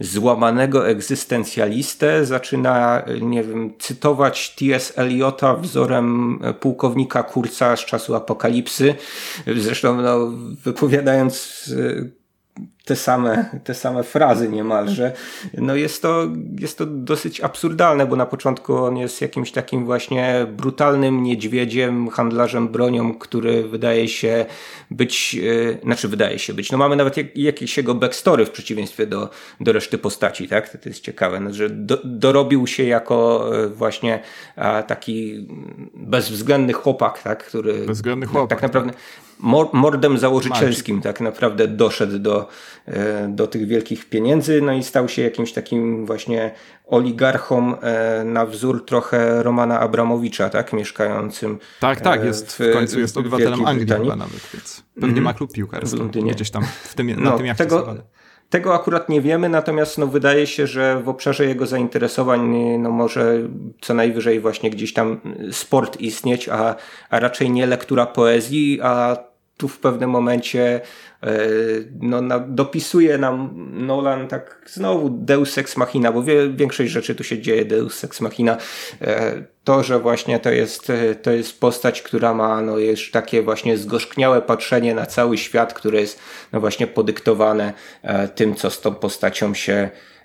złamanego 0.00 0.88
egzystencjalistę, 0.88 2.26
zaczyna, 2.26 3.02
nie 3.20 3.44
wiem, 3.44 3.72
cytować 3.78 4.54
T.S. 4.54 4.92
Eliota 4.96 5.54
wzorem 5.54 6.38
pułkownika 6.60 7.22
Kurca 7.22 7.76
z 7.76 7.84
czasu 7.84 8.14
apokalipsy. 8.14 8.94
Zresztą 9.56 10.02
no, 10.02 10.18
wypowiadając 10.64 11.64
te 12.88 12.96
same, 12.96 13.44
te 13.64 13.74
same 13.74 14.02
frazy 14.02 14.48
niemalże. 14.48 15.12
No 15.58 15.74
jest 15.74 16.02
to, 16.02 16.28
jest 16.58 16.78
to 16.78 16.86
dosyć 16.86 17.40
absurdalne, 17.40 18.06
bo 18.06 18.16
na 18.16 18.26
początku 18.26 18.76
on 18.76 18.96
jest 18.96 19.20
jakimś 19.20 19.52
takim 19.52 19.84
właśnie 19.84 20.46
brutalnym 20.56 21.22
niedźwiedziem, 21.22 22.10
handlarzem 22.10 22.68
bronią, 22.68 23.14
który 23.14 23.68
wydaje 23.68 24.08
się 24.08 24.46
być, 24.90 25.34
yy, 25.34 25.78
znaczy 25.82 26.08
wydaje 26.08 26.38
się 26.38 26.54
być, 26.54 26.72
no 26.72 26.78
mamy 26.78 26.96
nawet 26.96 27.16
jak, 27.16 27.36
jakieś 27.36 27.76
jego 27.76 27.94
backstory 27.94 28.46
w 28.46 28.50
przeciwieństwie 28.50 29.06
do, 29.06 29.30
do 29.60 29.72
reszty 29.72 29.98
postaci, 29.98 30.48
tak? 30.48 30.68
To, 30.68 30.78
to 30.78 30.88
jest 30.88 31.00
ciekawe, 31.00 31.40
no, 31.40 31.54
że 31.54 31.70
do, 31.70 31.98
dorobił 32.04 32.66
się 32.66 32.84
jako 32.84 33.50
yy, 33.52 33.68
właśnie 33.68 34.20
a, 34.56 34.82
taki 34.82 35.46
bezwzględny 35.94 36.72
chłopak, 36.72 37.22
tak? 37.22 37.44
Który 37.44 37.86
bezwzględny 37.86 38.26
chłopak. 38.26 38.50
Tak 38.50 38.62
naprawdę 38.62 38.92
mordem 39.72 40.18
założycielskim 40.18 41.02
tak 41.02 41.20
naprawdę 41.20 41.68
doszedł 41.68 42.18
do, 42.18 42.40
e, 42.40 42.46
do 43.28 43.46
tych 43.46 43.66
wielkich 43.66 44.08
pieniędzy, 44.08 44.60
no 44.62 44.72
i 44.72 44.82
stał 44.82 45.08
się 45.08 45.22
jakimś 45.22 45.52
takim 45.52 46.06
właśnie 46.06 46.50
oligarchą 46.86 47.80
e, 47.80 48.24
na 48.24 48.46
wzór 48.46 48.86
trochę 48.86 49.42
Romana 49.42 49.80
Abramowicza, 49.80 50.50
tak, 50.50 50.72
mieszkającym 50.72 51.58
Tak, 51.80 52.00
tak, 52.00 52.24
jest, 52.24 52.52
w, 52.52 52.58
w 52.58 52.72
końcu 52.72 53.00
jest 53.00 53.16
obywatelem 53.16 53.66
Anglii 53.66 53.88
chyba 53.88 54.16
nawet, 54.16 54.50
więc 54.54 54.82
pewnie 54.94 55.08
mm 55.08 55.20
-hmm. 55.20 55.24
ma 55.24 55.34
klub 55.34 55.52
piłkarski. 55.52 56.00
Gdzieś 56.32 56.50
tam 56.50 56.64
w 56.82 56.94
tym, 56.94 57.06
no, 57.06 57.30
na 57.30 57.36
tym 57.36 57.46
jachcie 57.46 57.64
tego, 57.64 57.94
tego 58.50 58.74
akurat 58.74 59.08
nie 59.08 59.20
wiemy, 59.20 59.48
natomiast 59.48 59.98
no, 59.98 60.06
wydaje 60.06 60.46
się, 60.46 60.66
że 60.66 61.02
w 61.02 61.08
obszarze 61.08 61.46
jego 61.46 61.66
zainteresowań 61.66 62.40
no, 62.78 62.90
może 62.90 63.48
co 63.80 63.94
najwyżej 63.94 64.40
właśnie 64.40 64.70
gdzieś 64.70 64.92
tam 64.92 65.20
sport 65.52 66.00
istnieć, 66.00 66.48
a, 66.48 66.76
a 67.10 67.20
raczej 67.20 67.50
nie 67.50 67.66
lektura 67.66 68.06
poezji, 68.06 68.80
a 68.82 69.16
tu 69.58 69.68
w 69.68 69.78
pewnym 69.78 70.10
momencie 70.10 70.74
e, 70.74 70.80
no, 72.00 72.22
na, 72.22 72.38
dopisuje 72.38 73.18
nam 73.18 73.50
Nolan 73.86 74.28
tak 74.28 74.62
znowu 74.66 75.10
Deus 75.10 75.58
Ex 75.58 75.76
Machina, 75.76 76.12
bo 76.12 76.22
wie, 76.22 76.48
większość 76.50 76.92
rzeczy 76.92 77.14
tu 77.14 77.24
się 77.24 77.38
dzieje 77.38 77.64
Deus 77.64 78.04
Ex 78.04 78.20
Machina. 78.20 78.56
E, 79.00 79.42
to, 79.64 79.82
że 79.82 79.98
właśnie 79.98 80.38
to 80.38 80.50
jest, 80.50 80.92
to 81.22 81.30
jest 81.30 81.60
postać, 81.60 82.02
która 82.02 82.34
ma 82.34 82.62
no, 82.62 82.78
już 82.78 83.10
takie 83.10 83.42
właśnie 83.42 83.78
zgorzkniałe 83.78 84.42
patrzenie 84.42 84.94
na 84.94 85.06
cały 85.06 85.38
świat, 85.38 85.74
które 85.74 86.00
jest 86.00 86.20
no, 86.52 86.60
właśnie 86.60 86.86
podyktowane 86.86 87.72
e, 88.02 88.28
tym, 88.28 88.54
co 88.54 88.70
z 88.70 88.80
tą 88.80 88.94
postacią 88.94 89.54
się 89.54 89.90
E, 89.90 90.17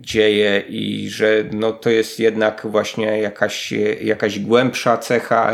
dzieje 0.00 0.62
i 0.68 1.08
że 1.08 1.44
no, 1.52 1.72
to 1.72 1.90
jest 1.90 2.20
jednak 2.20 2.66
właśnie 2.70 3.18
jakaś, 3.18 3.72
jakaś 4.02 4.38
głębsza 4.38 4.98
cecha 4.98 5.52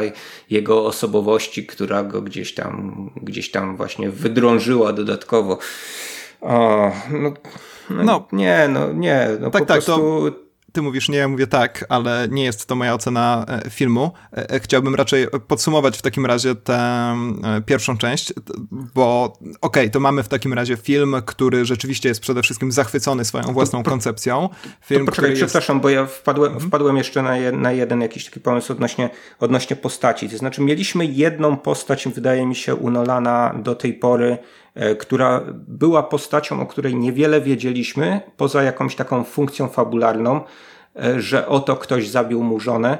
jego 0.50 0.86
osobowości, 0.86 1.66
która 1.66 2.02
go 2.02 2.22
gdzieś 2.22 2.54
tam, 2.54 3.10
gdzieś 3.22 3.50
tam 3.50 3.76
właśnie 3.76 4.10
wydrążyła 4.10 4.92
dodatkowo. 4.92 5.58
O, 6.40 6.92
no, 7.10 7.32
no, 7.90 8.04
no, 8.04 8.28
nie, 8.32 8.68
no 8.68 8.92
nie, 8.92 9.28
no 9.40 9.50
tak, 9.50 9.62
po 9.62 9.66
tak, 9.66 9.84
prostu... 9.84 10.30
To 10.30 10.45
ty 10.76 10.82
mówisz 10.82 11.08
nie, 11.08 11.18
ja 11.18 11.28
mówię 11.28 11.46
tak, 11.46 11.84
ale 11.88 12.28
nie 12.30 12.44
jest 12.44 12.66
to 12.66 12.74
moja 12.74 12.94
ocena 12.94 13.44
e, 13.48 13.70
filmu. 13.70 14.10
E, 14.32 14.50
e, 14.50 14.60
chciałbym 14.60 14.94
raczej 14.94 15.26
podsumować 15.48 15.98
w 15.98 16.02
takim 16.02 16.26
razie 16.26 16.54
tę 16.54 17.16
pierwszą 17.66 17.98
część, 17.98 18.32
bo 18.94 19.24
okej, 19.24 19.50
okay, 19.60 19.90
to 19.90 20.00
mamy 20.00 20.22
w 20.22 20.28
takim 20.28 20.52
razie 20.52 20.76
film, 20.76 21.16
który 21.26 21.64
rzeczywiście 21.64 22.08
jest 22.08 22.20
przede 22.20 22.42
wszystkim 22.42 22.72
zachwycony 22.72 23.24
swoją 23.24 23.44
własną 23.44 23.82
koncepcją. 23.82 24.48
Film, 24.80 25.06
to 25.06 25.12
poczekaj, 25.12 25.34
przepraszam, 25.34 25.76
jest... 25.76 25.82
bo 25.82 25.88
ja 25.88 26.06
wpadłem, 26.06 26.52
mhm. 26.52 26.68
wpadłem 26.68 26.96
jeszcze 26.96 27.22
na, 27.22 27.36
je, 27.36 27.52
na 27.52 27.72
jeden 27.72 28.00
jakiś 28.00 28.24
taki 28.24 28.40
pomysł 28.40 28.72
odnośnie, 28.72 29.10
odnośnie 29.40 29.76
postaci. 29.76 30.28
To 30.28 30.38
znaczy 30.38 30.62
mieliśmy 30.62 31.06
jedną 31.06 31.56
postać, 31.56 32.08
wydaje 32.08 32.46
mi 32.46 32.54
się, 32.54 32.74
u 32.74 32.90
Nolana 32.90 33.54
do 33.62 33.74
tej 33.74 33.94
pory, 33.94 34.38
która 34.98 35.42
była 35.68 36.02
postacią, 36.02 36.60
o 36.60 36.66
której 36.66 36.94
niewiele 36.94 37.40
wiedzieliśmy, 37.40 38.20
poza 38.36 38.62
jakąś 38.62 38.96
taką 38.96 39.24
funkcją 39.24 39.68
fabularną, 39.68 40.40
E, 41.04 41.20
że 41.20 41.48
oto 41.48 41.76
ktoś 41.76 42.08
zabił 42.08 42.42
mu 42.42 42.60
żonę. 42.60 42.98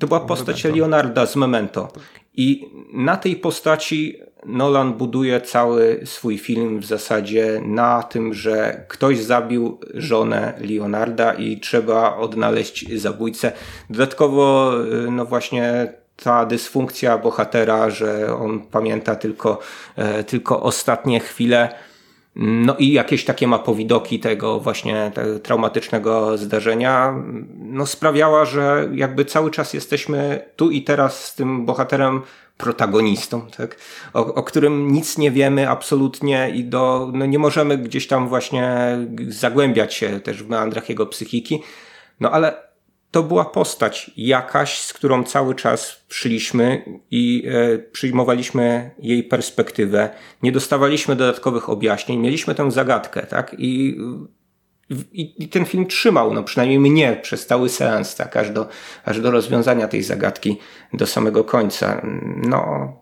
To 0.00 0.06
była 0.06 0.20
postać 0.20 0.64
Leonarda 0.64 1.26
z 1.26 1.36
Memento. 1.36 1.88
I 2.34 2.70
na 2.92 3.16
tej 3.16 3.36
postaci 3.36 4.18
Nolan 4.46 4.92
buduje 4.92 5.40
cały 5.40 6.00
swój 6.04 6.38
film 6.38 6.80
w 6.80 6.84
zasadzie 6.84 7.60
na 7.64 8.02
tym, 8.02 8.34
że 8.34 8.84
ktoś 8.88 9.18
zabił 9.18 9.80
żonę 9.94 10.54
Leonarda 10.60 11.34
i 11.34 11.60
trzeba 11.60 12.16
odnaleźć 12.16 13.00
zabójcę. 13.00 13.52
Dodatkowo, 13.90 14.72
e, 15.06 15.10
no 15.10 15.26
właśnie 15.26 15.92
ta 16.22 16.46
dysfunkcja 16.46 17.18
bohatera, 17.18 17.90
że 17.90 18.36
on 18.36 18.60
pamięta 18.60 19.16
tylko, 19.16 19.58
e, 19.96 20.24
tylko 20.24 20.62
ostatnie 20.62 21.20
chwile 21.20 21.74
no 22.36 22.76
i 22.78 22.92
jakieś 22.92 23.24
takie 23.24 23.46
ma 23.46 23.58
powidoki 23.58 24.20
tego 24.20 24.60
właśnie 24.60 25.12
tego 25.14 25.38
traumatycznego 25.38 26.38
zdarzenia, 26.38 27.14
no 27.56 27.86
sprawiała, 27.86 28.44
że 28.44 28.88
jakby 28.94 29.24
cały 29.24 29.50
czas 29.50 29.74
jesteśmy 29.74 30.44
tu 30.56 30.70
i 30.70 30.82
teraz 30.82 31.24
z 31.24 31.34
tym 31.34 31.66
bohaterem 31.66 32.22
protagonistą, 32.56 33.46
tak? 33.56 33.76
o, 34.14 34.34
o 34.34 34.42
którym 34.42 34.92
nic 34.92 35.18
nie 35.18 35.30
wiemy 35.30 35.70
absolutnie 35.70 36.50
i 36.50 36.64
do, 36.64 37.10
no 37.12 37.26
nie 37.26 37.38
możemy 37.38 37.78
gdzieś 37.78 38.06
tam 38.06 38.28
właśnie 38.28 38.98
zagłębiać 39.28 39.94
się 39.94 40.20
też 40.20 40.42
w 40.42 40.48
meandrach 40.48 40.88
jego 40.88 41.06
psychiki. 41.06 41.62
No 42.20 42.30
ale 42.30 42.65
to 43.10 43.22
była 43.22 43.44
postać 43.44 44.10
jakaś, 44.16 44.80
z 44.80 44.92
którą 44.92 45.24
cały 45.24 45.54
czas 45.54 46.04
szliśmy 46.08 46.84
i 47.10 47.44
e, 47.48 47.78
przyjmowaliśmy 47.78 48.90
jej 48.98 49.24
perspektywę. 49.24 50.10
Nie 50.42 50.52
dostawaliśmy 50.52 51.16
dodatkowych 51.16 51.70
objaśnień, 51.70 52.18
mieliśmy 52.18 52.54
tę 52.54 52.70
zagadkę, 52.70 53.26
tak? 53.26 53.56
I, 53.58 53.98
i, 55.12 55.44
i 55.44 55.48
ten 55.48 55.64
film 55.64 55.86
trzymał, 55.86 56.34
no 56.34 56.42
przynajmniej 56.42 56.78
mnie, 56.78 57.20
przez 57.22 57.46
cały 57.46 57.68
seans, 57.68 58.14
tak? 58.14 58.36
Aż 58.36 58.50
do, 58.50 58.68
aż 59.04 59.20
do 59.20 59.30
rozwiązania 59.30 59.88
tej 59.88 60.02
zagadki 60.02 60.58
do 60.92 61.06
samego 61.06 61.44
końca. 61.44 62.02
No. 62.36 62.92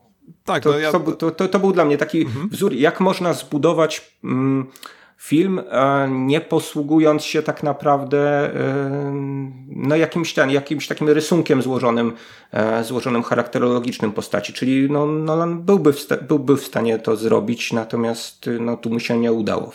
Tak, 0.45 0.63
to, 0.63 0.71
no 0.71 0.79
ja... 0.79 0.93
to, 0.93 1.01
to, 1.01 1.31
to, 1.31 1.49
to, 1.49 1.59
był 1.59 1.73
dla 1.73 1.85
mnie 1.85 1.99
taki 1.99 2.21
mhm. 2.23 2.49
wzór, 2.49 2.73
jak 2.73 3.01
można 3.01 3.33
zbudować. 3.33 4.19
Mm, 4.25 4.67
film, 5.17 5.61
nie 6.09 6.41
posługując 6.41 7.25
się 7.25 7.43
tak 7.43 7.63
naprawdę 7.63 8.51
no 9.67 9.97
jakimś, 9.97 10.35
ten, 10.35 10.51
jakimś 10.51 10.87
takim 10.89 11.09
rysunkiem 11.09 11.63
złożonym, 11.63 12.13
e, 12.53 12.85
złożonym 12.85 13.23
charakterologicznym 13.23 14.13
postaci. 14.13 14.53
Czyli 14.53 14.91
no, 14.91 15.07
Nolan 15.07 15.63
byłby 15.63 15.93
w, 15.93 16.07
byłby 16.29 16.57
w 16.57 16.65
stanie 16.65 16.99
to 16.99 17.17
zrobić, 17.17 17.73
natomiast 17.73 18.51
no, 18.61 18.77
tu 18.77 18.91
mu 18.91 19.01
się 19.01 19.19
nie 19.19 19.33
udało. 19.33 19.73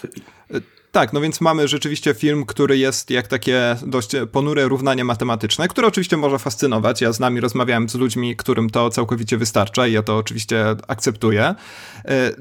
Tak, 0.91 1.13
no 1.13 1.21
więc 1.21 1.41
mamy 1.41 1.67
rzeczywiście 1.67 2.13
film, 2.13 2.45
który 2.45 2.77
jest 2.77 3.09
jak 3.09 3.27
takie 3.27 3.75
dość 3.85 4.11
ponure 4.31 4.67
równanie 4.67 5.03
matematyczne, 5.03 5.67
które 5.67 5.87
oczywiście 5.87 6.17
może 6.17 6.39
fascynować. 6.39 7.01
Ja 7.01 7.11
z 7.11 7.19
nami 7.19 7.39
rozmawiałem 7.39 7.89
z 7.89 7.95
ludźmi, 7.95 8.35
którym 8.35 8.69
to 8.69 8.89
całkowicie 8.89 9.37
wystarcza 9.37 9.87
i 9.87 9.93
ja 9.93 10.03
to 10.03 10.17
oczywiście 10.17 10.65
akceptuję. 10.87 11.55
E, 12.05 12.31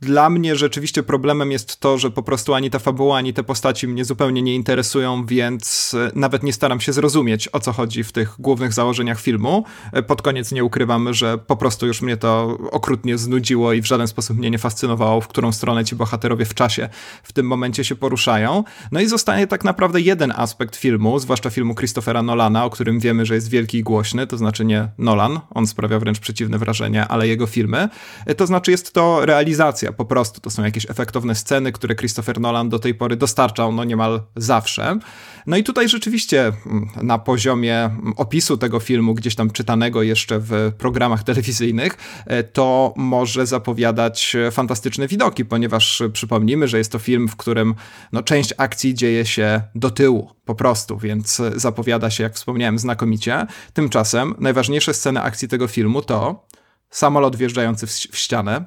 dla 0.00 0.30
mnie 0.30 0.56
rzeczywiście 0.56 1.02
problemem 1.02 1.52
jest 1.52 1.80
to, 1.80 1.98
że 1.98 2.10
po 2.10 2.22
prostu 2.22 2.54
ani 2.54 2.70
ta 2.70 2.78
fabuła, 2.78 3.16
ani 3.16 3.34
te 3.34 3.44
postaci 3.44 3.88
mnie 3.88 4.04
zupełnie 4.04 4.42
nie 4.42 4.54
interesują, 4.54 5.26
więc 5.26 5.94
e, 5.94 6.10
nawet 6.14 6.42
nie 6.42 6.52
staram 6.52 6.80
się 6.80 6.92
zrozumieć, 6.92 7.48
o 7.52 7.60
co 7.60 7.72
chodzi 7.72 8.04
w 8.04 8.12
tych 8.12 8.34
głównych 8.38 8.72
założeniach 8.72 9.20
filmu. 9.20 9.64
E, 9.92 10.02
pod 10.02 10.22
koniec 10.22 10.52
nie 10.52 10.64
ukrywam, 10.64 11.14
że 11.14 11.38
po 11.38 11.56
prostu 11.56 11.86
już 11.86 12.02
mnie 12.02 12.16
to 12.16 12.58
okrutnie 12.70 13.18
znudziło 13.18 13.72
i 13.72 13.82
w 13.82 13.86
żaden 13.86 14.08
sposób 14.08 14.36
mnie 14.36 14.50
nie 14.50 14.58
fascynowało, 14.58 15.20
w 15.20 15.28
którą 15.28 15.52
stronę 15.52 15.84
ci 15.84 15.96
bohaterowie 15.96 16.44
w 16.44 16.54
czasie 16.54 16.88
w 17.22 17.32
tym 17.32 17.46
momencie 17.46 17.84
się 17.84 17.93
poruszają. 17.96 18.64
No 18.92 19.00
i 19.00 19.06
zostaje 19.06 19.46
tak 19.46 19.64
naprawdę 19.64 20.00
jeden 20.00 20.32
aspekt 20.36 20.76
filmu, 20.76 21.18
zwłaszcza 21.18 21.50
filmu 21.50 21.74
Christophera 21.74 22.22
Nolana, 22.22 22.64
o 22.64 22.70
którym 22.70 23.00
wiemy, 23.00 23.26
że 23.26 23.34
jest 23.34 23.48
wielki 23.48 23.78
i 23.78 23.82
głośny, 23.82 24.26
to 24.26 24.36
znaczy 24.36 24.64
nie 24.64 24.88
Nolan, 24.98 25.40
on 25.50 25.66
sprawia 25.66 25.98
wręcz 25.98 26.18
przeciwne 26.18 26.58
wrażenie, 26.58 27.08
ale 27.08 27.28
jego 27.28 27.46
filmy. 27.46 27.88
To 28.36 28.46
znaczy 28.46 28.70
jest 28.70 28.92
to 28.92 29.26
realizacja 29.26 29.92
po 29.92 30.04
prostu. 30.04 30.40
To 30.40 30.50
są 30.50 30.64
jakieś 30.64 30.90
efektowne 30.90 31.34
sceny, 31.34 31.72
które 31.72 31.94
Christopher 31.94 32.40
Nolan 32.40 32.68
do 32.68 32.78
tej 32.78 32.94
pory 32.94 33.16
dostarczał 33.16 33.72
no 33.72 33.84
niemal 33.84 34.22
zawsze. 34.36 34.98
No 35.46 35.56
i 35.56 35.64
tutaj 35.64 35.88
rzeczywiście 35.88 36.52
mm, 36.66 36.88
na 37.02 37.18
poziomie 37.18 37.84
mm, 37.84 38.12
opisu 38.16 38.56
tego 38.56 38.80
filmu, 38.80 39.14
gdzieś 39.14 39.34
tam 39.34 39.50
czytanego 39.50 40.02
jeszcze 40.02 40.38
w 40.38 40.72
programach 40.78 41.22
telewizyjnych, 41.22 41.96
e, 42.26 42.42
to 42.42 42.94
może 42.96 43.46
zapowiadać 43.46 44.36
fantastyczne 44.50 45.08
widoki, 45.08 45.44
ponieważ 45.44 46.02
przypomnijmy, 46.12 46.68
że 46.68 46.78
jest 46.78 46.92
to 46.92 46.98
film, 46.98 47.28
w 47.28 47.36
którym 47.36 47.74
no, 48.12 48.22
część 48.22 48.54
akcji 48.58 48.94
dzieje 48.94 49.26
się 49.26 49.62
do 49.74 49.90
tyłu 49.90 50.30
po 50.44 50.54
prostu, 50.54 50.98
więc 50.98 51.42
zapowiada 51.56 52.10
się, 52.10 52.22
jak 52.22 52.34
wspomniałem, 52.34 52.78
znakomicie. 52.78 53.46
Tymczasem 53.72 54.34
najważniejsze 54.38 54.94
sceny 54.94 55.22
akcji 55.22 55.48
tego 55.48 55.68
filmu 55.68 56.02
to 56.02 56.46
samolot 56.90 57.36
wjeżdżający 57.36 57.86
w, 57.86 57.90
w 57.90 58.16
ścianę, 58.16 58.64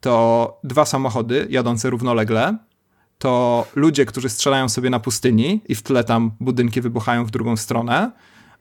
to 0.00 0.60
dwa 0.64 0.84
samochody 0.84 1.46
jadące 1.50 1.90
równolegle, 1.90 2.58
to 3.18 3.66
ludzie, 3.74 4.06
którzy 4.06 4.28
strzelają 4.28 4.68
sobie 4.68 4.90
na 4.90 5.00
pustyni 5.00 5.60
i 5.68 5.74
w 5.74 5.82
tle 5.82 6.04
tam 6.04 6.30
budynki 6.40 6.80
wybuchają 6.80 7.24
w 7.24 7.30
drugą 7.30 7.56
stronę, 7.56 8.10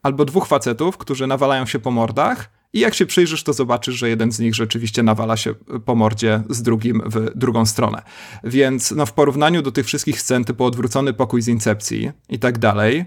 albo 0.04 0.26
dwóch 0.26 0.48
facetów, 0.48 0.98
którzy 0.98 1.28
nawalają 1.28 1.66
się 1.66 1.80
po 1.80 1.92
mordach 1.92 2.57
i 2.74 2.80
jak 2.80 2.94
się 2.94 3.06
przyjrzysz, 3.06 3.44
to 3.44 3.54
zobaczysz, 3.54 3.96
że 3.96 4.10
jeden 4.10 4.32
z 4.32 4.40
nich 4.40 4.56
rzeczywiście 4.56 5.04
nawala 5.04 5.38
się 5.38 5.54
po 5.86 5.96
mordzie 5.96 6.44
z 6.50 6.62
drugim 6.62 7.02
w 7.06 7.32
drugą 7.36 7.66
stronę. 7.66 8.02
Więc 8.44 8.92
no, 8.92 9.06
w 9.06 9.14
porównaniu 9.14 9.62
do 9.62 9.72
tych 9.72 9.86
wszystkich 9.86 10.22
scen 10.22 10.46
typu 10.46 10.66
odwrócony 10.66 11.14
pokój 11.14 11.42
z 11.42 11.48
Incepcji 11.48 12.12
i 12.30 12.40
tak 12.40 12.58
dalej, 12.58 13.06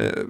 y, 0.00 0.26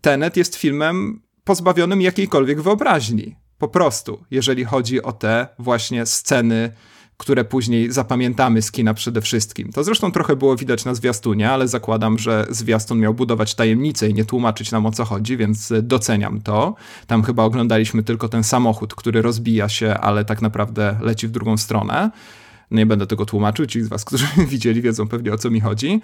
Tenet 0.00 0.36
jest 0.36 0.56
filmem 0.56 1.22
pozbawionym 1.44 2.02
jakiejkolwiek 2.02 2.60
wyobraźni. 2.60 3.36
Po 3.58 3.68
prostu, 3.68 4.24
jeżeli 4.30 4.64
chodzi 4.64 5.02
o 5.02 5.12
te 5.12 5.48
właśnie 5.58 6.06
sceny 6.06 6.72
które 7.16 7.44
później 7.44 7.92
zapamiętamy 7.92 8.62
z 8.62 8.72
kina 8.72 8.94
przede 8.94 9.20
wszystkim. 9.20 9.72
To 9.72 9.84
zresztą 9.84 10.12
trochę 10.12 10.36
było 10.36 10.56
widać 10.56 10.84
na 10.84 10.94
zwiastunie, 10.94 11.50
ale 11.50 11.68
zakładam, 11.68 12.18
że 12.18 12.46
zwiastun 12.50 12.98
miał 12.98 13.14
budować 13.14 13.54
tajemnicę 13.54 14.08
i 14.08 14.14
nie 14.14 14.24
tłumaczyć 14.24 14.72
nam 14.72 14.86
o 14.86 14.92
co 14.92 15.04
chodzi, 15.04 15.36
więc 15.36 15.72
doceniam 15.82 16.40
to. 16.40 16.74
Tam 17.06 17.22
chyba 17.22 17.44
oglądaliśmy 17.44 18.02
tylko 18.02 18.28
ten 18.28 18.44
samochód, 18.44 18.94
który 18.94 19.22
rozbija 19.22 19.68
się, 19.68 19.94
ale 19.94 20.24
tak 20.24 20.42
naprawdę 20.42 20.98
leci 21.02 21.28
w 21.28 21.30
drugą 21.30 21.56
stronę. 21.56 22.10
Nie 22.70 22.86
będę 22.86 23.06
tego 23.06 23.26
tłumaczył, 23.26 23.66
ci 23.66 23.82
z 23.82 23.88
was, 23.88 24.04
którzy 24.08 24.26
widzieli, 24.48 24.82
wiedzą 24.82 25.08
pewnie 25.08 25.32
o 25.32 25.38
co 25.38 25.50
mi 25.50 25.60
chodzi. 25.60 26.00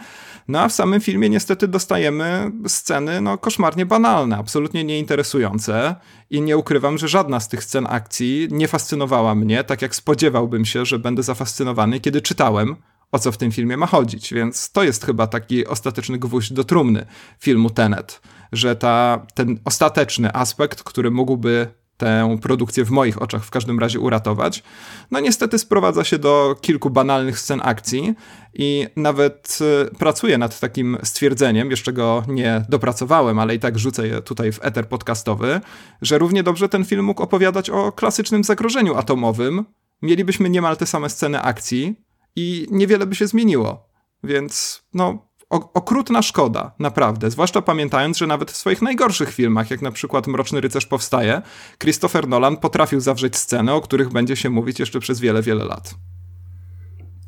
No 0.48 0.60
a 0.60 0.68
w 0.68 0.72
samym 0.72 1.00
filmie 1.00 1.28
niestety 1.28 1.68
dostajemy 1.68 2.52
sceny 2.66 3.20
no, 3.20 3.38
koszmarnie 3.38 3.86
banalne, 3.86 4.36
absolutnie 4.36 4.84
nieinteresujące 4.84 5.96
i 6.30 6.40
nie 6.40 6.56
ukrywam, 6.56 6.98
że 6.98 7.08
żadna 7.08 7.40
z 7.40 7.48
tych 7.48 7.64
scen 7.64 7.86
akcji 7.90 8.48
nie 8.50 8.68
fascynowała 8.68 9.34
mnie, 9.34 9.64
tak 9.64 9.82
jak 9.82 9.94
spodziewałbym 9.94 10.64
się, 10.64 10.86
że 10.86 10.98
będę 10.98 11.22
zafascynowany, 11.22 12.00
kiedy 12.00 12.22
czytałem 12.22 12.76
o 13.12 13.18
co 13.18 13.32
w 13.32 13.36
tym 13.36 13.52
filmie 13.52 13.76
ma 13.76 13.86
chodzić, 13.86 14.34
więc 14.34 14.70
to 14.70 14.82
jest 14.82 15.04
chyba 15.04 15.26
taki 15.26 15.66
ostateczny 15.66 16.18
gwóźdź 16.18 16.52
do 16.52 16.64
trumny 16.64 17.06
filmu 17.38 17.70
Tenet, 17.70 18.20
że 18.52 18.76
ta, 18.76 19.26
ten 19.34 19.58
ostateczny 19.64 20.34
aspekt, 20.34 20.82
który 20.82 21.10
mógłby 21.10 21.81
tę 22.02 22.38
produkcję 22.42 22.84
w 22.84 22.90
moich 22.90 23.22
oczach 23.22 23.44
w 23.44 23.50
każdym 23.50 23.78
razie 23.78 24.00
uratować. 24.00 24.62
No 25.10 25.20
niestety 25.20 25.58
sprowadza 25.58 26.04
się 26.04 26.18
do 26.18 26.56
kilku 26.60 26.90
banalnych 26.90 27.38
scen 27.38 27.60
akcji 27.64 28.14
i 28.54 28.86
nawet 28.96 29.58
y, 29.92 29.98
pracuję 29.98 30.38
nad 30.38 30.60
takim 30.60 30.98
stwierdzeniem, 31.02 31.70
jeszcze 31.70 31.92
go 31.92 32.24
nie 32.28 32.64
dopracowałem, 32.68 33.38
ale 33.38 33.54
i 33.54 33.58
tak 33.58 33.78
rzucę 33.78 34.08
je 34.08 34.22
tutaj 34.22 34.52
w 34.52 34.64
eter 34.64 34.88
podcastowy, 34.88 35.60
że 36.02 36.18
równie 36.18 36.42
dobrze 36.42 36.68
ten 36.68 36.84
film 36.84 37.04
mógł 37.04 37.22
opowiadać 37.22 37.70
o 37.70 37.92
klasycznym 37.92 38.44
zagrożeniu 38.44 38.96
atomowym. 38.96 39.64
Mielibyśmy 40.02 40.50
niemal 40.50 40.76
te 40.76 40.86
same 40.86 41.10
sceny 41.10 41.40
akcji 41.40 41.96
i 42.36 42.66
niewiele 42.70 43.06
by 43.06 43.14
się 43.14 43.26
zmieniło. 43.26 43.88
Więc 44.24 44.82
no, 44.94 45.28
okrutna 45.52 46.22
szkoda, 46.22 46.72
naprawdę. 46.78 47.30
Zwłaszcza 47.30 47.62
pamiętając, 47.62 48.18
że 48.18 48.26
nawet 48.26 48.50
w 48.50 48.56
swoich 48.56 48.82
najgorszych 48.82 49.34
filmach, 49.34 49.70
jak 49.70 49.82
na 49.82 49.92
przykład 49.92 50.26
Mroczny 50.26 50.60
Rycerz 50.60 50.86
powstaje, 50.86 51.42
Christopher 51.78 52.28
Nolan 52.28 52.56
potrafił 52.56 53.00
zawrzeć 53.00 53.36
sceny, 53.36 53.72
o 53.72 53.80
których 53.80 54.08
będzie 54.08 54.36
się 54.36 54.50
mówić 54.50 54.80
jeszcze 54.80 55.00
przez 55.00 55.20
wiele, 55.20 55.42
wiele 55.42 55.64
lat. 55.64 55.94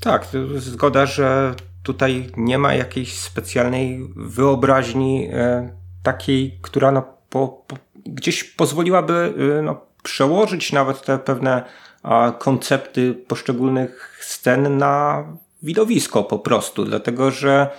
Tak, 0.00 0.26
zgoda, 0.56 1.06
że 1.06 1.54
tutaj 1.82 2.26
nie 2.36 2.58
ma 2.58 2.74
jakiejś 2.74 3.18
specjalnej 3.18 4.08
wyobraźni 4.16 5.28
e, 5.32 5.68
takiej, 6.02 6.58
która 6.62 6.92
no, 6.92 7.02
po, 7.28 7.48
po, 7.66 7.76
gdzieś 8.06 8.44
pozwoliłaby 8.44 9.34
e, 9.58 9.62
no, 9.62 9.80
przełożyć 10.02 10.72
nawet 10.72 11.02
te 11.02 11.18
pewne 11.18 11.64
a, 12.02 12.32
koncepty 12.38 13.14
poszczególnych 13.14 14.18
scen 14.20 14.78
na 14.78 15.24
widowisko 15.62 16.24
po 16.24 16.38
prostu, 16.38 16.84
dlatego 16.84 17.30
że 17.30 17.70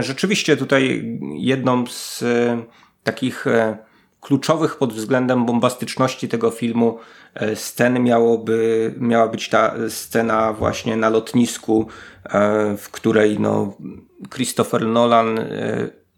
rzeczywiście 0.00 0.56
tutaj 0.56 1.18
jedną 1.34 1.86
z 1.86 2.22
e, 2.22 2.62
takich 3.04 3.46
e, 3.46 3.76
kluczowych 4.20 4.76
pod 4.76 4.92
względem 4.92 5.46
bombastyczności 5.46 6.28
tego 6.28 6.50
filmu 6.50 6.98
scen 7.54 8.02
miałoby, 8.02 8.94
miała 8.98 9.28
być 9.28 9.48
ta 9.48 9.74
scena 9.88 10.52
właśnie 10.52 10.96
na 10.96 11.08
lotnisku, 11.08 11.86
w 12.78 12.88
której 12.90 13.40
no, 13.40 13.76
Christopher 14.30 14.86
Nolan 14.86 15.40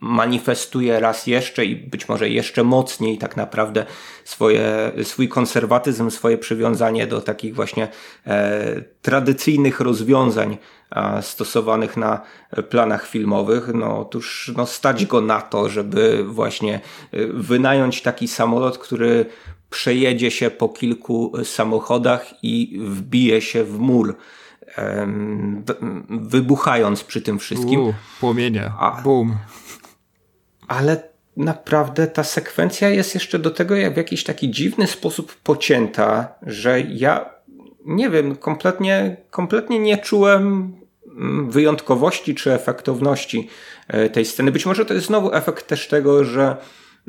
manifestuje 0.01 1.01
raz 1.01 1.27
jeszcze 1.27 1.65
i 1.65 1.77
być 1.77 2.09
może 2.09 2.29
jeszcze 2.29 2.65
mocniej 2.65 3.19
tak 3.19 3.37
naprawdę 3.37 3.87
swoje, 4.25 4.93
swój 5.03 5.29
konserwatyzm, 5.29 6.11
swoje 6.11 6.39
przywiązanie 6.39 7.07
do 7.07 7.21
takich 7.21 7.55
właśnie 7.55 7.89
e, 8.27 8.83
tradycyjnych 9.03 9.81
rozwiązań 9.81 10.59
stosowanych 11.21 11.97
na 11.97 12.21
planach 12.71 13.07
filmowych. 13.07 13.69
No 13.75 13.99
otóż 14.01 14.53
no, 14.57 14.67
stać 14.67 15.07
go 15.07 15.21
na 15.21 15.41
to, 15.41 15.69
żeby 15.69 16.25
właśnie 16.25 16.75
e, 16.75 17.27
wynająć 17.27 18.03
taki 18.03 18.29
samolot, 18.29 18.79
który 18.79 19.27
przejedzie 19.71 20.31
się 20.31 20.51
po 20.51 20.69
kilku 20.69 21.33
samochodach 21.45 22.35
i 22.43 22.79
wbije 22.85 23.41
się 23.41 23.65
w 23.65 23.79
mur 23.79 24.17
wybuchając 26.09 27.05
przy 27.05 27.23
tym 27.23 27.39
wszystkim. 27.39 27.81
U, 27.81 27.95
płomienie. 28.21 28.73
A, 28.79 29.03
Boom 29.03 29.37
ale 30.69 31.03
naprawdę 31.37 32.07
ta 32.07 32.25
sekwencja 32.25 32.89
jest 32.89 33.15
jeszcze 33.15 33.39
do 33.39 33.51
tego 33.51 33.75
w 33.75 33.97
jakiś 33.97 34.25
taki 34.25 34.51
dziwny 34.51 34.87
sposób 34.87 35.37
pocięta, 35.37 36.35
że 36.43 36.81
ja 36.81 37.37
nie 37.87 38.11
wiem, 38.11 38.37
kompletnie, 38.37 39.17
kompletnie 39.31 39.79
nie 39.79 39.99
czułem 39.99 40.73
mm, 41.07 41.51
wyjątkowości 41.51 42.35
czy 42.35 42.53
efektowności 42.53 43.49
e, 43.89 44.11
tej 44.11 44.25
sceny. 44.25 44.53
Być 44.53 44.67
może 44.67 44.85
to 44.85 44.95
jest 44.95 45.07
znowu 45.07 45.35
efekt 45.35 45.67
też 45.67 45.89
tego, 45.89 46.25
że 46.25 46.57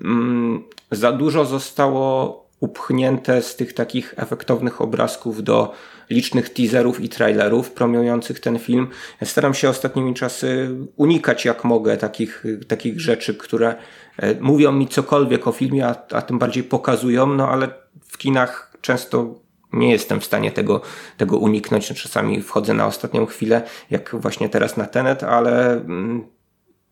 mm, 0.03 0.63
za 0.91 1.11
dużo 1.11 1.45
zostało 1.45 2.46
upchnięte 2.59 3.41
z 3.41 3.55
tych 3.55 3.73
takich 3.73 4.13
efektownych 4.17 4.81
obrazków 4.81 5.43
do 5.43 5.73
licznych 6.09 6.49
teaserów 6.49 6.99
i 6.99 7.09
trailerów 7.09 7.71
promujących 7.71 8.39
ten 8.39 8.59
film. 8.59 8.87
Ja 9.21 9.27
staram 9.27 9.53
się 9.53 9.69
ostatnimi 9.69 10.13
czasy 10.13 10.69
unikać 10.95 11.45
jak 11.45 11.63
mogę 11.63 11.97
takich, 11.97 12.43
takich 12.67 13.01
rzeczy, 13.01 13.35
które 13.35 13.75
e, 14.17 14.35
mówią 14.41 14.71
mi 14.71 14.87
cokolwiek 14.87 15.47
o 15.47 15.51
filmie, 15.51 15.87
a, 15.87 15.95
a 16.11 16.21
tym 16.21 16.39
bardziej 16.39 16.63
pokazują, 16.63 17.27
no 17.27 17.49
ale 17.49 17.69
w 18.07 18.17
kinach 18.17 18.73
często 18.81 19.39
nie 19.73 19.91
jestem 19.91 20.19
w 20.19 20.25
stanie 20.25 20.51
tego, 20.51 20.81
tego 21.17 21.37
uniknąć. 21.37 21.87
Czasami 21.87 22.41
wchodzę 22.41 22.73
na 22.73 22.87
ostatnią 22.87 23.25
chwilę, 23.25 23.61
jak 23.89 24.15
właśnie 24.15 24.49
teraz 24.49 24.77
na 24.77 24.85
Tenet, 24.85 25.23
ale 25.23 25.71
mm, 25.71 26.36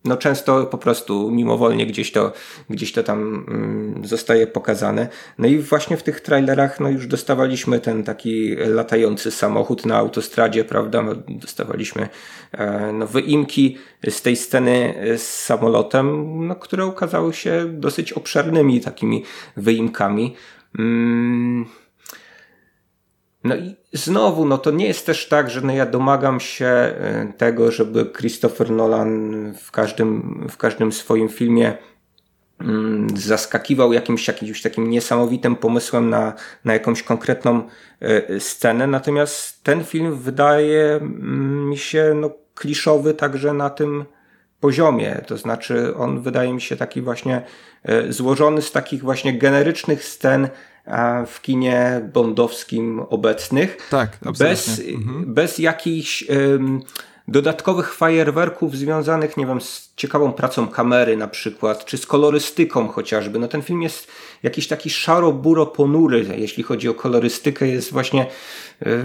no 0.06 0.18
często 0.18 0.66
po 0.66 0.78
prostu 0.78 1.32
mimowolnie 1.32 1.86
gdzieś 1.86 2.12
to, 2.12 2.34
gdzieś 2.70 2.92
to 2.92 3.04
tam 3.04 3.46
mm, 3.48 4.08
zostaje 4.08 4.48
pokazane. 4.48 5.08
No 5.38 5.48
i 5.48 5.58
właśnie 5.58 5.98
w 5.98 6.04
tych 6.04 6.22
trailerach 6.22 6.80
no 6.80 6.90
już 6.90 7.08
dostawaliśmy 7.08 7.80
ten 7.80 8.04
taki 8.04 8.56
latający 8.56 9.32
samochód 9.32 9.86
na 9.86 9.98
autostradzie, 9.98 10.64
prawda? 10.64 11.02
No, 11.02 11.12
dostawaliśmy 11.28 12.10
e, 12.52 12.92
no, 12.94 13.08
wyimki 13.08 13.78
z 14.10 14.22
tej 14.22 14.36
sceny 14.36 14.96
z 15.18 15.24
samolotem, 15.24 16.38
no, 16.48 16.56
które 16.56 16.86
okazały 16.86 17.34
się 17.34 17.66
dosyć 17.70 18.14
obszernymi 18.14 18.82
takimi 18.82 19.24
wyimkami. 19.58 20.36
Mm. 20.80 21.66
No 23.46 23.56
i 23.56 23.76
znowu, 23.94 24.46
no 24.46 24.58
to 24.58 24.72
nie 24.72 24.88
jest 24.88 25.06
też 25.06 25.28
tak, 25.28 25.50
że 25.50 25.62
no 25.62 25.74
ja 25.74 25.86
domagam 25.86 26.40
się 26.40 26.66
e, 26.66 27.34
tego, 27.38 27.72
żeby 27.72 28.06
Christopher 28.18 28.72
Nolan 28.72 29.54
w 29.54 29.72
każdym, 29.72 30.48
w 30.50 30.58
każdym 30.58 30.92
swoim 30.92 31.30
filmie 31.30 31.78
mm, 32.60 33.18
zaskakiwał 33.18 33.94
jakimś, 33.94 34.28
jakimś 34.28 34.62
takim 34.62 34.90
niesamowitym 34.90 35.56
pomysłem 35.56 36.10
na, 36.10 36.34
na 36.66 36.74
jakąś 36.74 37.04
konkretną 37.04 37.62
e, 38.02 38.40
scenę. 38.40 38.88
Natomiast 38.88 39.64
ten 39.64 39.84
film 39.84 40.16
wydaje 40.16 40.96
mm, 40.96 41.70
mi 41.70 41.78
się 41.78 42.14
no, 42.16 42.32
kliszowy 42.56 43.14
także 43.14 43.54
na 43.54 43.70
tym 43.70 44.06
poziomie. 44.60 45.22
To 45.28 45.38
znaczy, 45.38 45.96
on 45.96 46.22
wydaje 46.22 46.54
mi 46.54 46.62
się 46.62 46.76
taki 46.76 47.02
właśnie 47.02 47.42
e, 47.84 48.14
złożony 48.14 48.62
z 48.62 48.72
takich 48.72 49.02
właśnie 49.02 49.38
generycznych 49.38 50.04
scen 50.04 50.50
w 51.28 51.42
kinie 51.42 52.10
bondowskim 52.14 53.00
obecnych. 53.00 53.78
Tak, 53.90 54.18
bez, 54.40 54.80
mhm. 54.80 55.34
bez 55.34 55.60
jakichś 55.60 56.30
um, 56.30 56.82
dodatkowych 57.28 57.94
fajerwerków 57.94 58.78
związanych, 58.78 59.38
nie 59.38 59.46
wiem, 59.46 59.62
z 59.62 59.94
ciekawą 59.96 60.34
pracą 60.34 60.68
kamery 60.68 61.18
na 61.18 61.28
przykład, 61.28 61.86
czy 61.86 61.98
z 61.98 62.06
kolorystyką 62.06 62.88
chociażby. 62.88 63.40
No 63.40 63.48
ten 63.48 63.62
film 63.62 63.82
jest 63.82 64.08
jakiś 64.44 64.68
taki 64.68 64.90
szaro-buro 64.90 65.66
ponury, 65.66 66.26
jeśli 66.38 66.64
chodzi 66.64 66.90
o 66.90 66.94
kolorystykę, 66.94 67.68
jest 67.68 67.92
właśnie 67.92 68.26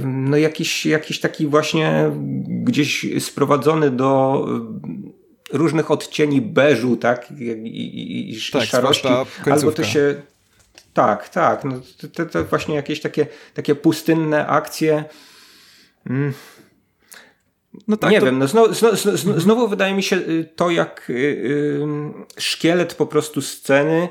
no 0.05 0.37
jakiś, 0.37 0.87
jakiś 0.87 1.21
taki 1.21 1.47
właśnie 1.47 2.11
gdzieś 2.47 3.07
sprowadzony 3.21 3.91
do 3.91 4.45
różnych 5.53 5.91
odcieni 5.91 6.41
beżu, 6.41 6.97
tak, 6.97 7.31
i, 7.31 7.45
i, 7.45 8.31
i 8.33 8.39
tak, 8.53 8.65
szarości, 8.65 9.09
albo 9.51 9.73
to 9.73 9.85
się 9.85 10.23
tak, 10.93 11.29
tak. 11.29 11.65
No, 11.65 11.81
to, 12.15 12.27
to 12.27 12.45
właśnie 12.45 12.75
jakieś 12.75 13.01
takie, 13.01 13.27
takie 13.55 13.75
pustynne 13.75 14.47
akcje. 14.47 15.05
Mm. 16.07 16.33
No 17.89 17.97
tak, 17.97 18.11
nie 18.11 18.21
to... 18.21 18.27
wiem, 18.27 18.39
no 18.39 18.49
znowu, 18.49 18.75
znowu, 18.75 18.97
znowu, 18.97 19.41
znowu, 19.41 19.69
wydaje 19.69 19.95
mi 19.95 20.03
się 20.03 20.17
y, 20.17 20.49
to 20.57 20.71
jak 20.71 21.11
y, 21.11 21.13
y, 21.13 21.87
szkielet 22.39 22.95
po 22.95 23.07
prostu 23.07 23.43
sceny 23.43 24.09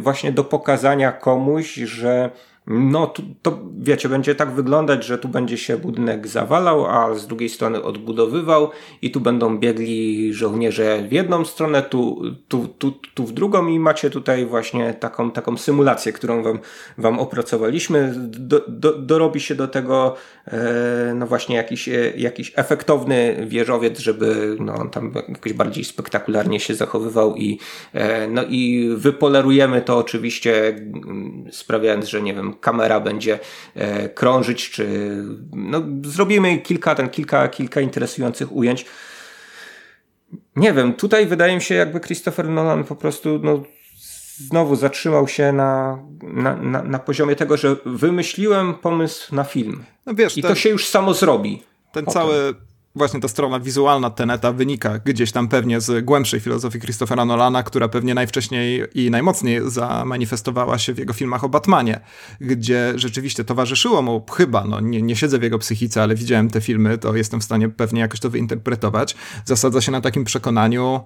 właśnie 0.00 0.32
do 0.32 0.44
pokazania 0.44 1.12
komuś, 1.12 1.74
że 1.74 2.30
no 2.66 3.06
to, 3.06 3.22
to 3.42 3.58
wiecie, 3.78 4.08
będzie 4.08 4.34
tak 4.34 4.50
wyglądać, 4.50 5.04
że 5.04 5.18
tu 5.18 5.28
będzie 5.28 5.58
się 5.58 5.76
budynek 5.76 6.28
zawalał, 6.28 6.86
a 6.86 7.14
z 7.14 7.26
drugiej 7.26 7.48
strony 7.48 7.82
odbudowywał 7.82 8.70
i 9.02 9.10
tu 9.10 9.20
będą 9.20 9.58
biegli 9.58 10.34
żołnierze 10.34 11.02
w 11.08 11.12
jedną 11.12 11.44
stronę, 11.44 11.82
tu, 11.82 12.22
tu, 12.48 12.68
tu, 12.68 12.92
tu 13.14 13.26
w 13.26 13.32
drugą 13.32 13.66
i 13.66 13.78
macie 13.78 14.10
tutaj 14.10 14.46
właśnie 14.46 14.94
taką, 14.94 15.30
taką 15.30 15.56
symulację, 15.56 16.12
którą 16.12 16.42
wam, 16.42 16.58
wam 16.98 17.18
opracowaliśmy. 17.18 18.12
Do, 18.16 18.64
do, 18.68 18.92
dorobi 18.98 19.40
się 19.40 19.54
do 19.54 19.68
tego 19.68 20.14
e, 20.46 21.12
no 21.14 21.26
właśnie 21.26 21.56
jakiś, 21.56 21.88
e, 21.88 22.12
jakiś 22.16 22.52
efektowny 22.56 23.46
wieżowiec, 23.46 23.98
żeby 23.98 24.56
no, 24.60 24.74
on 24.74 24.90
tam 24.90 25.12
jakoś 25.28 25.52
bardziej 25.52 25.84
spektakularnie 25.84 26.60
się 26.60 26.74
zachowywał 26.74 27.36
i, 27.36 27.58
e, 27.92 28.28
no 28.28 28.42
i 28.48 28.88
wypolerujemy 28.96 29.82
to 29.82 29.98
oczywiście 29.98 30.68
mm, 30.68 31.44
sprawiając, 31.50 32.06
że 32.06 32.22
nie 32.22 32.34
wiem, 32.34 32.55
kamera 32.60 33.00
będzie 33.00 33.38
e, 33.74 34.08
krążyć, 34.08 34.70
czy 34.70 35.14
no, 35.52 35.82
zrobimy 36.04 36.58
kilka, 36.58 36.94
ten, 36.94 37.08
kilka, 37.08 37.48
kilka 37.48 37.80
interesujących 37.80 38.52
ujęć. 38.52 38.86
Nie 40.56 40.72
wiem, 40.72 40.94
tutaj 40.94 41.26
wydaje 41.26 41.54
mi 41.54 41.62
się, 41.62 41.74
jakby 41.74 42.00
Christopher 42.00 42.48
Nolan 42.48 42.84
po 42.84 42.96
prostu 42.96 43.40
no, 43.42 43.62
znowu 44.36 44.76
zatrzymał 44.76 45.28
się 45.28 45.52
na, 45.52 45.98
na, 46.22 46.56
na, 46.56 46.82
na 46.82 46.98
poziomie 46.98 47.36
tego, 47.36 47.56
że 47.56 47.76
wymyśliłem 47.86 48.74
pomysł 48.74 49.34
na 49.34 49.44
film. 49.44 49.84
No 50.06 50.14
wiesz, 50.14 50.38
I 50.38 50.42
ten, 50.42 50.50
to 50.50 50.54
się 50.54 50.68
już 50.68 50.88
samo 50.88 51.14
zrobi. 51.14 51.62
Ten 51.92 52.04
potem. 52.04 52.22
cały 52.22 52.54
właśnie 52.96 53.20
ta 53.20 53.28
strona 53.28 53.60
wizualna 53.60 54.10
Teneta 54.10 54.52
wynika 54.52 54.98
gdzieś 54.98 55.32
tam 55.32 55.48
pewnie 55.48 55.80
z 55.80 56.04
głębszej 56.04 56.40
filozofii 56.40 56.80
Christophera 56.80 57.24
Nolana, 57.24 57.62
która 57.62 57.88
pewnie 57.88 58.14
najwcześniej 58.14 58.84
i 58.94 59.10
najmocniej 59.10 59.60
zamanifestowała 59.70 60.78
się 60.78 60.94
w 60.94 60.98
jego 60.98 61.12
filmach 61.12 61.44
o 61.44 61.48
Batmanie, 61.48 62.00
gdzie 62.40 62.92
rzeczywiście 62.96 63.44
towarzyszyło 63.44 64.02
mu 64.02 64.26
chyba, 64.36 64.64
no 64.64 64.80
nie, 64.80 65.02
nie 65.02 65.16
siedzę 65.16 65.38
w 65.38 65.42
jego 65.42 65.58
psychice, 65.58 66.02
ale 66.02 66.14
widziałem 66.14 66.50
te 66.50 66.60
filmy, 66.60 66.98
to 66.98 67.16
jestem 67.16 67.40
w 67.40 67.44
stanie 67.44 67.68
pewnie 67.68 68.00
jakoś 68.00 68.20
to 68.20 68.30
wyinterpretować. 68.30 69.16
Zasadza 69.44 69.80
się 69.80 69.92
na 69.92 70.00
takim 70.00 70.24
przekonaniu, 70.24 71.00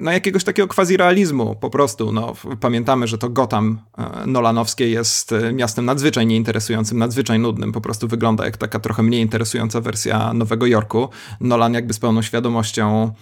no 0.00 0.12
jakiegoś 0.12 0.44
takiego 0.44 0.68
quasi-realizmu 0.68 1.56
po 1.60 1.70
prostu. 1.70 2.12
No, 2.12 2.34
pamiętamy, 2.60 3.06
że 3.06 3.18
to 3.18 3.28
Gotham 3.28 3.80
e, 3.98 4.26
Nolanowskie 4.26 4.90
jest 4.90 5.32
e, 5.32 5.52
miastem 5.52 5.84
nadzwyczaj 5.84 6.26
nieinteresującym, 6.26 6.98
nadzwyczaj 6.98 7.38
nudnym, 7.38 7.72
po 7.72 7.80
prostu 7.80 8.08
wygląda 8.08 8.44
jak 8.44 8.56
taka 8.56 8.78
trochę 8.78 9.02
mniej 9.02 9.22
interesująca 9.22 9.80
wersja 9.80 10.34
Nowego 10.34 10.66
Jorku. 10.66 11.08
Nolan 11.40 11.74
jakby 11.74 11.94
z 11.94 11.98
pełną 11.98 12.22
świadomością 12.22 13.12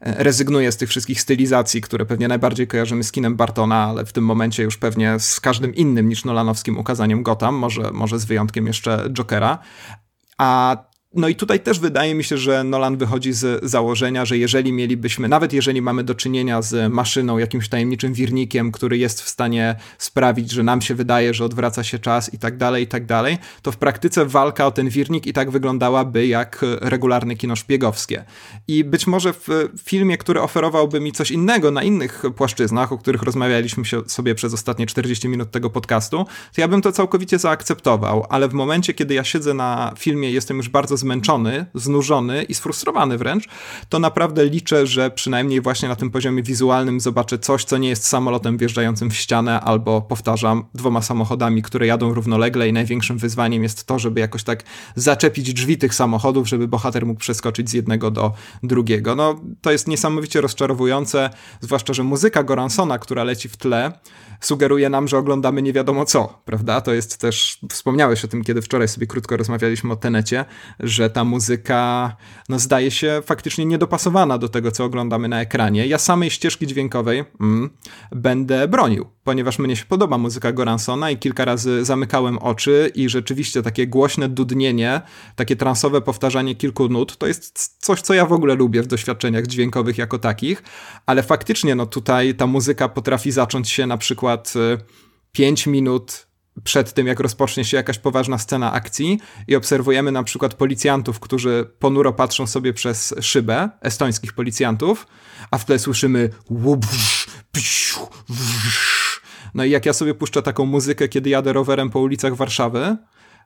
e, 0.00 0.24
rezygnuje 0.24 0.72
z 0.72 0.76
tych 0.76 0.88
wszystkich 0.88 1.20
stylizacji, 1.20 1.80
które 1.80 2.06
pewnie 2.06 2.28
najbardziej 2.28 2.66
kojarzymy 2.66 3.04
z 3.04 3.12
kinem 3.12 3.36
Bartona, 3.36 3.84
ale 3.84 4.04
w 4.04 4.12
tym 4.12 4.24
momencie 4.24 4.62
już 4.62 4.76
pewnie 4.76 5.20
z 5.20 5.40
każdym 5.40 5.74
innym 5.74 6.08
niż 6.08 6.24
nolanowskim 6.24 6.78
ukazaniem 6.78 7.22
Gotham, 7.22 7.54
może, 7.54 7.90
może 7.92 8.18
z 8.18 8.24
wyjątkiem 8.24 8.66
jeszcze 8.66 9.10
Jokera. 9.10 9.58
A 10.38 10.76
no 11.14 11.28
i 11.28 11.34
tutaj 11.34 11.60
też 11.60 11.80
wydaje 11.80 12.14
mi 12.14 12.24
się, 12.24 12.38
że 12.38 12.64
Nolan 12.64 12.96
wychodzi 12.96 13.32
z 13.32 13.64
założenia, 13.64 14.24
że 14.24 14.38
jeżeli 14.38 14.72
mielibyśmy, 14.72 15.28
nawet 15.28 15.52
jeżeli 15.52 15.82
mamy 15.82 16.04
do 16.04 16.14
czynienia 16.14 16.62
z 16.62 16.92
maszyną, 16.92 17.38
jakimś 17.38 17.68
tajemniczym 17.68 18.14
wirnikiem, 18.14 18.72
który 18.72 18.98
jest 18.98 19.22
w 19.22 19.28
stanie 19.28 19.76
sprawić, 19.98 20.50
że 20.50 20.62
nam 20.62 20.82
się 20.82 20.94
wydaje, 20.94 21.34
że 21.34 21.44
odwraca 21.44 21.84
się 21.84 21.98
czas 21.98 22.34
i 22.34 22.38
tak 22.38 22.56
dalej, 22.56 22.84
i 22.84 22.86
tak 22.86 23.06
dalej, 23.06 23.38
to 23.62 23.72
w 23.72 23.76
praktyce 23.76 24.26
walka 24.26 24.66
o 24.66 24.70
ten 24.70 24.88
wirnik 24.88 25.26
i 25.26 25.32
tak 25.32 25.50
wyglądałaby 25.50 26.26
jak 26.26 26.64
regularne 26.80 27.36
kino 27.36 27.56
szpiegowskie. 27.56 28.24
I 28.68 28.84
być 28.84 29.06
może 29.06 29.32
w 29.32 29.48
filmie, 29.84 30.18
który 30.18 30.40
oferowałby 30.40 31.00
mi 31.00 31.12
coś 31.12 31.30
innego 31.30 31.70
na 31.70 31.82
innych 31.82 32.22
płaszczyznach, 32.36 32.92
o 32.92 32.98
których 32.98 33.22
rozmawialiśmy 33.22 33.84
sobie 34.06 34.34
przez 34.34 34.54
ostatnie 34.54 34.86
40 34.86 35.28
minut 35.28 35.50
tego 35.50 35.70
podcastu, 35.70 36.26
to 36.54 36.60
ja 36.60 36.68
bym 36.68 36.82
to 36.82 36.92
całkowicie 36.92 37.38
zaakceptował, 37.38 38.26
ale 38.28 38.48
w 38.48 38.52
momencie, 38.52 38.94
kiedy 38.94 39.14
ja 39.14 39.24
siedzę 39.24 39.54
na 39.54 39.92
filmie, 39.98 40.30
jestem 40.30 40.56
już 40.56 40.68
bardzo 40.68 40.96
zmęczony, 41.04 41.66
znużony 41.74 42.42
i 42.42 42.54
sfrustrowany 42.54 43.18
wręcz, 43.18 43.48
to 43.88 43.98
naprawdę 43.98 44.44
liczę, 44.44 44.86
że 44.86 45.10
przynajmniej 45.10 45.60
właśnie 45.60 45.88
na 45.88 45.96
tym 45.96 46.10
poziomie 46.10 46.42
wizualnym 46.42 47.00
zobaczę 47.00 47.38
coś, 47.38 47.64
co 47.64 47.78
nie 47.78 47.88
jest 47.88 48.06
samolotem 48.06 48.56
wjeżdżającym 48.58 49.10
w 49.10 49.16
ścianę, 49.16 49.60
albo 49.60 50.02
powtarzam, 50.02 50.64
dwoma 50.74 51.02
samochodami, 51.02 51.62
które 51.62 51.86
jadą 51.86 52.14
równolegle 52.14 52.68
i 52.68 52.72
największym 52.72 53.18
wyzwaniem 53.18 53.62
jest 53.62 53.86
to, 53.86 53.98
żeby 53.98 54.20
jakoś 54.20 54.44
tak 54.44 54.62
zaczepić 54.96 55.52
drzwi 55.52 55.78
tych 55.78 55.94
samochodów, 55.94 56.48
żeby 56.48 56.68
bohater 56.68 57.06
mógł 57.06 57.20
przeskoczyć 57.20 57.70
z 57.70 57.72
jednego 57.72 58.10
do 58.10 58.32
drugiego. 58.62 59.14
No, 59.14 59.40
to 59.60 59.70
jest 59.72 59.88
niesamowicie 59.88 60.40
rozczarowujące, 60.40 61.30
zwłaszcza, 61.60 61.92
że 61.92 62.02
muzyka 62.02 62.42
Goransona, 62.42 62.98
która 62.98 63.24
leci 63.24 63.48
w 63.48 63.56
tle, 63.56 63.92
sugeruje 64.40 64.88
nam, 64.88 65.08
że 65.08 65.18
oglądamy 65.18 65.62
nie 65.62 65.72
wiadomo 65.72 66.04
co, 66.04 66.42
prawda? 66.44 66.80
To 66.80 66.92
jest 66.92 67.18
też, 67.18 67.58
wspomniałeś 67.70 68.24
o 68.24 68.28
tym, 68.28 68.44
kiedy 68.44 68.62
wczoraj 68.62 68.88
sobie 68.88 69.06
krótko 69.06 69.36
rozmawialiśmy 69.36 69.92
o 69.92 69.96
Tenecie, 69.96 70.44
że 70.80 70.93
ta 71.10 71.24
muzyka 71.24 72.16
no, 72.48 72.58
zdaje 72.58 72.90
się 72.90 73.22
faktycznie 73.26 73.64
niedopasowana 73.64 74.38
do 74.38 74.48
tego, 74.48 74.72
co 74.72 74.84
oglądamy 74.84 75.28
na 75.28 75.40
ekranie. 75.40 75.86
Ja 75.86 75.98
samej 75.98 76.30
ścieżki 76.30 76.66
dźwiękowej 76.66 77.24
mm, 77.40 77.70
będę 78.12 78.68
bronił, 78.68 79.06
ponieważ 79.24 79.58
mnie 79.58 79.76
się 79.76 79.84
podoba 79.84 80.18
muzyka 80.18 80.52
Goransona 80.52 81.10
i 81.10 81.18
kilka 81.18 81.44
razy 81.44 81.84
zamykałem 81.84 82.38
oczy 82.38 82.92
i 82.94 83.08
rzeczywiście 83.08 83.62
takie 83.62 83.86
głośne 83.86 84.28
dudnienie, 84.28 85.00
takie 85.36 85.56
transowe 85.56 86.00
powtarzanie 86.00 86.54
kilku 86.54 86.88
nut, 86.88 87.16
to 87.16 87.26
jest 87.26 87.76
coś, 87.78 88.00
co 88.00 88.14
ja 88.14 88.26
w 88.26 88.32
ogóle 88.32 88.54
lubię 88.54 88.82
w 88.82 88.86
doświadczeniach 88.86 89.46
dźwiękowych 89.46 89.98
jako 89.98 90.18
takich, 90.18 90.62
ale 91.06 91.22
faktycznie 91.22 91.74
no 91.74 91.86
tutaj 91.86 92.34
ta 92.34 92.46
muzyka 92.46 92.88
potrafi 92.88 93.30
zacząć 93.30 93.70
się 93.70 93.86
na 93.86 93.98
przykład 93.98 94.52
5 95.32 95.66
y, 95.66 95.70
minut 95.70 96.33
przed 96.64 96.92
tym, 96.92 97.06
jak 97.06 97.20
rozpocznie 97.20 97.64
się 97.64 97.76
jakaś 97.76 97.98
poważna 97.98 98.38
scena 98.38 98.72
akcji 98.72 99.20
i 99.48 99.56
obserwujemy 99.56 100.12
na 100.12 100.22
przykład 100.22 100.54
policjantów, 100.54 101.20
którzy 101.20 101.70
ponuro 101.78 102.12
patrzą 102.12 102.46
sobie 102.46 102.72
przez 102.72 103.14
szybę, 103.20 103.70
estońskich 103.80 104.32
policjantów, 104.32 105.06
a 105.50 105.58
w 105.58 105.64
tle 105.64 105.78
słyszymy 105.78 106.30
no 109.54 109.64
i 109.64 109.70
jak 109.70 109.86
ja 109.86 109.92
sobie 109.92 110.14
puszczę 110.14 110.42
taką 110.42 110.66
muzykę, 110.66 111.08
kiedy 111.08 111.30
jadę 111.30 111.52
rowerem 111.52 111.90
po 111.90 112.00
ulicach 112.00 112.36
Warszawy, 112.36 112.96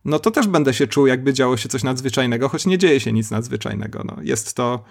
no 0.05 0.19
to 0.19 0.31
też 0.31 0.47
będę 0.47 0.75
się 0.75 0.87
czuł, 0.87 1.07
jakby 1.07 1.33
działo 1.33 1.57
się 1.57 1.69
coś 1.69 1.83
nadzwyczajnego, 1.83 2.49
choć 2.49 2.67
nie 2.67 2.79
dzieje 2.79 3.01
się 3.01 3.13
nic 3.13 3.31
nadzwyczajnego. 3.31 4.03
No, 4.05 4.17
jest 4.23 4.55
to 4.55 4.85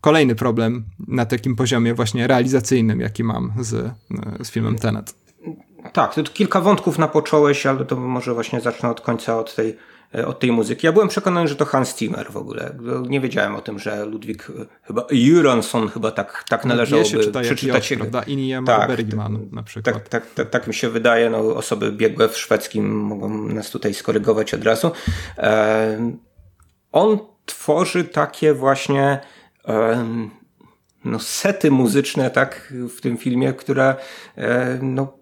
kolejny 0.00 0.34
problem 0.34 0.84
na 1.08 1.26
takim 1.26 1.56
poziomie 1.56 1.94
właśnie 1.94 2.26
realizacyjnym, 2.26 3.00
jaki 3.00 3.24
mam 3.24 3.52
z, 3.60 3.92
z 4.42 4.50
filmem 4.50 4.78
Tenet. 4.78 5.27
Tak, 5.92 6.14
to 6.14 6.22
kilka 6.22 6.60
wątków 6.60 6.98
napocząłeś, 6.98 7.66
ale 7.66 7.84
to 7.84 7.96
może 7.96 8.34
właśnie 8.34 8.60
zacznę 8.60 8.90
od 8.90 9.00
końca, 9.00 9.38
od 9.38 9.54
tej 9.54 9.76
E, 10.14 10.26
od 10.26 10.38
tej 10.38 10.52
muzyki. 10.52 10.86
Ja 10.86 10.92
byłem 10.92 11.08
przekonany, 11.08 11.48
że 11.48 11.56
to 11.56 11.64
Hans 11.64 11.98
Zimmer 11.98 12.32
w 12.32 12.36
ogóle. 12.36 12.74
Nie 13.08 13.20
wiedziałem 13.20 13.56
o 13.56 13.60
tym, 13.60 13.78
że 13.78 14.04
Ludwik, 14.04 14.50
e, 14.50 14.66
chyba 14.82 15.06
Juransson 15.10 15.88
chyba 15.88 16.10
tak, 16.10 16.44
tak 16.48 16.64
należałoby 16.64 17.08
się 17.08 17.18
czyta 17.18 17.40
przeczytać. 17.40 17.88
Piotr, 17.88 18.00
prawda? 18.00 18.22
Iniem 18.22 18.64
tak, 18.64 18.88
Bergman 18.88 19.48
na 19.52 19.62
przykład. 19.62 19.94
Tak, 19.94 20.08
tak, 20.08 20.34
tak, 20.34 20.50
tak, 20.50 20.66
mi 20.66 20.74
się 20.74 20.90
wydaje. 20.90 21.30
No, 21.30 21.38
osoby 21.38 21.92
biegłe 21.92 22.28
w 22.28 22.38
szwedzkim 22.38 23.00
mogą 23.00 23.28
nas 23.48 23.70
tutaj 23.70 23.94
skorygować 23.94 24.54
od 24.54 24.64
razu. 24.64 24.90
On 26.92 27.18
tworzy 27.46 28.04
takie 28.04 28.54
właśnie 28.54 29.20
no, 31.04 31.18
sety 31.18 31.70
muzyczne 31.70 32.30
tak 32.30 32.74
w 32.96 33.00
tym 33.00 33.16
filmie, 33.16 33.52
które 33.52 33.94
e, 34.36 34.78
no, 34.82 35.18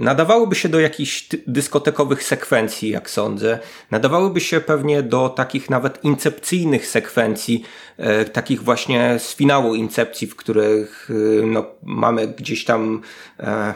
nadawałyby 0.00 0.54
się 0.54 0.68
do 0.68 0.80
jakichś 0.80 1.28
dyskotekowych 1.46 2.22
sekwencji, 2.22 2.90
jak 2.90 3.10
sądzę. 3.10 3.58
Nadawałyby 3.90 4.40
się 4.40 4.60
pewnie 4.60 5.02
do 5.02 5.28
takich 5.28 5.70
nawet 5.70 6.04
incepcyjnych 6.04 6.86
sekwencji, 6.86 7.64
e, 7.96 8.24
takich 8.24 8.62
właśnie 8.62 9.18
z 9.18 9.34
finału 9.34 9.74
incepcji, 9.74 10.26
w 10.26 10.36
których 10.36 11.08
e, 11.42 11.46
no, 11.46 11.66
mamy 11.82 12.28
gdzieś 12.28 12.64
tam 12.64 13.02
e, 13.40 13.74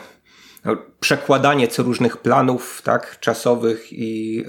no, 0.64 0.76
przekładanie 1.00 1.68
co 1.68 1.82
różnych 1.82 2.16
planów 2.16 2.82
tak, 2.84 3.20
czasowych 3.20 3.92
i, 3.92 4.44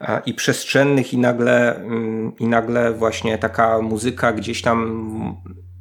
e, 0.00 0.22
i 0.26 0.34
przestrzennych 0.34 1.12
i 1.12 1.18
nagle, 1.18 1.76
mm, 1.76 2.32
i 2.38 2.46
nagle 2.46 2.92
właśnie 2.92 3.38
taka 3.38 3.82
muzyka 3.82 4.32
gdzieś 4.32 4.62
tam 4.62 5.06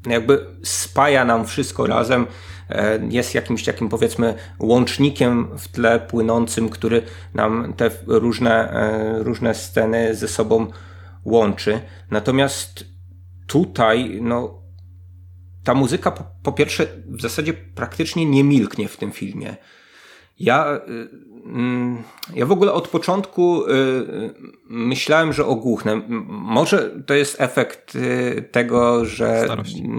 jakby 0.08 0.46
spaja 0.64 1.26
nam 1.26 1.46
wszystko 1.46 1.88
razem 1.88 2.28
E, 2.28 2.28
jest 3.10 3.36
jakimś 3.36 3.64
takim 3.64 3.90
powiedzmy 3.90 4.34
łącznikiem 4.60 5.48
w 5.58 5.68
tle 5.68 6.00
płynącym, 6.00 6.70
który 6.70 7.02
nam 7.34 7.74
te 7.74 7.92
różne, 8.08 8.72
e, 8.72 9.24
różne 9.24 9.54
sceny 9.54 10.16
ze 10.16 10.28
sobą 10.28 10.68
łączy. 11.26 11.82
Natomiast 12.12 12.86
tutaj, 13.48 14.20
no, 14.22 14.62
ta 15.64 15.74
muzyka 15.74 16.12
po, 16.12 16.24
po 16.44 16.52
pierwsze 16.52 16.88
w 17.06 17.22
zasadzie 17.22 17.54
praktycznie 17.54 18.26
nie 18.26 18.44
milknie 18.44 18.88
w 18.88 18.98
tym 18.98 19.12
filmie. 19.12 19.56
Ja, 20.40 20.82
y, 20.90 21.10
mm, 21.46 22.04
ja 22.34 22.46
w 22.46 22.52
ogóle 22.52 22.74
od 22.74 22.88
początku 22.88 23.64
myślałem, 24.70 25.34
że 25.34 25.46
ogłuchnę. 25.46 26.02
Może 26.28 26.92
to 27.06 27.14
jest 27.14 27.42
efekt 27.42 27.98
tego, 28.52 29.06
że. 29.06 29.42
Starości. 29.46 29.90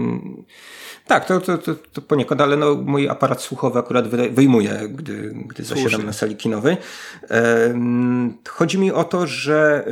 Tak, 1.07 1.25
to, 1.25 1.41
to, 1.41 1.57
to, 1.57 1.75
to 1.93 2.01
poniekąd, 2.01 2.41
ale 2.41 2.57
no, 2.57 2.75
mój 2.75 3.09
aparat 3.09 3.41
słuchowy 3.41 3.79
akurat 3.79 4.07
wyjmuje, 4.07 4.89
gdy, 4.89 5.33
gdy 5.47 5.63
zasiadam 5.63 6.05
na 6.05 6.13
sali 6.13 6.35
kinowej. 6.35 6.77
Chodzi 8.49 8.79
mi 8.79 8.91
o 8.91 9.03
to, 9.03 9.27
że 9.27 9.87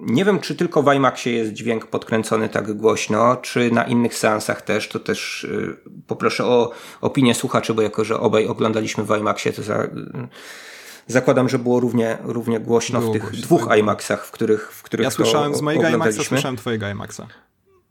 nie 0.00 0.24
wiem, 0.24 0.40
czy 0.40 0.54
tylko 0.54 0.82
w 0.82 0.94
IMAXie 0.94 1.32
jest 1.32 1.52
dźwięk 1.52 1.86
podkręcony 1.86 2.48
tak 2.48 2.72
głośno, 2.72 3.36
czy 3.36 3.70
na 3.70 3.84
innych 3.84 4.14
seansach 4.14 4.62
też. 4.62 4.88
To 4.88 4.98
też 4.98 5.44
y, 5.44 5.76
poproszę 6.06 6.44
o 6.44 6.72
opinię 7.00 7.34
słuchaczy, 7.34 7.74
bo 7.74 7.82
jako, 7.82 8.04
że 8.04 8.20
obaj 8.20 8.46
oglądaliśmy 8.46 9.04
w 9.04 9.18
IMAXie, 9.18 9.52
to 9.52 9.62
za, 9.62 9.86
zakładam, 11.06 11.48
że 11.48 11.58
było 11.58 11.80
równie, 11.80 12.18
równie 12.24 12.60
głośno 12.60 13.00
było 13.00 13.12
w 13.12 13.14
tych 13.14 13.22
głośno, 13.22 13.42
dwóch 13.42 13.68
tak. 13.68 13.78
IMAXach, 13.78 14.26
w 14.26 14.30
których, 14.30 14.72
w 14.72 14.82
których 14.82 15.04
Ja 15.04 15.10
słyszałem 15.10 15.54
z 15.54 15.60
mojego 15.60 15.88
IMAXa, 15.88 16.22
słyszałem 16.22 16.56
twojego 16.56 16.88
IMAXa. 16.88 17.22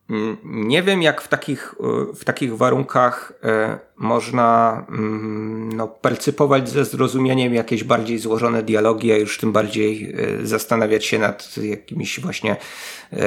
Mm, 0.09 0.37
nie 0.43 0.83
wiem, 0.83 1.01
jak 1.01 1.21
w 1.21 1.27
takich, 1.27 1.75
w 2.15 2.23
takich 2.25 2.57
warunkach 2.57 3.33
e, 3.43 3.79
można 3.95 4.85
mm, 4.89 5.73
no, 5.73 5.87
percypować 5.87 6.69
ze 6.69 6.85
zrozumieniem 6.85 7.53
jakieś 7.53 7.83
bardziej 7.83 8.19
złożone 8.19 8.63
dialogi, 8.63 9.11
a 9.11 9.17
już 9.17 9.37
tym 9.37 9.51
bardziej 9.51 10.15
e, 10.17 10.45
zastanawiać 10.47 11.05
się 11.05 11.19
nad 11.19 11.57
jakimiś 11.57 12.19
właśnie 12.19 12.55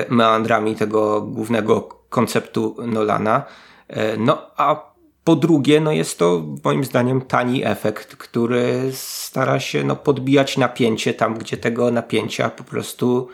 meandrami 0.09 0.77
tego 0.77 1.21
głównego 1.21 1.81
konceptu 2.09 2.77
Nolana. 2.87 3.45
No 4.19 4.51
a 4.57 4.93
po 5.29 5.37
drugie, 5.37 5.81
no 5.81 5.93
jest 5.93 6.19
to 6.19 6.45
moim 6.65 6.85
zdaniem 6.85 7.21
tani 7.21 7.65
efekt, 7.65 8.17
który 8.17 8.91
stara 8.93 9.61
się 9.61 9.85
no, 9.85 9.97
podbijać 9.97 10.57
napięcie 10.57 11.15
tam, 11.15 11.39
gdzie 11.39 11.57
tego 11.57 11.91
napięcia 11.91 12.51
po 12.51 12.65
prostu 12.65 13.29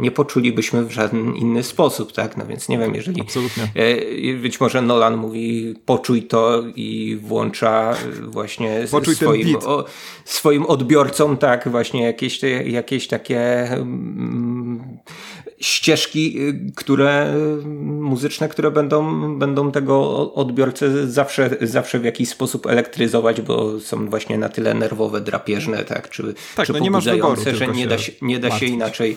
nie 0.00 0.10
poczulibyśmy 0.10 0.84
w 0.84 0.92
żaden 0.92 1.36
inny 1.36 1.62
sposób, 1.62 2.12
tak? 2.12 2.36
No 2.36 2.46
więc 2.46 2.68
nie 2.68 2.78
wiem, 2.78 2.94
jeżeli 2.94 3.20
Absolutnie. 3.20 3.68
E, 3.74 4.34
być 4.34 4.60
może 4.60 4.82
Nolan 4.82 5.16
mówi 5.16 5.74
poczuj 5.86 6.22
to 6.22 6.62
i 6.76 7.18
włącza 7.22 7.96
właśnie 8.22 8.86
poczuj 8.90 9.14
swoim, 9.14 9.56
o, 9.56 9.84
swoim 10.24 10.66
odbiorcom, 10.66 11.36
tak, 11.36 11.68
właśnie 11.68 12.02
jakieś, 12.02 12.40
jakieś 12.64 13.06
takie 13.08 13.68
mm, 13.72 14.98
ścieżki, 15.60 16.38
które 16.74 17.34
muzyczne, 17.84 18.48
które 18.48 18.70
będą, 18.70 19.38
będą 19.38 19.72
tego 19.72 20.34
odbiorcę 20.34 21.06
zawsze, 21.06 21.50
zawsze 21.60 21.98
w 21.98 22.04
jakiś 22.04 22.28
sposób 22.28 22.66
elektryzować, 22.66 23.40
bo 23.40 23.80
są 23.80 24.10
właśnie 24.10 24.38
na 24.38 24.48
tyle 24.48 24.74
nerwowe, 24.74 25.20
drapieżne, 25.20 25.84
tak, 25.84 26.10
czy, 26.10 26.34
tak, 26.56 26.66
czy 26.66 26.72
no 26.72 26.78
nie 26.78 26.90
masz 26.90 27.04
wyboru, 27.04 27.42
że 27.52 27.66
nie 27.66 27.86
da 27.86 27.98
się, 27.98 28.12
nie 28.22 28.38
da 28.38 28.50
się 28.50 28.66
inaczej 28.66 29.16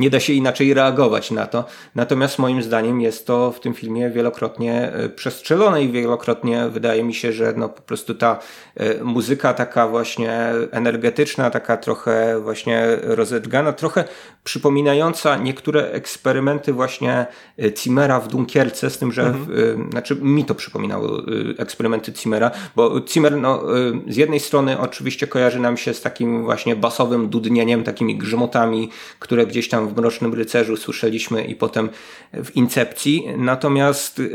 nie 0.00 0.10
da 0.10 0.20
się 0.20 0.32
inaczej 0.32 0.74
reagować 0.74 1.30
na 1.30 1.46
to. 1.46 1.64
Natomiast 1.94 2.38
moim 2.38 2.62
zdaniem 2.62 3.00
jest 3.00 3.26
to 3.26 3.52
w 3.52 3.60
tym 3.60 3.74
filmie 3.74 4.10
wielokrotnie 4.10 4.92
e, 4.92 5.08
przestrzelone 5.08 5.82
i 5.82 5.92
wielokrotnie 5.92 6.68
wydaje 6.68 7.04
mi 7.04 7.14
się, 7.14 7.32
że 7.32 7.54
no 7.56 7.68
po 7.68 7.82
prostu 7.82 8.14
ta 8.14 8.38
e, 8.76 9.04
muzyka 9.04 9.54
taka 9.54 9.88
właśnie 9.88 10.52
energetyczna, 10.70 11.50
taka 11.50 11.76
trochę 11.76 12.40
właśnie 12.40 12.86
rozedgana, 13.02 13.72
trochę 13.72 14.04
przypominająca 14.44 15.36
niektóre 15.36 15.90
eksperymenty 15.90 16.72
właśnie 16.72 17.26
e, 17.58 17.72
Cimera 17.72 18.20
w 18.20 18.28
Dunkierce, 18.28 18.90
z 18.90 18.98
tym, 18.98 19.12
że 19.12 19.22
mhm. 19.22 19.46
w, 19.48 19.90
znaczy 19.90 20.16
mi 20.16 20.44
to 20.44 20.54
przypominało 20.54 21.22
eksperymenty 21.58 22.12
Cimera, 22.12 22.50
bo 22.76 23.00
Cimer 23.00 23.36
no, 23.36 23.62
z 24.08 24.16
jednej 24.16 24.40
strony 24.40 24.78
oczywiście 24.78 25.26
kojarzy 25.26 25.60
nam 25.60 25.76
się 25.76 25.94
z 25.94 26.00
takim 26.00 26.44
właśnie 26.44 26.76
basowym 26.76 27.28
dudnieniem, 27.28 27.84
takimi 27.84 28.18
grzmotami, 28.18 28.90
które 29.18 29.46
gdzieś 29.46 29.68
tam 29.68 29.89
w 29.90 29.96
Mrocznym 29.96 30.34
Rycerzu 30.34 30.76
słyszeliśmy 30.76 31.44
i 31.44 31.54
potem 31.54 31.88
w 32.32 32.56
Incepcji. 32.56 33.28
Natomiast 33.36 34.18
y, 34.18 34.30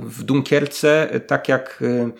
w 0.00 0.22
Dunkierce, 0.22 1.20
tak 1.26 1.48
jak 1.48 1.82
y, 1.82 2.10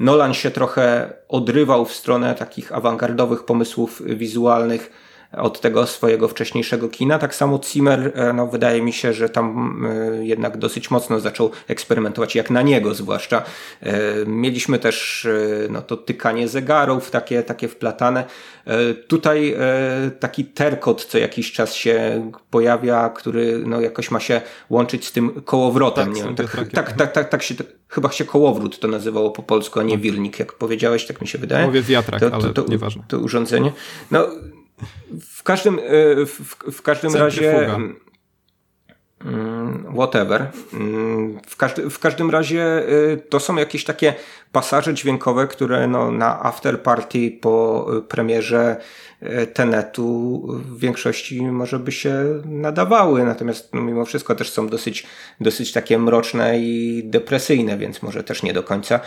Nolan 0.00 0.34
się 0.34 0.50
trochę 0.50 1.12
odrywał 1.28 1.84
w 1.84 1.92
stronę 1.92 2.34
takich 2.34 2.72
awangardowych 2.72 3.44
pomysłów 3.44 4.02
wizualnych, 4.06 4.90
od 5.32 5.60
tego 5.60 5.86
swojego 5.86 6.28
wcześniejszego 6.28 6.88
kina. 6.88 7.18
Tak 7.18 7.34
samo 7.34 7.60
Zimmer, 7.64 8.12
e, 8.14 8.32
no 8.32 8.46
wydaje 8.46 8.82
mi 8.82 8.92
się, 8.92 9.12
że 9.12 9.28
tam 9.28 9.78
e, 9.86 10.24
jednak 10.26 10.56
dosyć 10.56 10.90
mocno 10.90 11.20
zaczął 11.20 11.50
eksperymentować, 11.68 12.34
jak 12.34 12.50
na 12.50 12.62
niego 12.62 12.94
zwłaszcza. 12.94 13.42
E, 13.82 13.92
mieliśmy 14.26 14.78
też 14.78 15.28
no, 15.70 15.82
to 15.82 15.96
tykanie 15.96 16.48
zegarów, 16.48 17.10
takie, 17.10 17.42
takie 17.42 17.68
wplatane. 17.68 18.24
Tutaj 19.08 19.56
taki 20.20 20.44
terkot 20.44 21.04
co 21.04 21.18
jakiś 21.18 21.52
czas 21.52 21.74
się 21.74 22.30
pojawia, 22.50 23.08
który 23.08 23.62
no, 23.66 23.80
jakoś 23.80 24.10
ma 24.10 24.20
się 24.20 24.40
łączyć 24.70 25.06
z 25.06 25.12
tym 25.12 25.42
kołowrotem. 25.42 26.06
Tak, 26.06 26.16
nie 26.16 26.22
wiem, 26.22 26.34
tak, 26.34 26.46
tak, 26.72 26.92
tak, 26.92 27.12
tak, 27.12 27.28
tak 27.28 27.42
się 27.42 27.54
chyba 27.88 28.12
się 28.12 28.24
kołowrót 28.24 28.80
to 28.80 28.88
nazywało 28.88 29.30
po 29.30 29.42
polsku, 29.42 29.80
a 29.80 29.82
nie 29.82 29.98
wirnik, 29.98 30.38
jak 30.38 30.52
powiedziałeś, 30.52 31.06
tak 31.06 31.20
mi 31.20 31.28
się 31.28 31.38
wydaje. 31.38 31.66
Mówię 31.66 31.82
wiatrak, 31.82 32.20
to, 32.20 32.30
to, 32.30 32.40
to, 32.40 32.62
to 32.62 32.70
nieważne. 32.70 33.02
To 33.08 33.18
urządzenie. 33.18 33.72
No, 34.10 34.28
w 35.20 35.42
każdym, 35.42 35.78
e, 35.78 36.26
w, 36.26 36.54
w 36.72 36.82
każdym 36.82 37.14
razie. 37.14 37.70
Mm, 39.24 39.94
whatever. 39.94 40.46
Mm, 40.72 41.40
w, 41.46 41.56
każdy, 41.56 41.90
w 41.90 41.98
każdym 41.98 42.30
razie 42.30 42.62
e, 42.62 43.16
to 43.16 43.40
są 43.40 43.56
jakieś 43.56 43.84
takie 43.84 44.14
pasaże 44.52 44.94
dźwiękowe, 44.94 45.46
które 45.46 45.88
no, 45.88 46.10
na 46.10 46.42
after 46.42 46.82
party 46.82 47.38
po 47.40 47.86
premierze 48.08 48.76
e, 49.20 49.46
Tenetu 49.46 50.42
w 50.48 50.78
większości 50.78 51.42
może 51.42 51.78
by 51.78 51.92
się 51.92 52.42
nadawały, 52.44 53.24
natomiast 53.24 53.74
no, 53.74 53.80
mimo 53.80 54.04
wszystko 54.04 54.34
też 54.34 54.50
są 54.50 54.68
dosyć, 54.68 55.06
dosyć 55.40 55.72
takie 55.72 55.98
mroczne 55.98 56.58
i 56.58 57.02
depresyjne, 57.04 57.78
więc 57.78 58.02
może 58.02 58.24
też 58.24 58.42
nie 58.42 58.52
do 58.52 58.62
końca. 58.62 59.00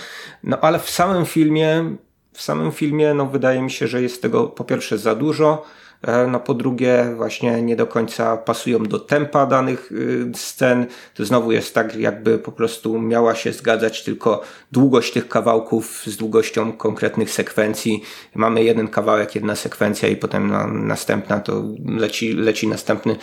No 0.43 0.57
ale 0.61 0.79
w 0.79 0.89
samym 0.89 1.25
filmie 1.25 1.95
w 2.33 2.41
samym 2.41 2.71
filmie 2.71 3.13
no, 3.13 3.25
wydaje 3.25 3.61
mi 3.61 3.71
się, 3.71 3.87
że 3.87 4.01
jest 4.01 4.21
tego 4.21 4.47
po 4.47 4.63
pierwsze 4.63 4.97
za 4.97 5.15
dużo, 5.15 5.63
e, 6.01 6.27
no 6.27 6.39
po 6.39 6.53
drugie 6.53 7.13
właśnie 7.15 7.61
nie 7.61 7.75
do 7.75 7.87
końca 7.87 8.37
pasują 8.37 8.83
do 8.83 8.99
tempa 8.99 9.45
danych 9.45 9.91
y, 9.91 10.31
scen. 10.35 10.85
To 11.13 11.25
znowu 11.25 11.51
jest 11.51 11.73
tak, 11.73 11.95
jakby 11.95 12.37
po 12.37 12.51
prostu 12.51 13.01
miała 13.01 13.35
się 13.35 13.53
zgadzać 13.53 14.03
tylko 14.03 14.41
długość 14.71 15.13
tych 15.13 15.27
kawałków 15.27 16.03
z 16.05 16.17
długością 16.17 16.73
konkretnych 16.73 17.31
sekwencji. 17.31 18.03
Mamy 18.35 18.63
jeden 18.63 18.87
kawałek, 18.87 19.35
jedna 19.35 19.55
sekwencja 19.55 20.09
i 20.09 20.15
potem 20.15 20.53
następna 20.87 21.39
to 21.39 21.63
leci, 21.85 22.33
leci 22.33 22.67
następny 22.67 23.15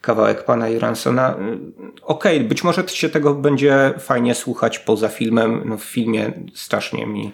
kawałek 0.00 0.44
pana 0.44 0.68
Juransona. 0.68 1.36
Okej, 2.02 2.36
okay, 2.36 2.48
być 2.48 2.64
może 2.64 2.88
się 2.88 3.08
tego 3.08 3.34
będzie 3.34 3.94
fajnie 3.98 4.34
słuchać 4.34 4.78
poza 4.78 5.08
filmem. 5.08 5.62
No 5.64 5.76
w 5.76 5.84
filmie 5.84 6.32
strasznie 6.54 7.06
mi 7.06 7.32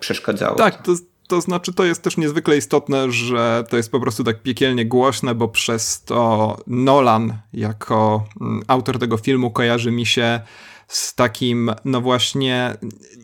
przeszkadzało. 0.00 0.56
Tak, 0.56 0.82
to, 0.82 0.92
to 1.28 1.40
znaczy 1.40 1.72
to 1.72 1.84
jest 1.84 2.02
też 2.02 2.16
niezwykle 2.16 2.56
istotne, 2.56 3.12
że 3.12 3.64
to 3.68 3.76
jest 3.76 3.90
po 3.90 4.00
prostu 4.00 4.24
tak 4.24 4.42
piekielnie 4.42 4.86
głośne, 4.86 5.34
bo 5.34 5.48
przez 5.48 6.02
to 6.04 6.56
Nolan 6.66 7.38
jako 7.52 8.24
mm, 8.40 8.62
autor 8.66 8.98
tego 8.98 9.16
filmu 9.16 9.50
kojarzy 9.50 9.90
mi 9.90 10.06
się 10.06 10.40
z 10.88 11.14
takim, 11.14 11.72
no 11.84 12.00
właśnie, 12.00 12.74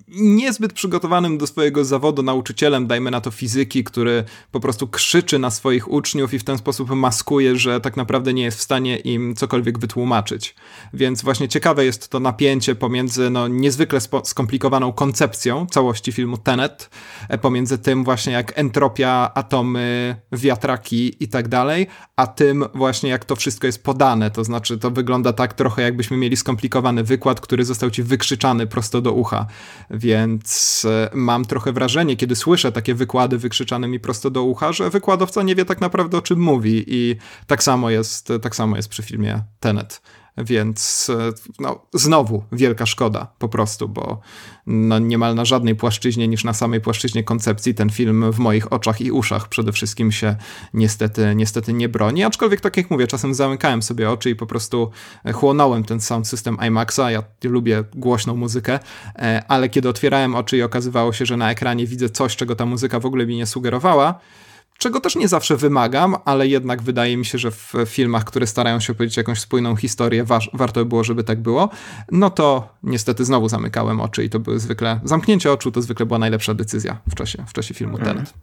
niezbyt 0.09 0.73
przygotowanym 0.73 1.39
do 1.39 1.47
swojego 1.47 1.85
zawodu 1.85 2.23
nauczycielem, 2.23 2.87
dajmy 2.87 3.11
na 3.11 3.21
to 3.21 3.31
fizyki, 3.31 3.85
który 3.85 4.25
po 4.53 4.61
prostu 4.61 4.89
krzyczy 4.89 5.39
na 5.39 5.51
swoich 5.51 5.91
uczniów 5.91 6.35
i 6.35 6.39
w 6.39 6.45
ten 6.45 6.59
sposób 6.59 6.91
maskuje, 6.91 7.57
że 7.57 7.81
tak 7.81 7.97
naprawdę 7.97 8.35
nie 8.35 8.43
jest 8.43 8.59
w 8.59 8.63
stanie 8.63 8.97
im 8.97 9.35
cokolwiek 9.35 9.79
wytłumaczyć. 9.79 10.55
Więc 10.95 11.23
właśnie 11.23 11.49
ciekawe 11.49 11.85
jest 11.85 12.09
to 12.09 12.21
napięcie 12.21 12.75
pomiędzy 12.75 13.31
no, 13.31 13.49
niezwykle 13.49 14.01
skomplikowaną 14.25 14.93
koncepcją 14.93 15.67
całości 15.67 16.13
filmu 16.13 16.39
Tenet, 16.39 16.91
e, 17.29 17.39
pomiędzy 17.39 17.79
tym 17.79 18.05
właśnie 18.05 18.33
jak 18.33 18.59
entropia, 18.59 19.31
atomy, 19.35 20.17
wiatraki 20.33 21.25
i 21.25 21.29
tak 21.29 21.49
dalej, 21.49 21.87
a 22.17 22.27
tym 22.27 22.65
właśnie 22.75 23.11
jak 23.11 23.25
to 23.25 23.37
wszystko 23.37 23.67
jest 23.67 23.85
podane. 23.85 24.31
To 24.31 24.45
znaczy 24.45 24.79
to 24.79 24.91
wygląda 24.91 25.33
tak 25.33 25.55
trochę 25.55 25.83
jakbyśmy 25.83 26.17
mieli 26.17 26.37
skomplikowany 26.37 27.05
wykład, 27.05 27.41
który 27.41 27.65
został 27.65 27.91
ci 27.91 28.03
wykrzyczany 28.03 28.67
prosto 28.67 29.01
do 29.01 29.13
ucha 29.13 29.47
więc 29.99 30.83
e, 30.91 31.11
mam 31.15 31.45
trochę 31.45 31.73
wrażenie, 31.73 32.17
kiedy 32.17 32.37
słyszę 32.37 32.73
takie 32.73 32.95
wykłady 32.95 33.39
wykrzyczane 33.39 33.89
mi 33.89 34.01
prosto 34.01 34.31
do 34.31 34.43
ucha, 34.43 34.73
że 34.73 34.91
wykładowca 34.91 35.43
nie 35.43 35.55
wie 35.55 35.65
tak 35.65 35.81
naprawdę 35.81 36.19
o 36.19 36.23
czym 36.23 36.41
mówi 36.41 36.85
i 36.87 37.17
tak 37.47 37.63
samo 37.63 37.91
jest, 37.91 38.29
tak 38.43 38.57
samo 38.57 38.77
jest 38.77 38.89
przy 38.89 39.03
filmie 39.03 39.43
Tenet. 39.61 40.03
Więc 40.39 41.11
e, 41.11 41.33
no, 41.61 41.83
znowu 41.95 42.43
wielka 42.53 42.87
szkoda 42.87 43.27
po 43.39 43.49
prostu, 43.49 43.89
bo 43.89 44.21
no, 44.67 44.99
niemal 44.99 45.35
na 45.35 45.45
żadnej 45.45 45.75
płaszczyźnie 45.75 46.29
niż 46.29 46.45
na 46.45 46.53
samej 46.53 46.81
płaszczyźnie 46.81 47.25
koncepcji 47.25 47.75
ten 47.75 47.91
film 47.91 48.33
w 48.33 48.39
moich 48.39 48.73
oczach 48.73 49.01
i 49.01 49.13
uszach 49.13 49.49
przede 49.49 49.73
wszystkim 49.73 50.13
się 50.13 50.37
niestety, 50.75 51.35
niestety 51.37 51.73
nie 51.73 51.89
broni. 51.89 52.25
Aczkolwiek, 52.25 52.61
tak 52.61 52.77
jak 52.77 52.91
mówię, 52.91 53.07
czasem 53.07 53.35
zamykałem 53.35 53.83
sobie 53.83 54.11
oczy 54.11 54.31
i 54.31 54.37
po 54.37 54.47
prostu 54.47 54.91
chłonąłem 55.35 55.85
ten 55.85 56.01
sound 56.01 56.29
system 56.29 56.57
IMAXa. 56.69 57.11
Ja 57.11 57.23
lubię 57.45 57.85
głośną 57.95 58.37
muzykę, 58.37 58.79
e, 59.15 59.43
ale 59.49 59.69
kiedy 59.69 59.89
otwierałem 59.89 60.35
oczy 60.35 60.57
i 60.57 60.63
okazywało 60.63 61.13
się, 61.13 61.27
że 61.27 61.37
na 61.37 61.51
ekranie 61.51 61.87
widzę 61.87 62.09
coś, 62.09 62.37
czego 62.37 62.57
ta 62.57 62.67
muzyka 62.67 63.01
w 63.01 63.07
ogóle 63.07 63.27
mi 63.27 63.37
nie 63.37 63.47
sugerowała, 63.47 64.21
czego 64.79 65.01
też 65.01 65.17
nie 65.17 65.29
zawsze 65.29 65.57
wymagam, 65.57 66.17
ale 66.25 66.49
jednak 66.49 66.83
wydaje 66.83 67.17
mi 67.17 67.25
się, 67.25 67.39
że 67.39 67.51
w 67.51 67.75
filmach, 67.87 68.25
które 68.25 68.47
starają 68.47 68.81
się 68.81 68.93
opowiedzieć 68.93 69.17
jakąś 69.17 69.41
spójną 69.41 69.77
historię, 69.77 70.25
wa 70.25 70.39
warto 70.53 70.81
by 70.81 70.87
było, 70.87 71.05
żeby 71.05 71.25
tak 71.25 71.41
było, 71.41 71.69
no 72.13 72.31
to 72.31 72.69
niestety 72.83 73.25
znowu 73.25 73.49
zamykałem 73.49 74.01
oczy 74.01 74.25
i 74.25 74.31
to 74.31 74.39
były 74.39 74.59
zwykle, 74.59 75.01
zamknięcie 75.05 75.53
oczu 75.53 75.73
to 75.73 75.83
zwykle 75.83 76.07
była 76.07 76.19
najlepsza 76.19 76.55
decyzja 76.55 77.01
w 77.11 77.15
czasie, 77.15 77.45
w 77.49 77.53
czasie 77.53 77.75
filmu 77.75 77.99
mhm. 77.99 78.17
Tenet. 78.17 78.35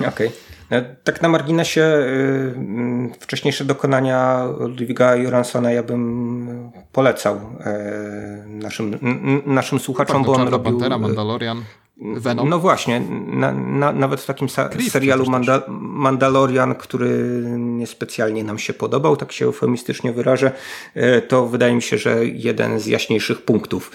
Okej. 0.00 0.08
Okay. 0.08 0.30
No, 0.70 0.76
tak 1.04 1.22
na 1.22 1.28
marginesie 1.28 1.80
yy, 1.80 3.10
wcześniejsze 3.20 3.64
dokonania 3.64 4.44
Ludwiga 4.58 5.16
Joransona 5.16 5.72
ja 5.72 5.82
bym 5.82 6.72
polecał 6.92 7.36
yy, 7.36 8.54
naszym, 8.54 8.98
naszym 9.46 9.78
słuchaczom, 9.78 10.24
bo 10.24 10.32
on 10.32 10.48
robił... 10.48 10.72
Pantera, 10.72 10.98
Mandalorian. 10.98 11.64
Venom. 12.00 12.48
No 12.48 12.58
właśnie, 12.58 13.00
na, 13.26 13.52
na, 13.52 13.92
nawet 13.92 14.20
w 14.20 14.26
takim 14.26 14.48
serialu 14.88 15.26
Manda 15.26 15.62
Mandalorian, 15.78 16.74
który 16.74 17.42
niespecjalnie 17.58 18.44
nam 18.44 18.58
się 18.58 18.72
podobał, 18.72 19.16
tak 19.16 19.32
się 19.32 19.44
eufemistycznie 19.44 20.12
wyrażę, 20.12 20.52
e, 20.94 21.22
to 21.22 21.46
wydaje 21.46 21.74
mi 21.74 21.82
się, 21.82 21.98
że 21.98 22.26
jeden 22.26 22.80
z 22.80 22.86
jaśniejszych 22.86 23.42
punktów 23.42 23.90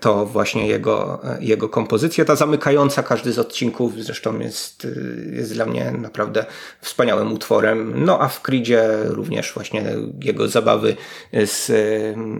to 0.00 0.26
właśnie 0.26 0.66
jego, 0.66 1.20
e, 1.24 1.36
jego 1.40 1.68
kompozycja, 1.68 2.24
ta 2.24 2.36
zamykająca 2.36 3.02
każdy 3.02 3.32
z 3.32 3.38
odcinków, 3.38 3.92
zresztą 4.04 4.38
jest, 4.38 4.84
e, 4.84 5.36
jest 5.36 5.54
dla 5.54 5.66
mnie 5.66 5.92
naprawdę 5.98 6.46
wspaniałym 6.80 7.32
utworem. 7.32 8.04
No 8.04 8.20
a 8.20 8.28
w 8.28 8.42
Creedzie 8.42 8.88
również 9.04 9.52
właśnie 9.54 9.84
jego 10.22 10.48
zabawy 10.48 10.96
z 11.32 11.72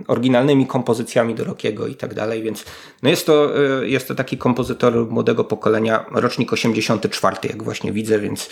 oryginalnymi 0.08 0.66
kompozycjami 0.66 1.34
do 1.34 1.44
Rockiego 1.44 1.86
i 1.86 1.94
tak 1.94 2.14
dalej, 2.14 2.42
więc 2.42 2.64
no 3.02 3.10
jest, 3.10 3.26
to, 3.26 3.50
jest 3.82 4.08
to 4.08 4.14
taki 4.14 4.38
kompozytor 4.38 5.10
młodego 5.10 5.44
pokolenia, 5.44 6.06
rocznik 6.12 6.52
84, 6.52 7.36
jak 7.42 7.62
właśnie 7.62 7.92
widzę, 7.92 8.18
więc, 8.18 8.48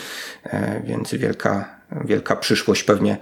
więc 0.84 1.14
wielka, 1.14 1.78
wielka 2.04 2.36
przyszłość 2.36 2.82
pewnie 2.82 3.12
e, 3.12 3.18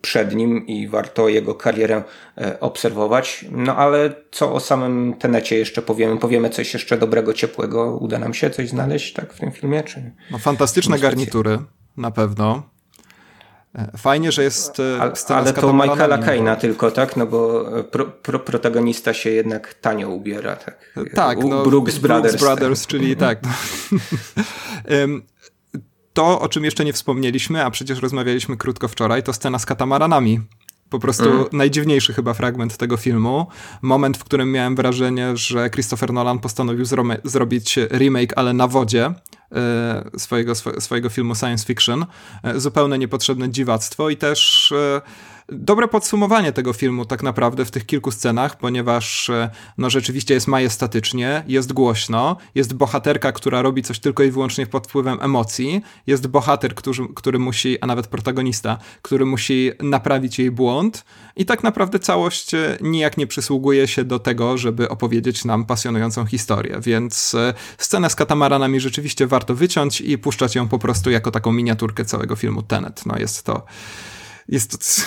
przed 0.00 0.34
nim 0.34 0.66
i 0.66 0.88
warto 0.88 1.28
jego 1.28 1.54
karierę 1.54 2.02
e, 2.38 2.60
obserwować. 2.60 3.44
No 3.50 3.76
ale 3.76 4.14
co 4.30 4.52
o 4.52 4.60
samym 4.60 5.14
Tenecie 5.18 5.58
jeszcze 5.58 5.82
powiemy? 5.82 6.18
Powiemy 6.18 6.50
coś 6.50 6.74
jeszcze 6.74 6.98
dobrego, 6.98 7.34
ciepłego. 7.34 7.96
Uda 7.96 8.18
nam 8.18 8.34
się 8.34 8.50
coś 8.50 8.68
znaleźć 8.68 9.12
tak 9.12 9.32
w 9.32 9.40
tym 9.40 9.52
filmie? 9.52 9.82
Czy... 9.82 10.12
No, 10.30 10.38
fantastyczne 10.38 10.98
garnitury, 10.98 11.58
na 11.96 12.10
pewno. 12.10 12.62
E, 13.74 13.98
fajnie, 13.98 14.32
że 14.32 14.42
jest 14.42 14.72
scena 15.14 15.40
Ale 15.40 15.52
to 15.52 15.72
Michaela 15.72 16.18
Kane'a 16.18 16.56
tylko, 16.56 16.90
tak? 16.90 17.16
No 17.16 17.26
bo 17.26 17.64
pro, 17.82 18.04
pro, 18.04 18.38
protagonista 18.38 19.14
się 19.14 19.30
jednak 19.30 19.74
tanio 19.74 20.08
ubiera, 20.08 20.56
tak? 20.56 20.94
Tak, 21.14 21.38
no, 21.44 21.62
Brooks 21.62 21.98
Brothers. 21.98 22.36
Brooks 22.36 22.58
Brothers, 22.58 22.80
tak. 22.82 22.90
czyli 22.90 23.16
tak. 23.16 23.38
To, 26.18 26.40
o 26.40 26.48
czym 26.48 26.64
jeszcze 26.64 26.84
nie 26.84 26.92
wspomnieliśmy, 26.92 27.64
a 27.64 27.70
przecież 27.70 27.98
rozmawialiśmy 27.98 28.56
krótko 28.56 28.88
wczoraj, 28.88 29.22
to 29.22 29.32
scena 29.32 29.58
z 29.58 29.66
katamaranami. 29.66 30.40
Po 30.90 30.98
prostu 30.98 31.30
mm. 31.30 31.44
najdziwniejszy 31.52 32.14
chyba 32.14 32.34
fragment 32.34 32.76
tego 32.76 32.96
filmu. 32.96 33.46
Moment, 33.82 34.16
w 34.16 34.24
którym 34.24 34.52
miałem 34.52 34.76
wrażenie, 34.76 35.36
że 35.36 35.70
Christopher 35.70 36.12
Nolan 36.12 36.38
postanowił 36.38 36.84
zrobić 37.24 37.78
remake, 37.90 38.32
ale 38.36 38.52
na 38.52 38.68
wodzie 38.68 39.14
swojego, 40.18 40.54
swojego 40.54 41.08
filmu 41.08 41.34
science 41.34 41.66
fiction. 41.66 42.06
E, 42.42 42.60
zupełnie 42.60 42.98
niepotrzebne 42.98 43.50
dziwactwo 43.50 44.10
i 44.10 44.16
też 44.16 44.72
e, 44.72 45.00
dobre 45.48 45.88
podsumowanie 45.88 46.52
tego 46.52 46.72
filmu 46.72 47.04
tak 47.04 47.22
naprawdę 47.22 47.64
w 47.64 47.70
tych 47.70 47.86
kilku 47.86 48.10
scenach, 48.10 48.58
ponieważ 48.58 49.30
e, 49.30 49.50
no 49.78 49.90
rzeczywiście 49.90 50.34
jest 50.34 50.48
majestatycznie, 50.48 51.42
jest 51.46 51.72
głośno, 51.72 52.36
jest 52.54 52.74
bohaterka, 52.74 53.32
która 53.32 53.62
robi 53.62 53.82
coś 53.82 53.98
tylko 53.98 54.22
i 54.22 54.30
wyłącznie 54.30 54.66
pod 54.66 54.86
wpływem 54.86 55.18
emocji, 55.20 55.82
jest 56.06 56.26
bohater, 56.26 56.74
który, 56.74 57.08
który 57.14 57.38
musi, 57.38 57.80
a 57.80 57.86
nawet 57.86 58.06
protagonista, 58.06 58.78
który 59.02 59.26
musi 59.26 59.70
naprawić 59.82 60.38
jej 60.38 60.50
błąd 60.50 61.04
i 61.36 61.46
tak 61.46 61.62
naprawdę 61.62 61.98
całość 61.98 62.54
e, 62.54 62.78
nijak 62.80 63.16
nie 63.16 63.26
przysługuje 63.26 63.88
się 63.88 64.04
do 64.04 64.18
tego, 64.18 64.58
żeby 64.58 64.88
opowiedzieć 64.88 65.44
nam 65.44 65.64
pasjonującą 65.64 66.26
historię, 66.26 66.78
więc 66.80 67.34
e, 67.34 67.54
scenę 67.78 68.10
z 68.10 68.14
katamaranami 68.14 68.80
rzeczywiście 68.80 69.26
warto 69.26 69.37
wyciąć 69.46 70.00
i 70.00 70.18
puszczać 70.18 70.54
ją 70.54 70.68
po 70.68 70.78
prostu 70.78 71.10
jako 71.10 71.30
taką 71.30 71.52
miniaturkę 71.52 72.04
całego 72.04 72.36
filmu 72.36 72.62
Tenet. 72.62 73.06
No 73.06 73.18
jest 73.18 73.42
to 73.42 73.62
jest 74.48 74.70
to 74.70 75.02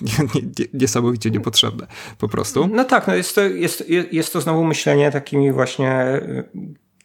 niesamowicie 0.74 1.30
niepotrzebne 1.30 1.86
po 2.18 2.28
prostu. 2.28 2.68
No 2.72 2.84
tak, 2.84 3.06
no 3.06 3.14
jest, 3.14 3.34
to, 3.34 3.40
jest, 3.40 3.84
jest 4.12 4.32
to 4.32 4.40
znowu 4.40 4.64
myślenie 4.64 5.10
takimi 5.10 5.52
właśnie 5.52 6.06
y, 6.06 6.44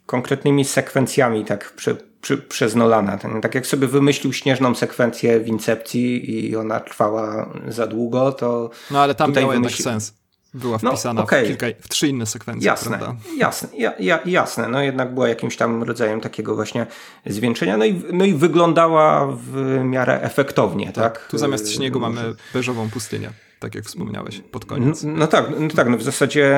konkretnymi 0.06 0.66
sekwencjami, 0.66 1.46
tak 1.46 1.74
przy, 1.76 1.98
przy, 2.22 2.38
przez 2.38 2.76
Nolana. 2.76 3.18
Ten, 3.18 3.41
tak 3.41 3.56
jak 3.56 3.68
sobie 3.68 3.88
wymyślił 3.88 4.34
śnieżną 4.34 4.76
sekwencję 4.76 5.39
w 5.39 5.48
Incepcji 5.48 6.50
i 6.50 6.56
ona 6.56 6.80
trwała 6.80 7.54
za 7.68 7.88
długo, 7.88 8.32
to. 8.32 8.70
No 8.91 9.02
ale 9.02 9.16
tam 9.16 9.34
miał 9.34 9.50
wymyśli... 9.50 9.84
sens 9.84 10.25
była 10.56 10.78
no, 10.84 10.91
wpisana 10.91 11.14
no, 11.14 11.24
okay. 11.24 11.43
w, 11.43 11.47
kilka, 11.47 11.68
w 11.82 11.89
trzy 11.89 12.08
inne 12.08 12.26
sekwencje. 12.26 12.68
Jasne, 12.68 12.97
prawda? 12.97 13.16
jasne, 13.38 13.70
ja, 13.78 13.93
ja, 13.99 14.20
jasne. 14.26 14.68
No 14.68 14.82
jednak 14.82 15.14
była 15.14 15.30
jakimś 15.30 15.58
tam 15.58 15.84
rodzajem 15.84 16.22
takiego 16.22 16.56
właśnie 16.56 16.86
zwieńczenia. 17.26 17.78
No 17.78 17.86
i, 17.86 18.01
no 18.14 18.26
i 18.26 18.34
wyglądała 18.34 19.28
w 19.28 19.80
miarę 19.84 20.22
efektownie, 20.22 20.86
tak? 20.86 21.20
tak? 21.20 21.28
Tu 21.28 21.38
zamiast 21.38 21.72
śniegu 21.72 21.99
mamy 21.99 22.36
beżową 22.53 22.89
pustynię. 22.89 23.30
Tak 23.60 23.76
jak 23.76 23.86
wspomniałeś, 23.86 24.41
pod 24.51 24.66
koniec. 24.66 25.03
No, 25.03 25.14
no 25.16 25.28
tak, 25.28 25.45
no 25.60 25.68
tak, 25.76 25.89
no 25.89 25.97
w 25.97 26.03
zasadzie 26.03 26.56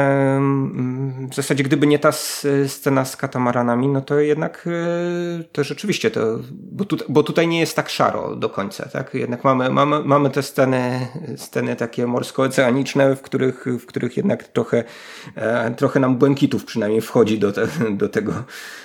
w 1.30 1.36
zasadzie 1.36 1.64
gdyby 1.64 1.88
nie 1.88 2.00
ta 2.00 2.12
scena 2.68 3.06
z 3.06 3.18
katamaranami, 3.18 3.88
no 3.88 4.02
to 4.02 4.20
jednak 4.20 4.68
e, 4.68 5.44
to 5.52 5.64
rzeczywiście 5.64 6.12
to, 6.12 6.40
bo, 6.52 6.86
tu, 6.86 6.98
bo 7.10 7.24
tutaj 7.24 7.48
nie 7.48 7.60
jest 7.60 7.76
tak 7.76 7.90
szaro 7.90 8.36
do 8.36 8.50
końca, 8.50 8.90
tak? 8.90 9.14
Jednak 9.14 9.44
mamy, 9.44 9.70
mamy, 9.70 10.04
mamy 10.04 10.30
te 10.30 10.44
sceny, 10.44 11.08
sceny 11.38 11.76
takie 11.76 12.08
morsko-oceaniczne, 12.08 13.16
w 13.16 13.22
których, 13.22 13.66
w 13.80 13.86
których 13.86 14.18
jednak 14.18 14.44
trochę, 14.44 14.84
e, 15.36 15.72
trochę 15.72 16.00
nam 16.00 16.18
błękitów 16.18 16.66
przynajmniej 16.66 17.02
wchodzi 17.02 17.40
do, 17.40 17.52
te, 17.52 17.68
do, 17.92 18.10
tego, 18.10 18.34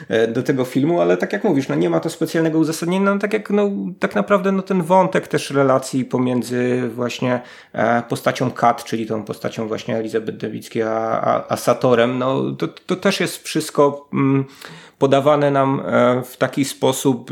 e, 0.09 0.29
do 0.29 0.43
tego 0.43 0.65
filmu, 0.65 1.01
ale 1.01 1.17
tak 1.17 1.33
jak 1.33 1.45
mówisz, 1.45 1.69
no 1.69 1.75
nie 1.75 1.91
ma 1.91 2.01
to 2.01 2.11
specjalnego 2.11 2.59
uzasadnienia, 2.59 3.15
no 3.15 3.19
tak 3.19 3.33
jak 3.33 3.51
no, 3.51 3.71
tak 3.99 4.15
naprawdę 4.15 4.53
no 4.53 4.63
ten 4.63 4.83
wątek 4.83 5.29
też 5.29 5.51
relacji 5.51 6.05
pomiędzy 6.05 6.91
właśnie 6.95 7.41
postacią 8.03 8.51
Kat, 8.51 8.85
czyli 8.85 9.07
tą 9.07 9.25
postacią 9.25 9.69
właśnie 9.69 9.97
Elizabeth 9.97 10.39
Debickiej, 10.39 10.83
a, 10.83 10.91
a, 10.91 11.45
a 11.49 11.57
Satorem, 11.57 12.19
no 12.19 12.53
to, 12.53 12.69
to 12.69 12.97
też 12.97 13.21
jest 13.21 13.43
wszystko 13.43 14.09
mm, 14.13 14.45
podawane 14.99 15.51
nam 15.51 15.83
e, 15.87 16.23
w 16.23 16.37
taki 16.37 16.65
sposób, 16.65 17.31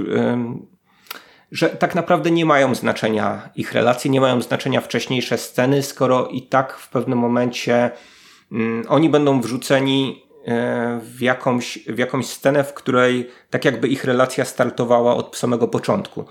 że 1.52 1.68
tak 1.68 1.94
naprawdę 1.94 2.30
nie 2.30 2.44
mają 2.44 2.74
znaczenia 2.74 3.50
ich 3.56 3.72
relacje, 3.72 4.10
nie 4.10 4.20
mają 4.20 4.42
znaczenia 4.42 4.80
wcześniejsze 4.80 5.38
sceny, 5.38 5.82
skoro 5.82 6.26
i 6.26 6.42
tak 6.42 6.72
w 6.78 6.88
pewnym 6.88 7.18
momencie 7.18 7.90
mm, 8.52 8.84
oni 8.88 9.08
będą 9.08 9.40
wrzuceni 9.40 10.22
e, 10.46 11.00
w 11.02 11.20
jakąś, 11.20 11.78
w 11.86 11.98
jakąś 11.98 12.26
scenę, 12.26 12.64
w 12.64 12.74
której 12.74 13.30
tak 13.50 13.64
jakby 13.64 13.88
ich 13.88 14.04
relacja 14.04 14.44
startowała 14.44 15.16
od 15.16 15.36
samego 15.36 15.68
początku. 15.68 16.24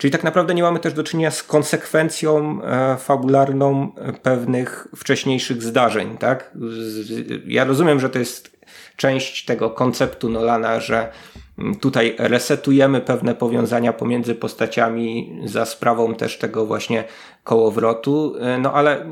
Czyli 0.00 0.10
tak 0.10 0.24
naprawdę 0.24 0.54
nie 0.54 0.62
mamy 0.62 0.78
też 0.78 0.94
do 0.94 1.04
czynienia 1.04 1.30
z 1.30 1.42
konsekwencją 1.42 2.62
e, 2.62 2.96
fabularną 2.96 3.92
pewnych 4.22 4.88
wcześniejszych 4.96 5.62
zdarzeń, 5.62 6.16
tak? 6.18 6.52
Ja 7.46 7.64
rozumiem, 7.64 8.00
że 8.00 8.10
to 8.10 8.18
jest 8.18 8.56
część 8.96 9.44
tego 9.44 9.70
konceptu 9.70 10.28
Nolana, 10.28 10.80
że 10.80 11.12
tutaj 11.80 12.14
resetujemy 12.18 13.00
pewne 13.00 13.34
powiązania 13.34 13.92
pomiędzy 13.92 14.34
postaciami 14.34 15.38
za 15.44 15.64
sprawą 15.64 16.14
też 16.14 16.38
tego 16.38 16.66
właśnie 16.66 17.04
kołowrotu, 17.44 18.34
e, 18.40 18.58
no 18.58 18.72
ale 18.72 19.06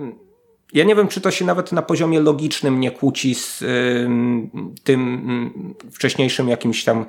ja 0.72 0.84
nie 0.84 0.94
wiem, 0.94 1.08
czy 1.08 1.20
to 1.20 1.30
się 1.30 1.44
nawet 1.44 1.72
na 1.72 1.82
poziomie 1.82 2.20
logicznym 2.20 2.80
nie 2.80 2.90
kłóci 2.90 3.34
z 3.34 3.58
tym 4.84 5.30
y, 5.86 5.90
wcześniejszym 5.90 6.48
jakimś 6.48 6.84
tam 6.84 7.06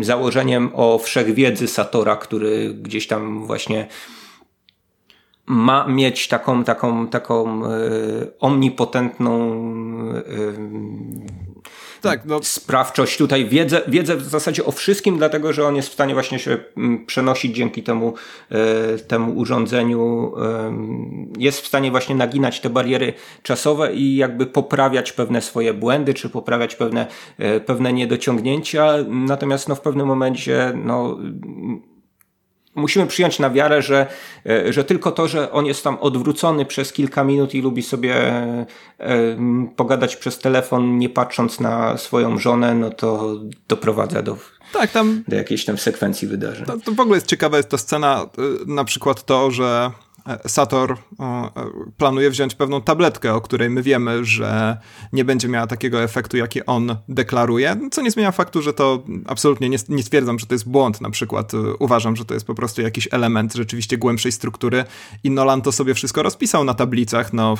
założeniem 0.00 0.70
o 0.74 0.98
wszechwiedzy 0.98 1.68
Satora, 1.68 2.16
który 2.16 2.74
gdzieś 2.74 3.06
tam 3.06 3.46
właśnie 3.46 3.86
ma 5.46 5.86
mieć 5.86 6.28
taką, 6.28 6.64
taką, 6.64 7.08
taką 7.08 7.66
y, 7.66 8.38
omnipotentną 8.40 9.34
tak, 12.08 12.24
no. 12.24 12.40
sprawczość 12.42 13.18
tutaj, 13.18 13.48
wiedzę, 13.48 13.82
wiedzę 13.88 14.16
w 14.16 14.22
zasadzie 14.22 14.64
o 14.64 14.72
wszystkim, 14.72 15.18
dlatego 15.18 15.52
że 15.52 15.66
on 15.66 15.76
jest 15.76 15.88
w 15.88 15.92
stanie 15.92 16.14
właśnie 16.14 16.38
się 16.38 16.58
mm, 16.76 17.06
przenosić 17.06 17.56
dzięki 17.56 17.82
temu, 17.82 18.14
e, 18.50 18.98
temu 18.98 19.32
urządzeniu. 19.32 20.32
Jest 21.38 21.60
w 21.60 21.66
stanie 21.66 21.90
właśnie 21.90 22.14
naginać 22.14 22.60
te 22.60 22.70
bariery 22.70 23.12
czasowe 23.42 23.94
i 23.94 24.16
jakby 24.16 24.46
poprawiać 24.46 25.12
pewne 25.12 25.42
swoje 25.42 25.74
błędy, 25.74 26.14
czy 26.14 26.28
poprawiać 26.28 26.76
pewne, 26.76 27.06
e, 27.38 27.60
pewne 27.60 27.92
niedociągnięcia. 27.92 28.94
Natomiast 29.08 29.68
no, 29.68 29.74
w 29.74 29.80
pewnym 29.80 30.06
momencie 30.06 30.72
no, 30.84 31.18
musimy 32.74 33.06
przyjąć 33.06 33.38
na 33.38 33.50
wiarę, 33.50 33.82
że, 33.82 34.06
e, 34.46 34.72
że 34.72 34.84
tylko 34.84 35.12
to, 35.12 35.28
że 35.28 35.52
on 35.52 35.66
jest 35.66 35.84
tam 35.84 35.98
odwrócony 36.00 36.64
przez 36.64 36.92
kilka 36.92 37.24
minut 37.24 37.54
i 37.54 37.62
lubi 37.62 37.82
sobie 37.82 38.14
e, 38.16 38.66
pogadać 39.76 40.16
przez 40.16 40.38
telefon, 40.38 40.98
nie 40.98 41.08
patrząc 41.08 41.60
na 41.60 41.98
swoją 41.98 42.38
żonę, 42.38 42.74
no 42.74 42.90
to 42.90 43.36
doprowadza 43.68 44.22
do, 44.22 44.36
tak, 44.72 44.90
tam, 44.90 45.24
do 45.28 45.36
jakiejś 45.36 45.64
tam 45.64 45.78
sekwencji 45.78 46.28
wydarzeń. 46.28 46.66
To, 46.66 46.78
to 46.78 46.92
w 46.92 47.00
ogóle 47.00 47.16
jest 47.16 47.26
ciekawa 47.26 47.56
jest 47.56 47.68
ta 47.68 47.78
scena, 47.78 48.26
e, 48.38 48.72
na 48.72 48.84
przykład 48.84 49.24
to, 49.24 49.50
że 49.50 49.90
Sator 50.46 50.96
planuje 51.96 52.30
wziąć 52.30 52.54
pewną 52.54 52.82
tabletkę, 52.82 53.34
o 53.34 53.40
której 53.40 53.70
my 53.70 53.82
wiemy, 53.82 54.24
że 54.24 54.78
nie 55.12 55.24
będzie 55.24 55.48
miała 55.48 55.66
takiego 55.66 56.02
efektu, 56.02 56.36
jaki 56.36 56.66
on 56.66 56.96
deklaruje, 57.08 57.76
co 57.90 58.02
nie 58.02 58.10
zmienia 58.10 58.32
faktu, 58.32 58.62
że 58.62 58.72
to 58.72 59.04
absolutnie 59.26 59.68
nie, 59.88 60.02
stwierdzam, 60.02 60.38
że 60.38 60.46
to 60.46 60.54
jest 60.54 60.68
błąd 60.68 61.00
na 61.00 61.10
przykład. 61.10 61.52
Uważam, 61.78 62.16
że 62.16 62.24
to 62.24 62.34
jest 62.34 62.46
po 62.46 62.54
prostu 62.54 62.82
jakiś 62.82 63.08
element 63.10 63.54
rzeczywiście 63.54 63.98
głębszej 63.98 64.32
struktury 64.32 64.84
i 65.24 65.30
Nolan 65.30 65.62
to 65.62 65.72
sobie 65.72 65.94
wszystko 65.94 66.22
rozpisał 66.22 66.64
na 66.64 66.74
tablicach. 66.74 67.32
No, 67.32 67.54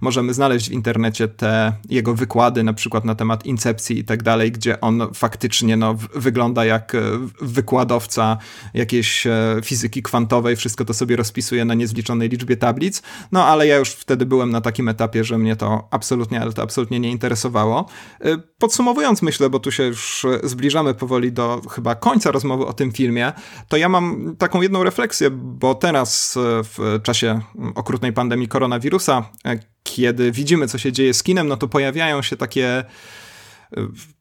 możemy 0.00 0.34
znaleźć 0.34 0.68
w 0.68 0.72
internecie 0.72 1.28
te 1.28 1.72
jego 1.88 2.14
wykłady 2.14 2.62
na 2.62 2.72
przykład 2.72 3.04
na 3.04 3.14
temat 3.14 3.46
incepcji 3.46 3.98
i 3.98 4.04
tak 4.04 4.22
dalej, 4.22 4.52
gdzie 4.52 4.80
on 4.80 5.08
faktycznie 5.14 5.76
no, 5.76 5.96
wygląda 6.14 6.64
jak 6.64 6.94
e, 6.94 7.00
wykładowca 7.40 8.38
jakiejś 8.74 9.26
e, 9.26 9.60
fizyki 9.64 10.02
kwantowej, 10.02 10.56
wszystko 10.56 10.84
to 10.84 10.94
sobie 10.94 11.16
rozpisuje 11.16 11.64
na 11.64 11.74
niezliczoną 11.74 12.05
liczbie 12.14 12.56
tablic, 12.56 13.02
no 13.32 13.44
ale 13.44 13.66
ja 13.66 13.76
już 13.76 13.90
wtedy 13.90 14.26
byłem 14.26 14.50
na 14.50 14.60
takim 14.60 14.88
etapie, 14.88 15.24
że 15.24 15.38
mnie 15.38 15.56
to 15.56 15.88
absolutnie, 15.90 16.40
ale 16.40 16.52
to 16.52 16.62
absolutnie 16.62 17.00
nie 17.00 17.10
interesowało. 17.10 17.86
Y, 18.26 18.38
podsumowując, 18.58 19.22
myślę, 19.22 19.50
bo 19.50 19.58
tu 19.58 19.72
się 19.72 19.82
już 19.82 20.26
zbliżamy 20.42 20.94
powoli 20.94 21.32
do 21.32 21.60
chyba 21.70 21.94
końca 21.94 22.30
rozmowy 22.30 22.66
o 22.66 22.72
tym 22.72 22.92
filmie, 22.92 23.32
to 23.68 23.76
ja 23.76 23.88
mam 23.88 24.36
taką 24.38 24.62
jedną 24.62 24.82
refleksję, 24.82 25.30
bo 25.30 25.74
teraz 25.74 26.36
y, 26.36 26.40
w 26.62 27.02
czasie 27.02 27.40
okrutnej 27.74 28.12
pandemii 28.12 28.48
koronawirusa, 28.48 29.30
y, 29.48 29.60
kiedy 29.82 30.32
widzimy, 30.32 30.68
co 30.68 30.78
się 30.78 30.92
dzieje 30.92 31.14
z 31.14 31.22
kinem, 31.22 31.48
no 31.48 31.56
to 31.56 31.68
pojawiają 31.68 32.22
się 32.22 32.36
takie 32.36 32.84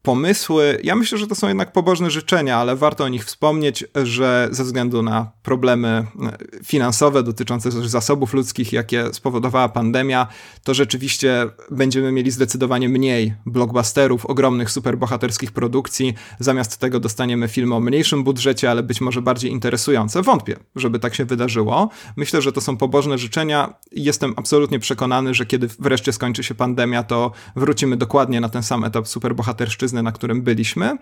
pomysły. 0.01 0.79
Ja 0.83 0.95
myślę, 0.95 1.17
że 1.17 1.27
to 1.27 1.35
są 1.35 1.47
jednak 1.47 1.71
pobożne 1.71 2.11
życzenia, 2.11 2.57
ale 2.57 2.75
warto 2.75 3.03
o 3.03 3.07
nich 3.07 3.25
wspomnieć, 3.25 3.83
że 4.03 4.47
ze 4.51 4.63
względu 4.63 5.01
na 5.01 5.31
problemy 5.43 5.87
e, 5.87 6.37
finansowe 6.63 7.23
dotyczące 7.23 7.71
zasobów 7.71 8.33
ludzkich, 8.33 8.73
jakie 8.73 9.13
spowodowała 9.13 9.69
pandemia, 9.69 10.27
to 10.63 10.73
rzeczywiście 10.73 11.49
będziemy 11.71 12.11
mieli 12.11 12.31
zdecydowanie 12.31 12.89
mniej 12.89 13.33
blockbusterów, 13.45 14.25
ogromnych 14.25 14.71
superbohaterskich 14.71 15.51
produkcji. 15.51 16.13
Zamiast 16.39 16.77
tego 16.77 16.99
dostaniemy 16.99 17.47
filmy 17.47 17.75
o 17.75 17.79
mniejszym 17.79 18.23
budżecie, 18.23 18.71
ale 18.71 18.83
być 18.83 19.01
może 19.01 19.21
bardziej 19.21 19.51
interesujące. 19.51 20.21
Wątpię, 20.21 20.55
żeby 20.75 20.99
tak 20.99 21.15
się 21.15 21.25
wydarzyło. 21.25 21.89
Myślę, 22.15 22.41
że 22.41 22.51
to 22.51 22.61
są 22.61 22.77
pobożne 22.77 23.17
życzenia. 23.17 23.73
Jestem 23.91 24.33
absolutnie 24.37 24.79
przekonany, 24.79 25.33
że 25.33 25.45
kiedy 25.45 25.67
wreszcie 25.79 26.13
skończy 26.13 26.43
się 26.43 26.55
pandemia, 26.55 27.03
to 27.03 27.31
wrócimy 27.55 27.97
dokładnie 27.97 28.41
na 28.41 28.49
ten 28.49 28.63
sam 28.63 28.83
etap 28.83 29.07
superbohaterszczyzny 29.36 30.03
na 30.03 30.11
którym 30.11 30.41
byliśmy. 30.41 30.97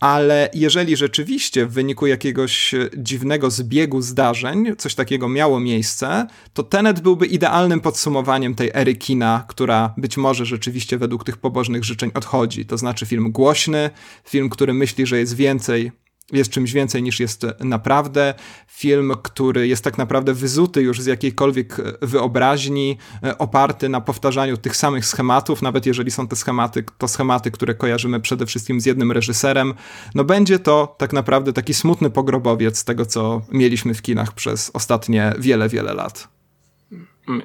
Ale 0.00 0.50
jeżeli 0.54 0.96
rzeczywiście 0.96 1.66
w 1.66 1.72
wyniku 1.72 2.06
jakiegoś 2.06 2.74
dziwnego 2.96 3.50
zbiegu 3.50 4.02
zdarzeń 4.02 4.76
coś 4.78 4.94
takiego 4.94 5.28
miało 5.28 5.60
miejsce, 5.60 6.26
to 6.54 6.62
Tenet 6.62 7.00
byłby 7.00 7.26
idealnym 7.26 7.80
podsumowaniem 7.80 8.54
tej 8.54 8.70
ery 8.74 8.94
kina, 8.94 9.44
która 9.48 9.94
być 9.96 10.16
może 10.16 10.46
rzeczywiście 10.46 10.98
według 10.98 11.24
tych 11.24 11.36
pobożnych 11.36 11.84
życzeń 11.84 12.10
odchodzi. 12.14 12.66
To 12.66 12.78
znaczy 12.78 13.06
film 13.06 13.32
głośny, 13.32 13.90
film, 14.24 14.48
który 14.48 14.74
myśli, 14.74 15.06
że 15.06 15.18
jest 15.18 15.36
więcej 15.36 15.92
jest 16.32 16.50
czymś 16.50 16.72
więcej 16.72 17.02
niż 17.02 17.20
jest 17.20 17.46
naprawdę. 17.60 18.34
Film, 18.66 19.12
który 19.22 19.68
jest 19.68 19.84
tak 19.84 19.98
naprawdę 19.98 20.34
wyzuty 20.34 20.82
już 20.82 21.00
z 21.00 21.06
jakiejkolwiek 21.06 21.76
wyobraźni, 22.02 22.98
e, 23.22 23.38
oparty 23.38 23.88
na 23.88 24.00
powtarzaniu 24.00 24.56
tych 24.56 24.76
samych 24.76 25.06
schematów, 25.06 25.62
nawet 25.62 25.86
jeżeli 25.86 26.10
są 26.10 26.28
te 26.28 26.36
schematy, 26.36 26.84
to 26.98 27.08
schematy, 27.08 27.50
które 27.50 27.74
kojarzymy 27.74 28.20
przede 28.20 28.46
wszystkim 28.46 28.80
z 28.80 28.86
jednym 28.86 29.12
reżyserem. 29.12 29.74
No 30.14 30.24
będzie 30.24 30.58
to 30.58 30.94
tak 30.98 31.12
naprawdę 31.12 31.52
taki 31.52 31.74
smutny 31.74 32.10
pogrobowiec 32.10 32.84
tego, 32.84 33.06
co 33.06 33.42
mieliśmy 33.52 33.94
w 33.94 34.02
kinach 34.02 34.32
przez 34.32 34.70
ostatnie 34.74 35.32
wiele, 35.38 35.68
wiele 35.68 35.94
lat. 35.94 36.36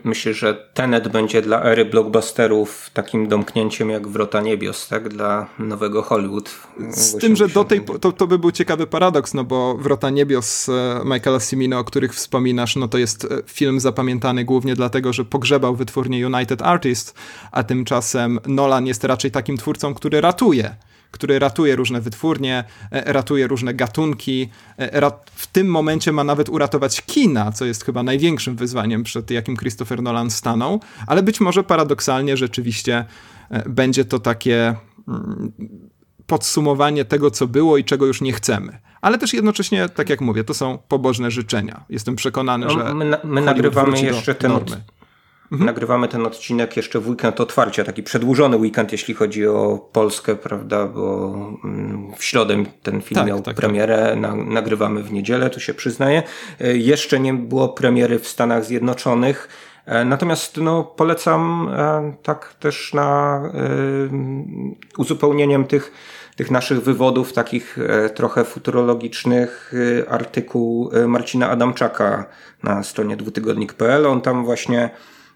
Myślę, 0.03 0.34
że 0.34 0.69
Tenet 0.73 1.07
będzie 1.07 1.41
dla 1.41 1.63
ery 1.63 1.86
blockbusterów 1.86 2.89
takim 2.93 3.27
domknięciem 3.27 3.89
jak 3.89 4.07
Wrota 4.07 4.41
Niebios, 4.41 4.88
tak? 4.88 5.09
Dla 5.09 5.47
nowego 5.59 6.01
Hollywood. 6.01 6.49
Z 6.89 7.17
tym, 7.17 7.36
że 7.36 7.47
do 7.47 7.63
tej, 7.63 7.82
to, 8.01 8.11
to 8.11 8.27
by 8.27 8.39
był 8.39 8.51
ciekawy 8.51 8.88
paradoks, 8.88 9.34
no 9.34 9.43
bo 9.43 9.77
Wrota 9.77 10.09
Niebios 10.09 10.69
e, 10.69 11.01
Michaela 11.05 11.39
Cimino, 11.39 11.79
o 11.79 11.84
których 11.84 12.13
wspominasz, 12.13 12.75
no 12.75 12.88
to 12.88 12.97
jest 12.97 13.25
e, 13.25 13.27
film 13.45 13.79
zapamiętany 13.79 14.45
głównie 14.45 14.75
dlatego, 14.75 15.13
że 15.13 15.25
pogrzebał 15.25 15.75
wytwórnię 15.75 16.27
United 16.27 16.61
Artists, 16.61 17.13
a 17.51 17.63
tymczasem 17.63 18.39
Nolan 18.47 18.88
jest 18.88 19.03
raczej 19.03 19.32
takim 19.32 19.57
twórcą, 19.57 19.93
który 19.93 20.21
ratuje 20.21 20.75
który 21.12 21.39
ratuje 21.39 21.76
różne 21.76 22.01
wytwórnie, 22.01 22.64
e, 22.91 23.14
ratuje 23.14 23.47
różne 23.47 23.74
gatunki. 23.74 24.49
E, 24.78 25.12
w 25.26 25.47
tym 25.47 25.68
momencie 25.68 26.12
ma 26.12 26.24
nawet 26.24 26.49
uratować 26.49 27.01
kina, 27.01 27.51
co 27.51 27.66
jest 27.66 27.86
chyba 27.86 28.03
największym 28.03 28.55
wyzwaniem, 28.55 29.03
przed 29.03 29.32
jakim 29.32 29.57
Christopher 29.57 30.01
Nolan 30.01 30.30
stanął, 30.30 30.82
ale 31.07 31.24
być 31.24 31.39
może 31.39 31.64
paradoksalnie 31.64 32.38
rzeczywiście 32.38 33.05
e, 33.49 33.70
będzie 33.70 34.05
to 34.05 34.20
takie 34.20 34.76
mm, 35.07 35.51
podsumowanie 36.28 37.05
tego, 37.05 37.32
co 37.32 37.47
było 37.47 37.78
i 37.78 37.84
czego 37.84 38.05
już 38.05 38.22
nie 38.22 38.34
chcemy. 38.34 38.78
Ale 39.01 39.18
też 39.18 39.34
jednocześnie, 39.34 39.89
tak 39.89 40.09
jak 40.09 40.22
mówię, 40.22 40.43
to 40.43 40.53
są 40.53 40.78
pobożne 40.88 41.32
życzenia. 41.32 41.84
Jestem 41.89 42.16
przekonany, 42.16 42.66
no, 42.66 42.72
że. 42.72 42.93
My, 42.93 43.18
my 43.24 43.41
nagrywamy 43.41 44.01
jeszcze 44.01 44.36
ten. 44.36 44.51
Mhm. 45.52 45.66
Nagrywamy 45.66 46.08
ten 46.08 46.26
odcinek 46.26 46.78
jeszcze 46.78 46.99
w 46.99 47.10
weekend 47.10 47.41
otwarcia, 47.41 47.84
taki 47.84 48.04
przedłużony 48.04 48.58
weekend, 48.58 48.91
jeśli 48.91 49.14
chodzi 49.14 49.47
o 49.47 49.89
Polskę, 49.91 50.36
prawda, 50.36 50.86
bo 50.86 51.34
mm, 51.64 52.14
w 52.18 52.24
środę 52.24 52.64
ten 52.84 53.02
film 53.02 53.16
tak, 53.16 53.28
miał 53.28 53.38
tak, 53.38 53.45
tak. 53.45 53.56
premierę, 53.56 54.08
tak. 54.10 54.20
Na, 54.20 54.36
nagrywamy 54.36 55.04
w 55.04 55.12
niedzielę, 55.12 55.49
tu 55.49 55.60
się 55.60 55.74
przyznaję. 55.74 56.24
E, 56.60 56.78
jeszcze 56.78 57.20
nie 57.20 57.34
było 57.34 57.70
premiery 57.70 58.20
w 58.20 58.28
Stanach 58.28 58.66
Zjednoczonych. 58.66 59.47
E, 59.86 60.06
natomiast 60.06 60.58
no, 60.58 60.84
polecam 60.84 61.70
e, 61.74 62.14
tak 62.24 62.54
też 62.54 62.93
na 62.93 63.41
uzupełnieniem 64.97 65.66
tych 65.66 65.91
tych 66.36 66.52
naszych 66.52 66.84
wywodów, 66.84 67.34
takich 67.34 67.78
trochę 68.16 68.45
futurologicznych, 68.45 69.74
artykuł 70.10 70.91
Marcina 71.08 71.49
Adamczaka 71.49 72.26
na 72.64 72.84
stronie 72.84 73.18
dwutygodnik.pl. 73.18 74.06
On 74.06 74.22
tam 74.22 74.45
właśnie 74.45 74.89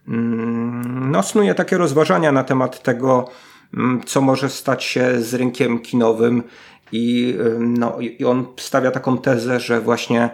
no, 0.08 1.24
snuje 1.24 1.56
takie 1.56 1.78
rozważania 1.78 2.32
na 2.32 2.44
temat 2.44 2.84
tego, 2.84 3.30
mm, 3.74 4.02
co 4.06 4.22
może 4.22 4.50
stać 4.50 4.84
się 4.84 5.22
z 5.22 5.34
rynkiem 5.34 5.80
kinowym 5.80 6.44
i, 6.92 7.38
no, 7.60 8.00
i 8.00 8.26
on 8.26 8.46
stawia 8.58 8.92
taką 8.92 9.18
tezę, 9.18 9.60
że 9.60 9.82
właśnie 9.82 10.30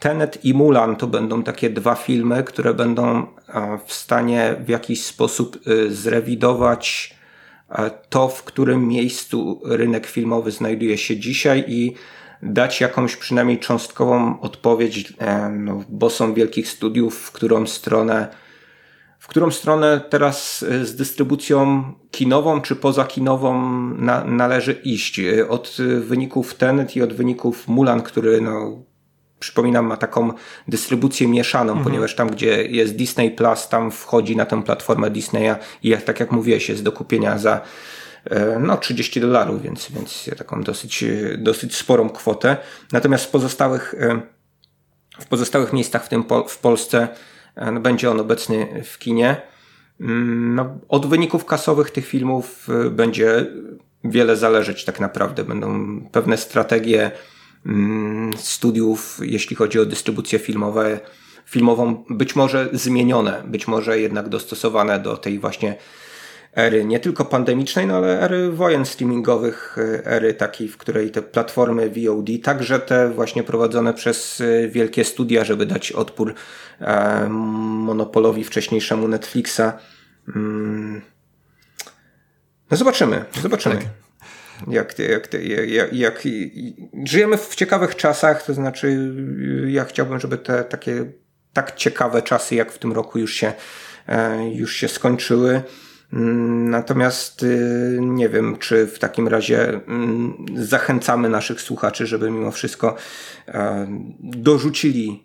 Tenet 0.00 0.44
i 0.44 0.54
Mulan 0.54 0.96
to 0.96 1.06
będą 1.06 1.42
takie 1.42 1.70
dwa 1.70 1.94
filmy, 1.94 2.44
które 2.44 2.74
będą 2.74 3.26
w 3.86 3.92
stanie 3.92 4.56
w 4.64 4.68
jakiś 4.68 5.04
sposób 5.04 5.58
zrewidować 5.88 7.16
to, 8.08 8.28
w 8.28 8.44
którym 8.44 8.88
miejscu 8.88 9.60
rynek 9.64 10.06
filmowy 10.06 10.50
znajduje 10.50 10.98
się 10.98 11.16
dzisiaj 11.16 11.64
i 11.68 11.94
dać 12.42 12.80
jakąś 12.80 13.16
przynajmniej 13.16 13.58
cząstkową 13.58 14.40
odpowiedź 14.40 15.12
e, 15.18 15.48
no, 15.48 15.84
bosom 15.88 16.34
wielkich 16.34 16.68
studiów, 16.68 17.18
w 17.18 17.32
którą 17.32 17.66
stronę 17.66 18.28
w 19.22 19.26
którą 19.26 19.50
stronę 19.50 20.00
teraz 20.10 20.64
e, 20.70 20.84
z 20.84 20.96
dystrybucją 20.96 21.84
kinową 22.10 22.60
czy 22.60 22.76
pozakinową 22.76 23.62
na, 23.94 24.24
należy 24.24 24.72
iść. 24.72 25.18
E, 25.18 25.48
od 25.48 25.76
wyników 26.00 26.54
Tenet 26.54 26.96
i 26.96 27.02
od 27.02 27.12
wyników 27.12 27.68
Mulan, 27.68 28.02
który 28.02 28.40
no, 28.40 28.82
przypominam, 29.38 29.86
ma 29.86 29.96
taką 29.96 30.32
dystrybucję 30.68 31.28
mieszaną, 31.28 31.72
mhm. 31.72 31.84
ponieważ 31.84 32.14
tam, 32.14 32.30
gdzie 32.30 32.64
jest 32.66 32.96
Disney 32.96 33.30
Plus, 33.30 33.68
tam 33.68 33.90
wchodzi 33.90 34.36
na 34.36 34.46
tę 34.46 34.62
platformę 34.62 35.10
Disneya 35.10 35.54
i 35.82 35.88
jak, 35.88 36.02
tak 36.02 36.20
jak 36.20 36.32
mówiłeś, 36.32 36.68
jest 36.68 36.82
do 36.82 36.92
kupienia 36.92 37.38
za 37.38 37.60
no 38.60 38.76
30 38.76 39.20
dolarów, 39.20 39.62
więc, 39.62 39.90
więc 39.90 40.30
taką 40.38 40.62
dosyć, 40.62 41.04
dosyć 41.38 41.76
sporą 41.76 42.10
kwotę. 42.10 42.56
Natomiast 42.92 43.24
w 43.24 43.28
pozostałych, 43.28 43.94
w 45.20 45.26
pozostałych 45.26 45.72
miejscach, 45.72 46.04
w 46.04 46.08
tym 46.08 46.24
w 46.48 46.58
Polsce, 46.58 47.08
będzie 47.80 48.10
on 48.10 48.20
obecny 48.20 48.82
w 48.84 48.98
kinie. 48.98 49.36
Mm, 50.00 50.54
no, 50.54 50.78
od 50.88 51.06
wyników 51.06 51.44
kasowych 51.44 51.90
tych 51.90 52.06
filmów 52.06 52.68
będzie 52.90 53.46
wiele 54.04 54.36
zależeć 54.36 54.84
tak 54.84 55.00
naprawdę. 55.00 55.44
Będą 55.44 56.00
pewne 56.12 56.36
strategie 56.36 57.10
Mm, 57.66 58.32
studiów, 58.36 59.20
jeśli 59.22 59.56
chodzi 59.56 59.80
o 59.80 59.86
dystrybucję 59.86 60.38
filmowe, 60.38 61.00
filmową, 61.46 62.04
być 62.10 62.36
może 62.36 62.68
zmienione, 62.72 63.42
być 63.46 63.68
może 63.68 64.00
jednak 64.00 64.28
dostosowane 64.28 65.00
do 65.00 65.16
tej 65.16 65.38
właśnie 65.38 65.76
ery 66.52 66.84
nie 66.84 67.00
tylko 67.00 67.24
pandemicznej, 67.24 67.86
no 67.86 67.96
ale 67.96 68.20
ery 68.20 68.50
wojen 68.50 68.86
streamingowych, 68.86 69.76
ery 70.04 70.34
takiej, 70.34 70.68
w 70.68 70.76
której 70.76 71.10
te 71.10 71.22
platformy 71.22 71.90
VOD, 71.90 72.28
także 72.42 72.80
te 72.80 73.10
właśnie 73.10 73.42
prowadzone 73.42 73.94
przez 73.94 74.40
e, 74.40 74.68
wielkie 74.68 75.04
studia, 75.04 75.44
żeby 75.44 75.66
dać 75.66 75.92
odpór 75.92 76.34
e, 76.80 77.28
monopolowi 77.28 78.44
wcześniejszemu 78.44 79.08
Netflixa. 79.08 79.62
Mm. 80.36 81.02
No 82.70 82.76
zobaczymy, 82.76 83.24
zobaczymy. 83.42 83.74
Tak 83.74 83.84
jak, 84.68 84.98
jak, 84.98 85.28
jak, 85.66 85.92
jak, 85.92 86.22
żyjemy 87.04 87.36
w 87.36 87.54
ciekawych 87.54 87.96
czasach, 87.96 88.42
to 88.42 88.54
znaczy 88.54 89.14
ja 89.66 89.84
chciałbym, 89.84 90.20
żeby 90.20 90.38
te 90.38 90.64
takie 90.64 91.04
tak 91.52 91.76
ciekawe 91.76 92.22
czasy 92.22 92.54
jak 92.54 92.72
w 92.72 92.78
tym 92.78 92.92
roku 92.92 93.18
już 93.18 93.34
się, 93.34 93.52
e, 94.08 94.48
już 94.54 94.76
się 94.76 94.88
skończyły. 94.88 95.62
Mm, 96.12 96.70
natomiast 96.70 97.42
y, 97.42 97.98
nie 98.00 98.28
wiem, 98.28 98.56
czy 98.58 98.86
w 98.86 98.98
takim 98.98 99.28
razie 99.28 99.80
mm, 99.86 100.46
zachęcamy 100.54 101.28
naszych 101.28 101.60
słuchaczy, 101.60 102.06
żeby 102.06 102.30
mimo 102.30 102.50
wszystko 102.50 102.94
e, 103.48 103.86
dorzucili 104.20 105.24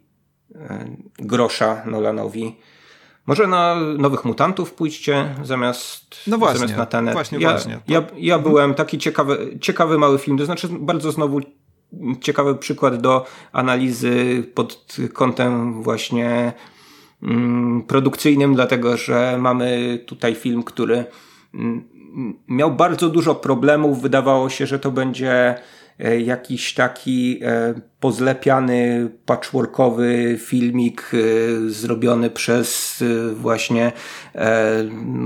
e, 0.56 0.86
grosza 1.20 1.82
Nolanowi 1.86 2.56
może 3.28 3.48
na 3.48 3.76
Nowych 3.98 4.26
Mutantów 4.26 4.74
pójście 4.74 5.36
zamiast, 5.44 6.16
no 6.28 6.38
właśnie, 6.38 6.60
zamiast 6.60 6.78
na 6.78 6.86
Tenet. 6.86 7.14
Właśnie, 7.14 7.40
ja, 7.40 7.52
właśnie. 7.52 7.80
Ja, 7.88 8.04
ja 8.18 8.36
mhm. 8.36 8.52
byłem 8.52 8.74
taki 8.74 8.98
ciekawy, 8.98 9.58
ciekawy 9.62 9.98
mały 9.98 10.20
film, 10.20 10.38
to 10.38 10.46
znaczy 10.46 10.68
bardzo 10.72 11.12
znowu 11.12 11.40
ciekawy 12.22 12.56
przykład 12.56 13.02
do 13.02 13.26
analizy 13.52 14.44
pod 14.56 14.98
kątem 15.14 15.84
właśnie 15.84 16.54
produkcyjnym, 17.88 18.56
dlatego 18.56 18.98
że 18.98 19.38
mamy 19.40 20.00
tutaj 20.06 20.36
film, 20.36 20.64
który 20.64 21.06
mm, 21.54 21.84
miał 22.48 22.72
bardzo 22.72 23.10
dużo 23.10 23.36
problemów. 23.36 24.02
Wydawało 24.02 24.50
się, 24.50 24.66
że 24.66 24.80
to 24.80 24.92
będzie 24.92 25.56
e, 26.00 26.22
jakiś 26.22 26.74
taki 26.74 27.40
e, 27.42 27.74
pozlepiany, 28.00 29.10
patchworkowy 29.26 30.38
filmik 30.40 31.12
y, 31.14 31.72
zrobiony 31.72 32.30
przez 32.30 33.02
y, 33.02 33.36
właśnie 33.36 33.92
e, 34.36 34.84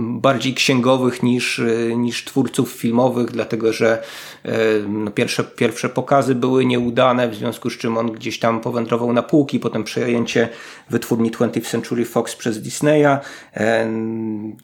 bardziej 0.10 0.54
księgowych 0.54 1.24
niż, 1.24 1.62
niż 1.96 2.26
twórców 2.26 2.72
filmowych, 2.72 3.32
dlatego 3.32 3.74
że 3.74 4.04
e, 4.46 4.52
no, 4.88 5.12
pierwsze, 5.12 5.44
pierwsze 5.44 5.90
pokazy 5.90 6.36
były 6.36 6.66
nieudane, 6.66 7.30
w 7.30 7.36
związku 7.36 7.70
z 7.70 7.78
czym 7.78 7.98
on 7.98 8.12
gdzieś 8.12 8.40
tam 8.40 8.62
powędrował 8.62 9.14
na 9.14 9.24
półki, 9.24 9.60
potem 9.60 9.84
przejęcie 9.84 10.50
wytwórni 10.90 11.32
20th 11.32 11.70
Century 11.70 12.06
Fox 12.06 12.36
przez 12.36 12.62
Disneya. 12.62 13.18
E, 13.54 13.92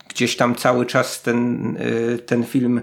gdzieś 0.09 0.37
tam 0.37 0.55
cały 0.55 0.85
czas 0.85 1.21
ten, 1.21 1.77
ten 2.25 2.43
film 2.43 2.81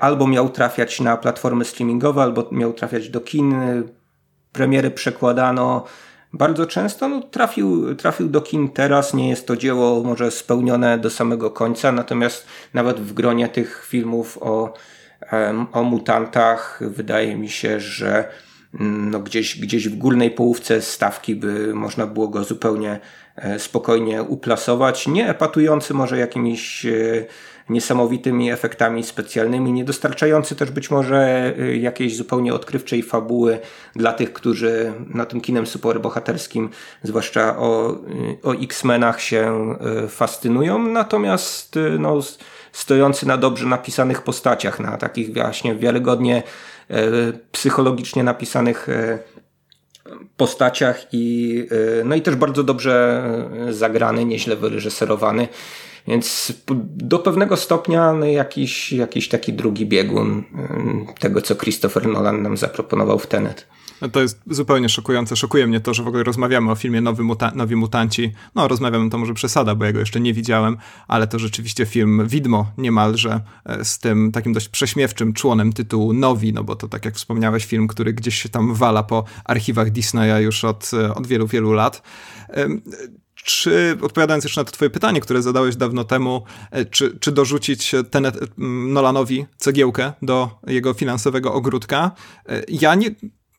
albo 0.00 0.26
miał 0.26 0.48
trafiać 0.48 1.00
na 1.00 1.16
platformy 1.16 1.64
streamingowe, 1.64 2.22
albo 2.22 2.48
miał 2.52 2.72
trafiać 2.72 3.08
do 3.08 3.20
kin 3.20 3.54
premiery 4.52 4.90
przekładano 4.90 5.84
bardzo 6.32 6.66
często. 6.66 7.08
No, 7.08 7.22
trafił, 7.22 7.94
trafił 7.94 8.28
do 8.28 8.40
kin 8.40 8.68
teraz, 8.68 9.14
nie 9.14 9.28
jest 9.28 9.46
to 9.46 9.56
dzieło 9.56 10.02
może 10.02 10.30
spełnione 10.30 10.98
do 10.98 11.10
samego 11.10 11.50
końca, 11.50 11.92
natomiast 11.92 12.46
nawet 12.74 13.00
w 13.00 13.12
gronie 13.12 13.48
tych 13.48 13.86
filmów 13.88 14.38
o, 14.40 14.74
o 15.72 15.82
mutantach 15.82 16.80
wydaje 16.80 17.36
mi 17.36 17.48
się, 17.48 17.80
że 17.80 18.28
mm, 18.80 19.10
no 19.10 19.20
gdzieś, 19.20 19.60
gdzieś 19.60 19.88
w 19.88 19.98
górnej 19.98 20.30
połówce 20.30 20.82
stawki 20.82 21.36
by 21.36 21.74
można 21.74 22.06
było 22.06 22.28
go 22.28 22.44
zupełnie 22.44 23.00
e, 23.36 23.58
spokojnie 23.58 24.22
uplasować. 24.22 25.06
Nie 25.06 25.28
epatujący 25.28 25.94
może 25.94 26.18
jakimiś 26.18 26.86
e, 26.86 26.90
niesamowitymi 27.68 28.50
efektami 28.50 29.04
specjalnymi, 29.04 29.72
nie 29.72 29.84
dostarczający 29.84 30.56
też 30.56 30.70
być 30.70 30.90
może 30.90 31.52
y, 31.58 31.76
jakiejś 31.76 32.16
zupełnie 32.16 32.54
odkrywczej 32.54 33.02
fabuły 33.02 33.58
dla 33.96 34.12
tych, 34.12 34.32
którzy 34.32 34.92
na 35.14 35.26
tym 35.26 35.40
kinem 35.40 35.66
superbohaterskim, 35.66 36.70
zwłaszcza 37.02 37.58
o, 37.58 37.92
y, 37.92 38.38
o 38.42 38.54
X-Menach 38.54 39.20
się 39.20 39.74
y, 40.04 40.08
fascynują, 40.08 40.78
natomiast 40.78 41.78
no, 41.98 42.18
stojący 42.72 43.26
na 43.26 43.36
dobrze 43.36 43.66
napisanych 43.66 44.22
postaciach, 44.22 44.80
na 44.80 44.96
takich 44.96 45.34
właśnie 45.34 45.74
wiarygodnie 45.74 46.42
psychologicznie 47.52 48.22
napisanych 48.22 48.86
postaciach 50.36 51.06
i, 51.12 51.66
no 52.04 52.14
i 52.14 52.22
też 52.22 52.34
bardzo 52.34 52.64
dobrze 52.64 53.24
zagrany, 53.70 54.24
nieźle 54.24 54.56
wyreżyserowany. 54.56 55.48
Więc 56.08 56.52
do 56.96 57.18
pewnego 57.18 57.56
stopnia 57.56 58.12
no, 58.12 58.26
jakiś, 58.26 58.92
jakiś 58.92 59.28
taki 59.28 59.52
drugi 59.52 59.86
biegun 59.86 60.44
tego, 61.20 61.42
co 61.42 61.56
Christopher 61.56 62.06
Nolan 62.06 62.42
nam 62.42 62.56
zaproponował 62.56 63.18
w 63.18 63.26
Tenet. 63.26 63.66
No 64.00 64.08
to 64.08 64.20
jest 64.20 64.40
zupełnie 64.50 64.88
szokujące. 64.88 65.36
Szokuje 65.36 65.66
mnie 65.66 65.80
to, 65.80 65.94
że 65.94 66.02
w 66.02 66.08
ogóle 66.08 66.24
rozmawiamy 66.24 66.70
o 66.70 66.74
filmie 66.74 67.00
Nowy 67.00 67.22
Muta 67.22 67.52
Nowi 67.54 67.76
Mutanci. 67.76 68.32
No, 68.54 68.68
rozmawiamy, 68.68 69.10
to 69.10 69.18
może 69.18 69.34
przesada, 69.34 69.74
bo 69.74 69.84
ja 69.84 69.92
go 69.92 69.98
jeszcze 69.98 70.20
nie 70.20 70.34
widziałem, 70.34 70.76
ale 71.08 71.26
to 71.26 71.38
rzeczywiście 71.38 71.86
film 71.86 72.28
widmo 72.28 72.70
niemalże 72.78 73.40
e, 73.64 73.84
z 73.84 73.98
tym 73.98 74.32
takim 74.32 74.52
dość 74.52 74.68
prześmiewczym 74.68 75.32
członem 75.32 75.72
tytułu 75.72 76.12
Nowi, 76.12 76.52
no 76.52 76.64
bo 76.64 76.76
to 76.76 76.88
tak 76.88 77.04
jak 77.04 77.14
wspomniałeś, 77.14 77.64
film, 77.64 77.88
który 77.88 78.12
gdzieś 78.12 78.42
się 78.42 78.48
tam 78.48 78.74
wala 78.74 79.02
po 79.02 79.24
archiwach 79.44 79.90
Disneya 79.90 80.42
już 80.42 80.64
od, 80.64 80.90
e, 80.94 81.14
od 81.14 81.26
wielu, 81.26 81.46
wielu 81.46 81.72
lat 81.72 82.02
czy, 83.48 83.98
odpowiadając 84.02 84.44
jeszcze 84.44 84.60
na 84.60 84.64
to 84.64 84.72
twoje 84.72 84.90
pytanie, 84.90 85.20
które 85.20 85.42
zadałeś 85.42 85.76
dawno 85.76 86.04
temu, 86.04 86.42
e, 86.70 86.84
czy, 86.84 87.18
czy 87.20 87.32
dorzucić 87.32 87.94
Tenet, 88.10 88.36
Nolanowi 88.88 89.46
cegiełkę 89.56 90.12
do 90.22 90.50
jego 90.66 90.94
finansowego 90.94 91.54
ogródka? 91.54 92.10
E, 92.48 92.62
ja 92.68 92.94
nie, 92.94 93.10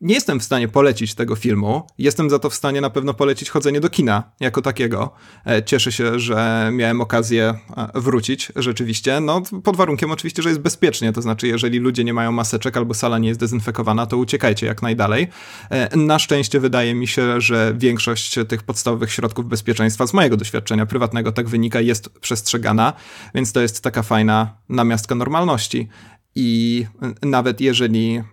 nie 0.02 0.16
jestem 0.16 0.40
w 0.40 0.44
stanie 0.44 0.68
polecić 0.68 1.16
tego 1.16 1.36
filmu. 1.36 1.88
Jestem 1.98 2.30
za 2.30 2.40
to 2.40 2.50
w 2.50 2.56
stanie 2.56 2.82
na 2.82 2.90
pewno 2.90 3.14
polecić 3.14 3.50
chodzenie 3.50 3.80
do 3.80 3.90
kina 3.90 4.24
jako 4.40 4.62
takiego. 4.62 5.14
E, 5.46 5.64
cieszę 5.64 5.92
się, 5.92 6.20
że 6.20 6.70
miałem 6.74 7.02
okazję 7.02 7.54
e, 7.78 7.90
wrócić 7.96 8.52
rzeczywiście. 8.56 9.20
No, 9.20 9.42
pod 9.64 9.76
warunkiem 9.76 10.12
oczywiście, 10.12 10.42
że 10.42 10.50
jest 10.50 10.62
bezpiecznie. 10.62 11.14
To 11.14 11.22
znaczy, 11.22 11.48
jeżeli 11.48 11.80
ludzie 11.80 12.04
nie 12.04 12.14
mają 12.14 12.32
maseczek 12.32 12.78
albo 12.78 12.94
sala 12.94 13.18
nie 13.18 13.28
jest 13.28 13.40
dezynfekowana, 13.40 14.06
to 14.06 14.18
uciekajcie 14.18 14.66
jak 14.66 14.82
najdalej. 14.82 15.28
E, 15.70 15.98
na 15.98 16.20
szczęście 16.20 16.60
wydaje 16.60 16.96
mi 16.96 17.08
się, 17.08 17.42
że 17.42 17.74
większość 17.78 18.36
tych 18.48 18.64
podstawowych 18.64 19.12
środków 19.12 19.46
bezpieczeństwa 19.46 20.08
z 20.08 20.14
mojego 20.14 20.38
doświadczenia 20.38 20.86
prywatnego 20.86 21.32
tak 21.32 21.50
wynika, 21.50 21.82
jest 21.82 22.10
przestrzegana, 22.10 22.94
więc 23.36 23.52
to 23.52 23.62
jest 23.62 23.82
taka 23.82 24.04
fajna 24.04 24.58
namiastka 24.70 25.16
normalności. 25.16 25.90
I 26.36 26.86
nawet 27.22 27.62
jeżeli 27.62 28.24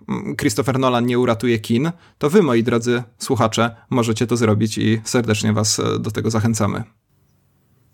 Christopher 0.40 0.78
Nolan 0.78 1.06
nie 1.06 1.18
uratuje 1.18 1.58
kin, 1.58 1.90
to 2.18 2.30
wy, 2.30 2.42
moi 2.42 2.62
drodzy 2.62 3.02
słuchacze, 3.18 3.76
możecie 3.90 4.26
to 4.26 4.36
zrobić 4.36 4.78
i 4.78 5.00
serdecznie 5.04 5.52
was 5.52 5.80
e, 5.80 5.98
do 5.98 6.10
tego 6.10 6.30
zachęcamy. 6.30 6.82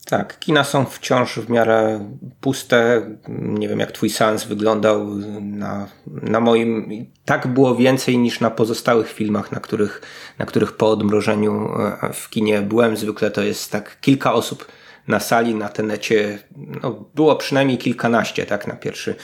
Tak, 0.07 0.39
kina 0.39 0.65
są 0.65 0.85
wciąż 0.85 1.39
w 1.39 1.51
miarę 1.51 2.11
puste. 2.41 3.03
Nie 3.29 3.69
wiem, 3.69 3.79
jak 3.79 3.93
twój 3.93 4.11
seans 4.11 4.45
wyglądał. 4.45 5.07
Na, 5.41 5.89
na 6.07 6.41
moim 6.41 6.87
tak 7.25 7.47
było 7.47 7.77
więcej 7.77 8.19
niż 8.19 8.41
na 8.41 8.51
pozostałych 8.51 9.13
filmach, 9.13 9.53
na 9.53 9.61
których, 9.61 10.03
na 10.39 10.47
których 10.47 10.73
po 10.73 10.91
odmrożeniu 10.91 11.69
e, 12.03 12.13
w 12.13 12.31
kinie 12.31 12.63
byłem. 12.63 12.97
Zwykle 12.97 13.31
to 13.31 13.43
jest 13.43 13.73
tak 13.73 14.01
kilka 14.01 14.33
osób 14.33 14.67
na 15.09 15.21
sali, 15.21 15.55
na 15.55 15.69
tenecie, 15.69 16.39
no, 16.57 17.05
było 17.15 17.37
przynajmniej 17.37 17.79
kilkanaście, 17.79 18.47
tak, 18.47 18.67
na 18.67 18.75
pierwszy, 18.75 19.15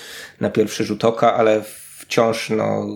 na 0.40 0.50
pierwszy 0.50 0.84
rzut 0.84 1.04
oka, 1.04 1.34
ale 1.34 1.62
wciąż, 1.98 2.50
no, 2.50 2.86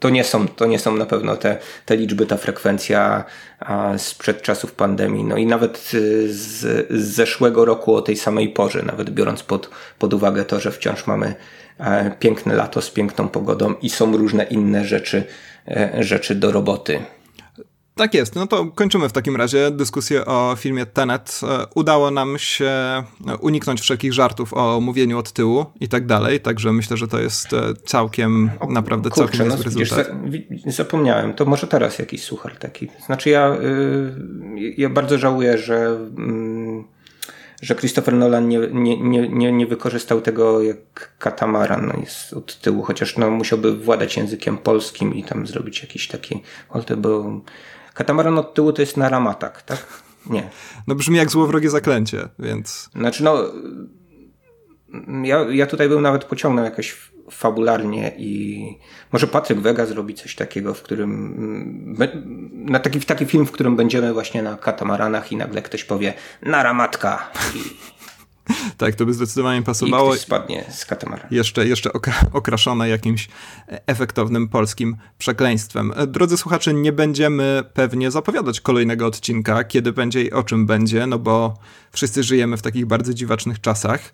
to 0.00 0.10
nie 0.10 0.24
są, 0.24 0.48
to 0.48 0.66
nie 0.66 0.78
są 0.78 0.96
na 0.96 1.06
pewno 1.06 1.36
te, 1.36 1.58
te 1.86 1.96
liczby, 1.96 2.26
ta 2.26 2.36
frekwencja 2.36 3.24
a, 3.60 3.98
sprzed 3.98 4.42
czasów 4.42 4.72
pandemii. 4.72 5.24
No 5.24 5.36
i 5.36 5.46
nawet 5.46 5.90
y, 5.94 6.32
z, 6.32 6.60
z 6.90 7.14
zeszłego 7.14 7.64
roku 7.64 7.94
o 7.94 8.02
tej 8.02 8.16
samej 8.16 8.48
porze, 8.48 8.82
nawet 8.82 9.10
biorąc 9.10 9.42
pod, 9.42 9.70
pod 9.98 10.14
uwagę 10.14 10.44
to, 10.44 10.60
że 10.60 10.72
wciąż 10.72 11.06
mamy 11.06 11.34
e, 11.78 12.10
piękne 12.18 12.54
lato 12.54 12.82
z 12.82 12.90
piękną 12.90 13.28
pogodą 13.28 13.74
i 13.82 13.90
są 13.90 14.16
różne 14.16 14.44
inne 14.44 14.84
rzeczy, 14.84 15.24
e, 15.68 15.90
rzeczy 15.98 16.34
do 16.34 16.52
roboty. 16.52 17.00
Tak 18.00 18.14
jest. 18.14 18.34
No 18.34 18.46
to 18.46 18.66
kończymy 18.66 19.08
w 19.08 19.12
takim 19.12 19.36
razie 19.36 19.70
dyskusję 19.70 20.24
o 20.24 20.54
filmie 20.58 20.86
Tenet. 20.86 21.40
E, 21.42 21.66
udało 21.74 22.10
nam 22.10 22.38
się 22.38 22.64
e, 22.66 23.04
uniknąć 23.40 23.80
wszelkich 23.80 24.12
żartów 24.12 24.54
o 24.54 24.80
mówieniu 24.80 25.18
od 25.18 25.32
tyłu 25.32 25.66
i 25.80 25.88
tak 25.88 26.06
dalej, 26.06 26.40
także 26.40 26.72
myślę, 26.72 26.96
że 26.96 27.08
to 27.08 27.20
jest 27.20 27.52
e, 27.52 27.74
całkiem, 27.84 28.50
o, 28.60 28.66
naprawdę 28.66 29.10
kurczę, 29.10 29.38
całkiem 29.38 29.48
no, 29.48 29.62
rezultat. 29.62 30.10
zapomniałem, 30.66 31.34
to 31.34 31.44
może 31.44 31.66
teraz 31.66 31.98
jakiś 31.98 32.22
suchar 32.22 32.56
taki. 32.56 32.88
Znaczy 33.06 33.30
ja, 33.30 33.56
ja 34.76 34.88
bardzo 34.88 35.18
żałuję, 35.18 35.58
że 35.58 35.98
że 37.62 37.74
Christopher 37.74 38.14
Nolan 38.14 38.48
nie, 38.48 38.58
nie, 38.72 39.28
nie, 39.28 39.52
nie 39.52 39.66
wykorzystał 39.66 40.20
tego 40.20 40.62
jak 40.62 41.12
katamaran 41.18 41.86
no 41.86 42.00
jest 42.00 42.32
od 42.32 42.60
tyłu, 42.60 42.82
chociaż 42.82 43.16
no, 43.16 43.30
musiałby 43.30 43.76
władać 43.76 44.16
językiem 44.16 44.58
polskim 44.58 45.14
i 45.14 45.24
tam 45.24 45.46
zrobić 45.46 45.82
jakiś 45.82 46.08
taki, 46.08 46.42
bo 46.96 47.40
Katamaran 47.94 48.38
od 48.38 48.54
tyłu 48.54 48.72
to 48.72 48.82
jest 48.82 48.96
naramatak, 48.96 49.62
tak? 49.62 49.86
Nie. 50.26 50.50
No 50.86 50.94
brzmi 50.94 51.16
jak 51.16 51.30
złowrogie 51.30 51.70
zaklęcie, 51.70 52.28
więc... 52.38 52.90
Znaczy 52.94 53.24
no, 53.24 53.44
ja, 55.22 55.46
ja 55.50 55.66
tutaj 55.66 55.88
bym 55.88 56.02
nawet 56.02 56.24
pociągnął 56.24 56.64
jakoś 56.64 57.10
fabularnie 57.30 58.12
i 58.16 58.64
może 59.12 59.26
Patryk 59.26 59.60
Wega 59.60 59.86
zrobi 59.86 60.14
coś 60.14 60.34
takiego, 60.34 60.74
w 60.74 60.82
którym 60.82 61.96
na 62.52 62.78
taki, 62.78 63.00
taki 63.00 63.26
film, 63.26 63.46
w 63.46 63.52
którym 63.52 63.76
będziemy 63.76 64.12
właśnie 64.12 64.42
na 64.42 64.56
katamaranach 64.56 65.32
i 65.32 65.36
nagle 65.36 65.62
ktoś 65.62 65.84
powie 65.84 66.14
naramatka 66.42 67.30
i 67.54 67.58
tak, 68.76 68.94
to 68.94 69.06
by 69.06 69.14
zdecydowanie 69.14 69.62
pasowało. 69.62 70.14
I 70.14 70.18
spadnie 70.18 70.64
z 70.70 70.84
katamara. 70.84 71.26
Jeszcze, 71.30 71.66
jeszcze 71.66 71.90
okraszone 72.32 72.88
jakimś 72.88 73.28
efektownym 73.86 74.48
polskim 74.48 74.96
przekleństwem. 75.18 75.92
Drodzy 76.06 76.36
słuchacze, 76.36 76.74
nie 76.74 76.92
będziemy 76.92 77.62
pewnie 77.74 78.10
zapowiadać 78.10 78.60
kolejnego 78.60 79.06
odcinka, 79.06 79.64
kiedy 79.64 79.92
będzie 79.92 80.22
i 80.22 80.32
o 80.32 80.42
czym 80.42 80.66
będzie, 80.66 81.06
no 81.06 81.18
bo 81.18 81.58
wszyscy 81.92 82.22
żyjemy 82.22 82.56
w 82.56 82.62
takich 82.62 82.86
bardzo 82.86 83.14
dziwacznych 83.14 83.60
czasach. 83.60 84.12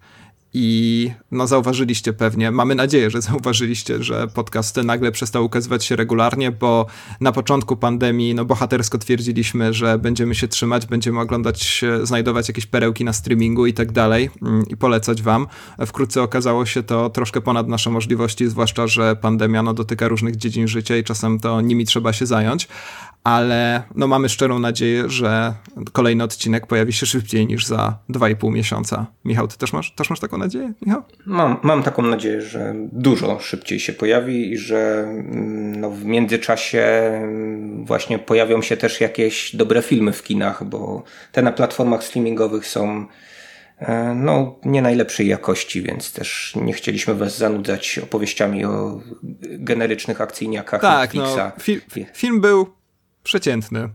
I 0.59 1.11
no, 1.31 1.47
zauważyliście 1.47 2.13
pewnie, 2.13 2.51
mamy 2.51 2.75
nadzieję, 2.75 3.11
że 3.11 3.23
zauważyliście, 3.23 4.03
że 4.03 4.29
podcast 4.29 4.77
nagle 4.77 5.13
przestał 5.13 5.45
ukazywać 5.45 5.85
się 5.85 5.97
regularnie, 5.97 6.51
bo 6.51 6.87
na 7.21 7.33
początku 7.33 7.77
pandemii 7.77 8.35
no, 8.35 8.45
bohatersko 8.45 8.99
twierdziliśmy, 8.99 9.73
że 9.73 9.99
będziemy 9.99 10.35
się 10.35 10.49
trzymać, 10.49 10.87
będziemy 10.87 11.21
oglądać, 11.21 11.85
znajdować 12.03 12.49
jakieś 12.49 12.67
perełki 12.67 13.05
na 13.05 13.13
streamingu 13.13 13.67
i 13.67 13.73
tak 13.73 13.93
dalej 13.93 14.31
mm, 14.43 14.65
i 14.69 14.77
polecać 14.77 15.23
wam. 15.23 15.47
Wkrótce 15.87 16.23
okazało 16.23 16.67
się 16.67 16.83
to 16.83 17.11
troszkę 17.11 17.41
ponad 17.41 17.69
nasze 17.69 17.91
możliwości, 17.91 18.49
zwłaszcza, 18.49 18.87
że 18.87 19.17
pandemia 19.17 19.63
no, 19.63 19.75
dotyka 19.75 20.09
różnych 20.09 20.37
dziedzin 20.37 20.69
życia 20.69 20.97
i 20.97 21.05
czasem 21.05 21.41
to 21.41 21.61
nimi 21.61 21.85
trzeba 21.85 22.13
się 22.13 22.27
zająć, 22.27 22.69
ale 23.27 23.83
no 23.95 24.07
mamy 24.07 24.29
szczerą 24.29 24.59
nadzieję, 24.59 25.09
że 25.09 25.55
kolejny 25.93 26.25
odcinek 26.25 26.67
pojawi 26.67 26.93
się 26.93 27.07
szybciej 27.07 27.47
niż 27.47 27.67
za 27.67 27.99
2,5 28.11 28.53
miesiąca. 28.53 29.07
Michał, 29.25 29.49
ty 29.49 29.59
też 29.59 29.73
masz, 29.73 29.95
też 29.95 30.11
masz 30.11 30.21
taką 30.21 30.39
nadzieję, 30.39 30.73
Michał? 30.83 31.03
Mam, 31.27 31.57
mam 31.63 31.83
taką 31.83 32.03
nadzieję, 32.03 32.41
że 32.41 32.75
dużo 32.93 33.39
szybciej 33.41 33.81
się 33.81 33.93
pojawi 33.93 34.53
i 34.53 34.59
że 34.59 35.05
mm, 35.09 35.81
no, 35.81 35.91
w 35.91 36.05
międzyczasie 36.05 36.83
mm, 36.83 37.85
właśnie 37.85 38.19
pojawią 38.19 38.63
się 38.63 38.77
też 38.77 39.01
jakieś 39.01 39.57
dobre 39.57 39.83
filmy 39.83 40.13
w 40.13 40.23
kinach, 40.23 40.65
bo 40.65 41.03
te 41.33 41.43
na 41.43 41.53
platformach 41.53 42.05
streamingowych 42.05 42.67
są 42.67 43.07
e, 43.79 44.15
no, 44.15 44.59
nie 44.65 44.83
najlepszej 44.83 45.29
jakości, 45.29 45.83
więc 45.83 46.13
też 46.13 46.53
nie 46.57 46.73
chcieliśmy 46.73 47.15
was 47.15 47.39
zanudzać 47.39 47.99
opowieściami 48.03 48.65
o 48.65 49.01
generycznych 49.43 50.21
akcyjniakach 50.21 50.81
tak, 50.81 51.15
Netflixa. 51.15 51.37
No, 51.39 51.53
fi 51.61 52.07
film 52.15 52.41
był 52.41 52.77
przeciętny. 53.27 53.89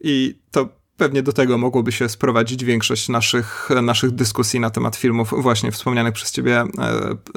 I 0.00 0.38
to 0.50 0.68
pewnie 0.96 1.22
do 1.22 1.32
tego 1.32 1.58
mogłoby 1.58 1.92
się 1.92 2.08
sprowadzić 2.08 2.64
większość 2.64 3.08
naszych, 3.08 3.68
naszych 3.82 4.10
dyskusji 4.10 4.60
na 4.60 4.70
temat 4.70 4.96
filmów 4.96 5.34
właśnie 5.38 5.72
wspomnianych 5.72 6.14
przez 6.14 6.32
ciebie 6.32 6.60
e, 6.60 6.66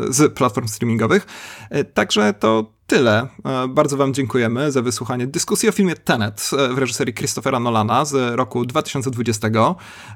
z 0.09 0.33
platform 0.33 0.67
streamingowych. 0.67 1.27
E, 1.69 1.83
także 1.83 2.33
to 2.33 2.74
tyle. 2.87 3.27
E, 3.45 3.67
bardzo 3.67 3.97
Wam 3.97 4.13
dziękujemy 4.13 4.71
za 4.71 4.81
wysłuchanie 4.81 5.27
dyskusji 5.27 5.69
o 5.69 5.71
filmie 5.71 5.95
Tenet 5.95 6.49
e, 6.57 6.73
w 6.73 6.77
reżyserii 6.77 7.13
Christophera 7.13 7.59
Nolana 7.59 8.05
z 8.05 8.35
roku 8.35 8.65
2020. 8.65 9.47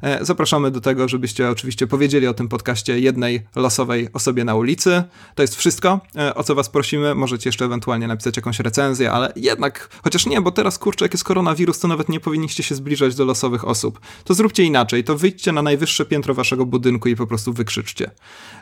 E, 0.01 0.25
zapraszamy 0.25 0.71
do 0.71 0.81
tego, 0.81 1.07
żebyście 1.07 1.49
oczywiście 1.49 1.87
powiedzieli 1.87 2.27
o 2.27 2.33
tym 2.33 2.47
podcaście 2.47 2.99
jednej 2.99 3.47
losowej 3.55 4.09
osobie 4.13 4.43
na 4.43 4.55
ulicy. 4.55 5.03
To 5.35 5.41
jest 5.41 5.55
wszystko, 5.55 5.99
o 6.35 6.43
co 6.43 6.55
Was 6.55 6.69
prosimy. 6.69 7.15
Możecie 7.15 7.47
jeszcze 7.47 7.65
ewentualnie 7.65 8.07
napisać 8.07 8.37
jakąś 8.37 8.59
recenzję, 8.59 9.11
ale 9.11 9.33
jednak, 9.35 9.89
chociaż 10.03 10.25
nie, 10.25 10.41
bo 10.41 10.51
teraz 10.51 10.77
kurczę, 10.77 11.05
jak 11.05 11.13
jest 11.13 11.23
koronawirus, 11.23 11.79
to 11.79 11.87
nawet 11.87 12.09
nie 12.09 12.19
powinniście 12.19 12.63
się 12.63 12.75
zbliżać 12.75 13.15
do 13.15 13.25
losowych 13.25 13.67
osób. 13.67 13.99
To 14.23 14.33
zróbcie 14.33 14.63
inaczej. 14.63 15.03
To 15.03 15.17
wyjdźcie 15.17 15.51
na 15.51 15.61
najwyższe 15.61 16.05
piętro 16.05 16.33
Waszego 16.33 16.65
budynku 16.65 17.09
i 17.09 17.15
po 17.15 17.27
prostu 17.27 17.53
wykrzyczcie, 17.53 18.11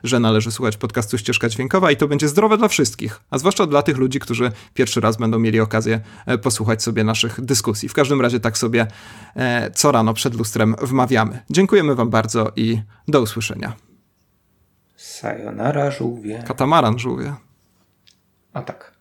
że 0.03 0.19
należy 0.19 0.51
słuchać 0.51 0.77
podcastu 0.77 1.17
Ścieżka 1.17 1.49
Dźwiękowa 1.49 1.91
i 1.91 1.97
to 1.97 2.07
będzie 2.07 2.27
zdrowe 2.27 2.57
dla 2.57 2.67
wszystkich, 2.67 3.19
a 3.29 3.37
zwłaszcza 3.37 3.65
dla 3.65 3.81
tych 3.81 3.96
tych 3.97 4.01
ludzi, 4.01 4.19
którzy 4.19 4.51
pierwszy 4.73 5.01
raz 5.01 5.17
będą 5.17 5.39
mieli 5.39 5.59
okazję 5.59 5.99
e, 6.25 6.37
posłuchać 6.37 6.83
sobie 6.83 7.03
naszych 7.03 7.41
dyskusji. 7.41 7.89
W 7.89 7.93
każdym 7.93 8.21
razie 8.21 8.39
tak 8.39 8.57
sobie 8.57 8.87
e, 9.35 9.71
co 9.71 9.91
rano 9.91 10.13
przed 10.13 10.33
lustrem 10.35 10.75
wmawiamy. 10.81 11.39
Dziękujemy 11.49 11.95
Wam 11.95 12.09
bardzo 12.09 12.51
i 12.55 12.81
do 13.07 13.21
usłyszenia. 13.21 13.73
Sayonara 14.95 15.91
żółwie. 15.91 16.43
Katamaran 16.47 16.99
żółwie. 16.99 17.33
A 18.53 18.61
tak. 18.61 18.96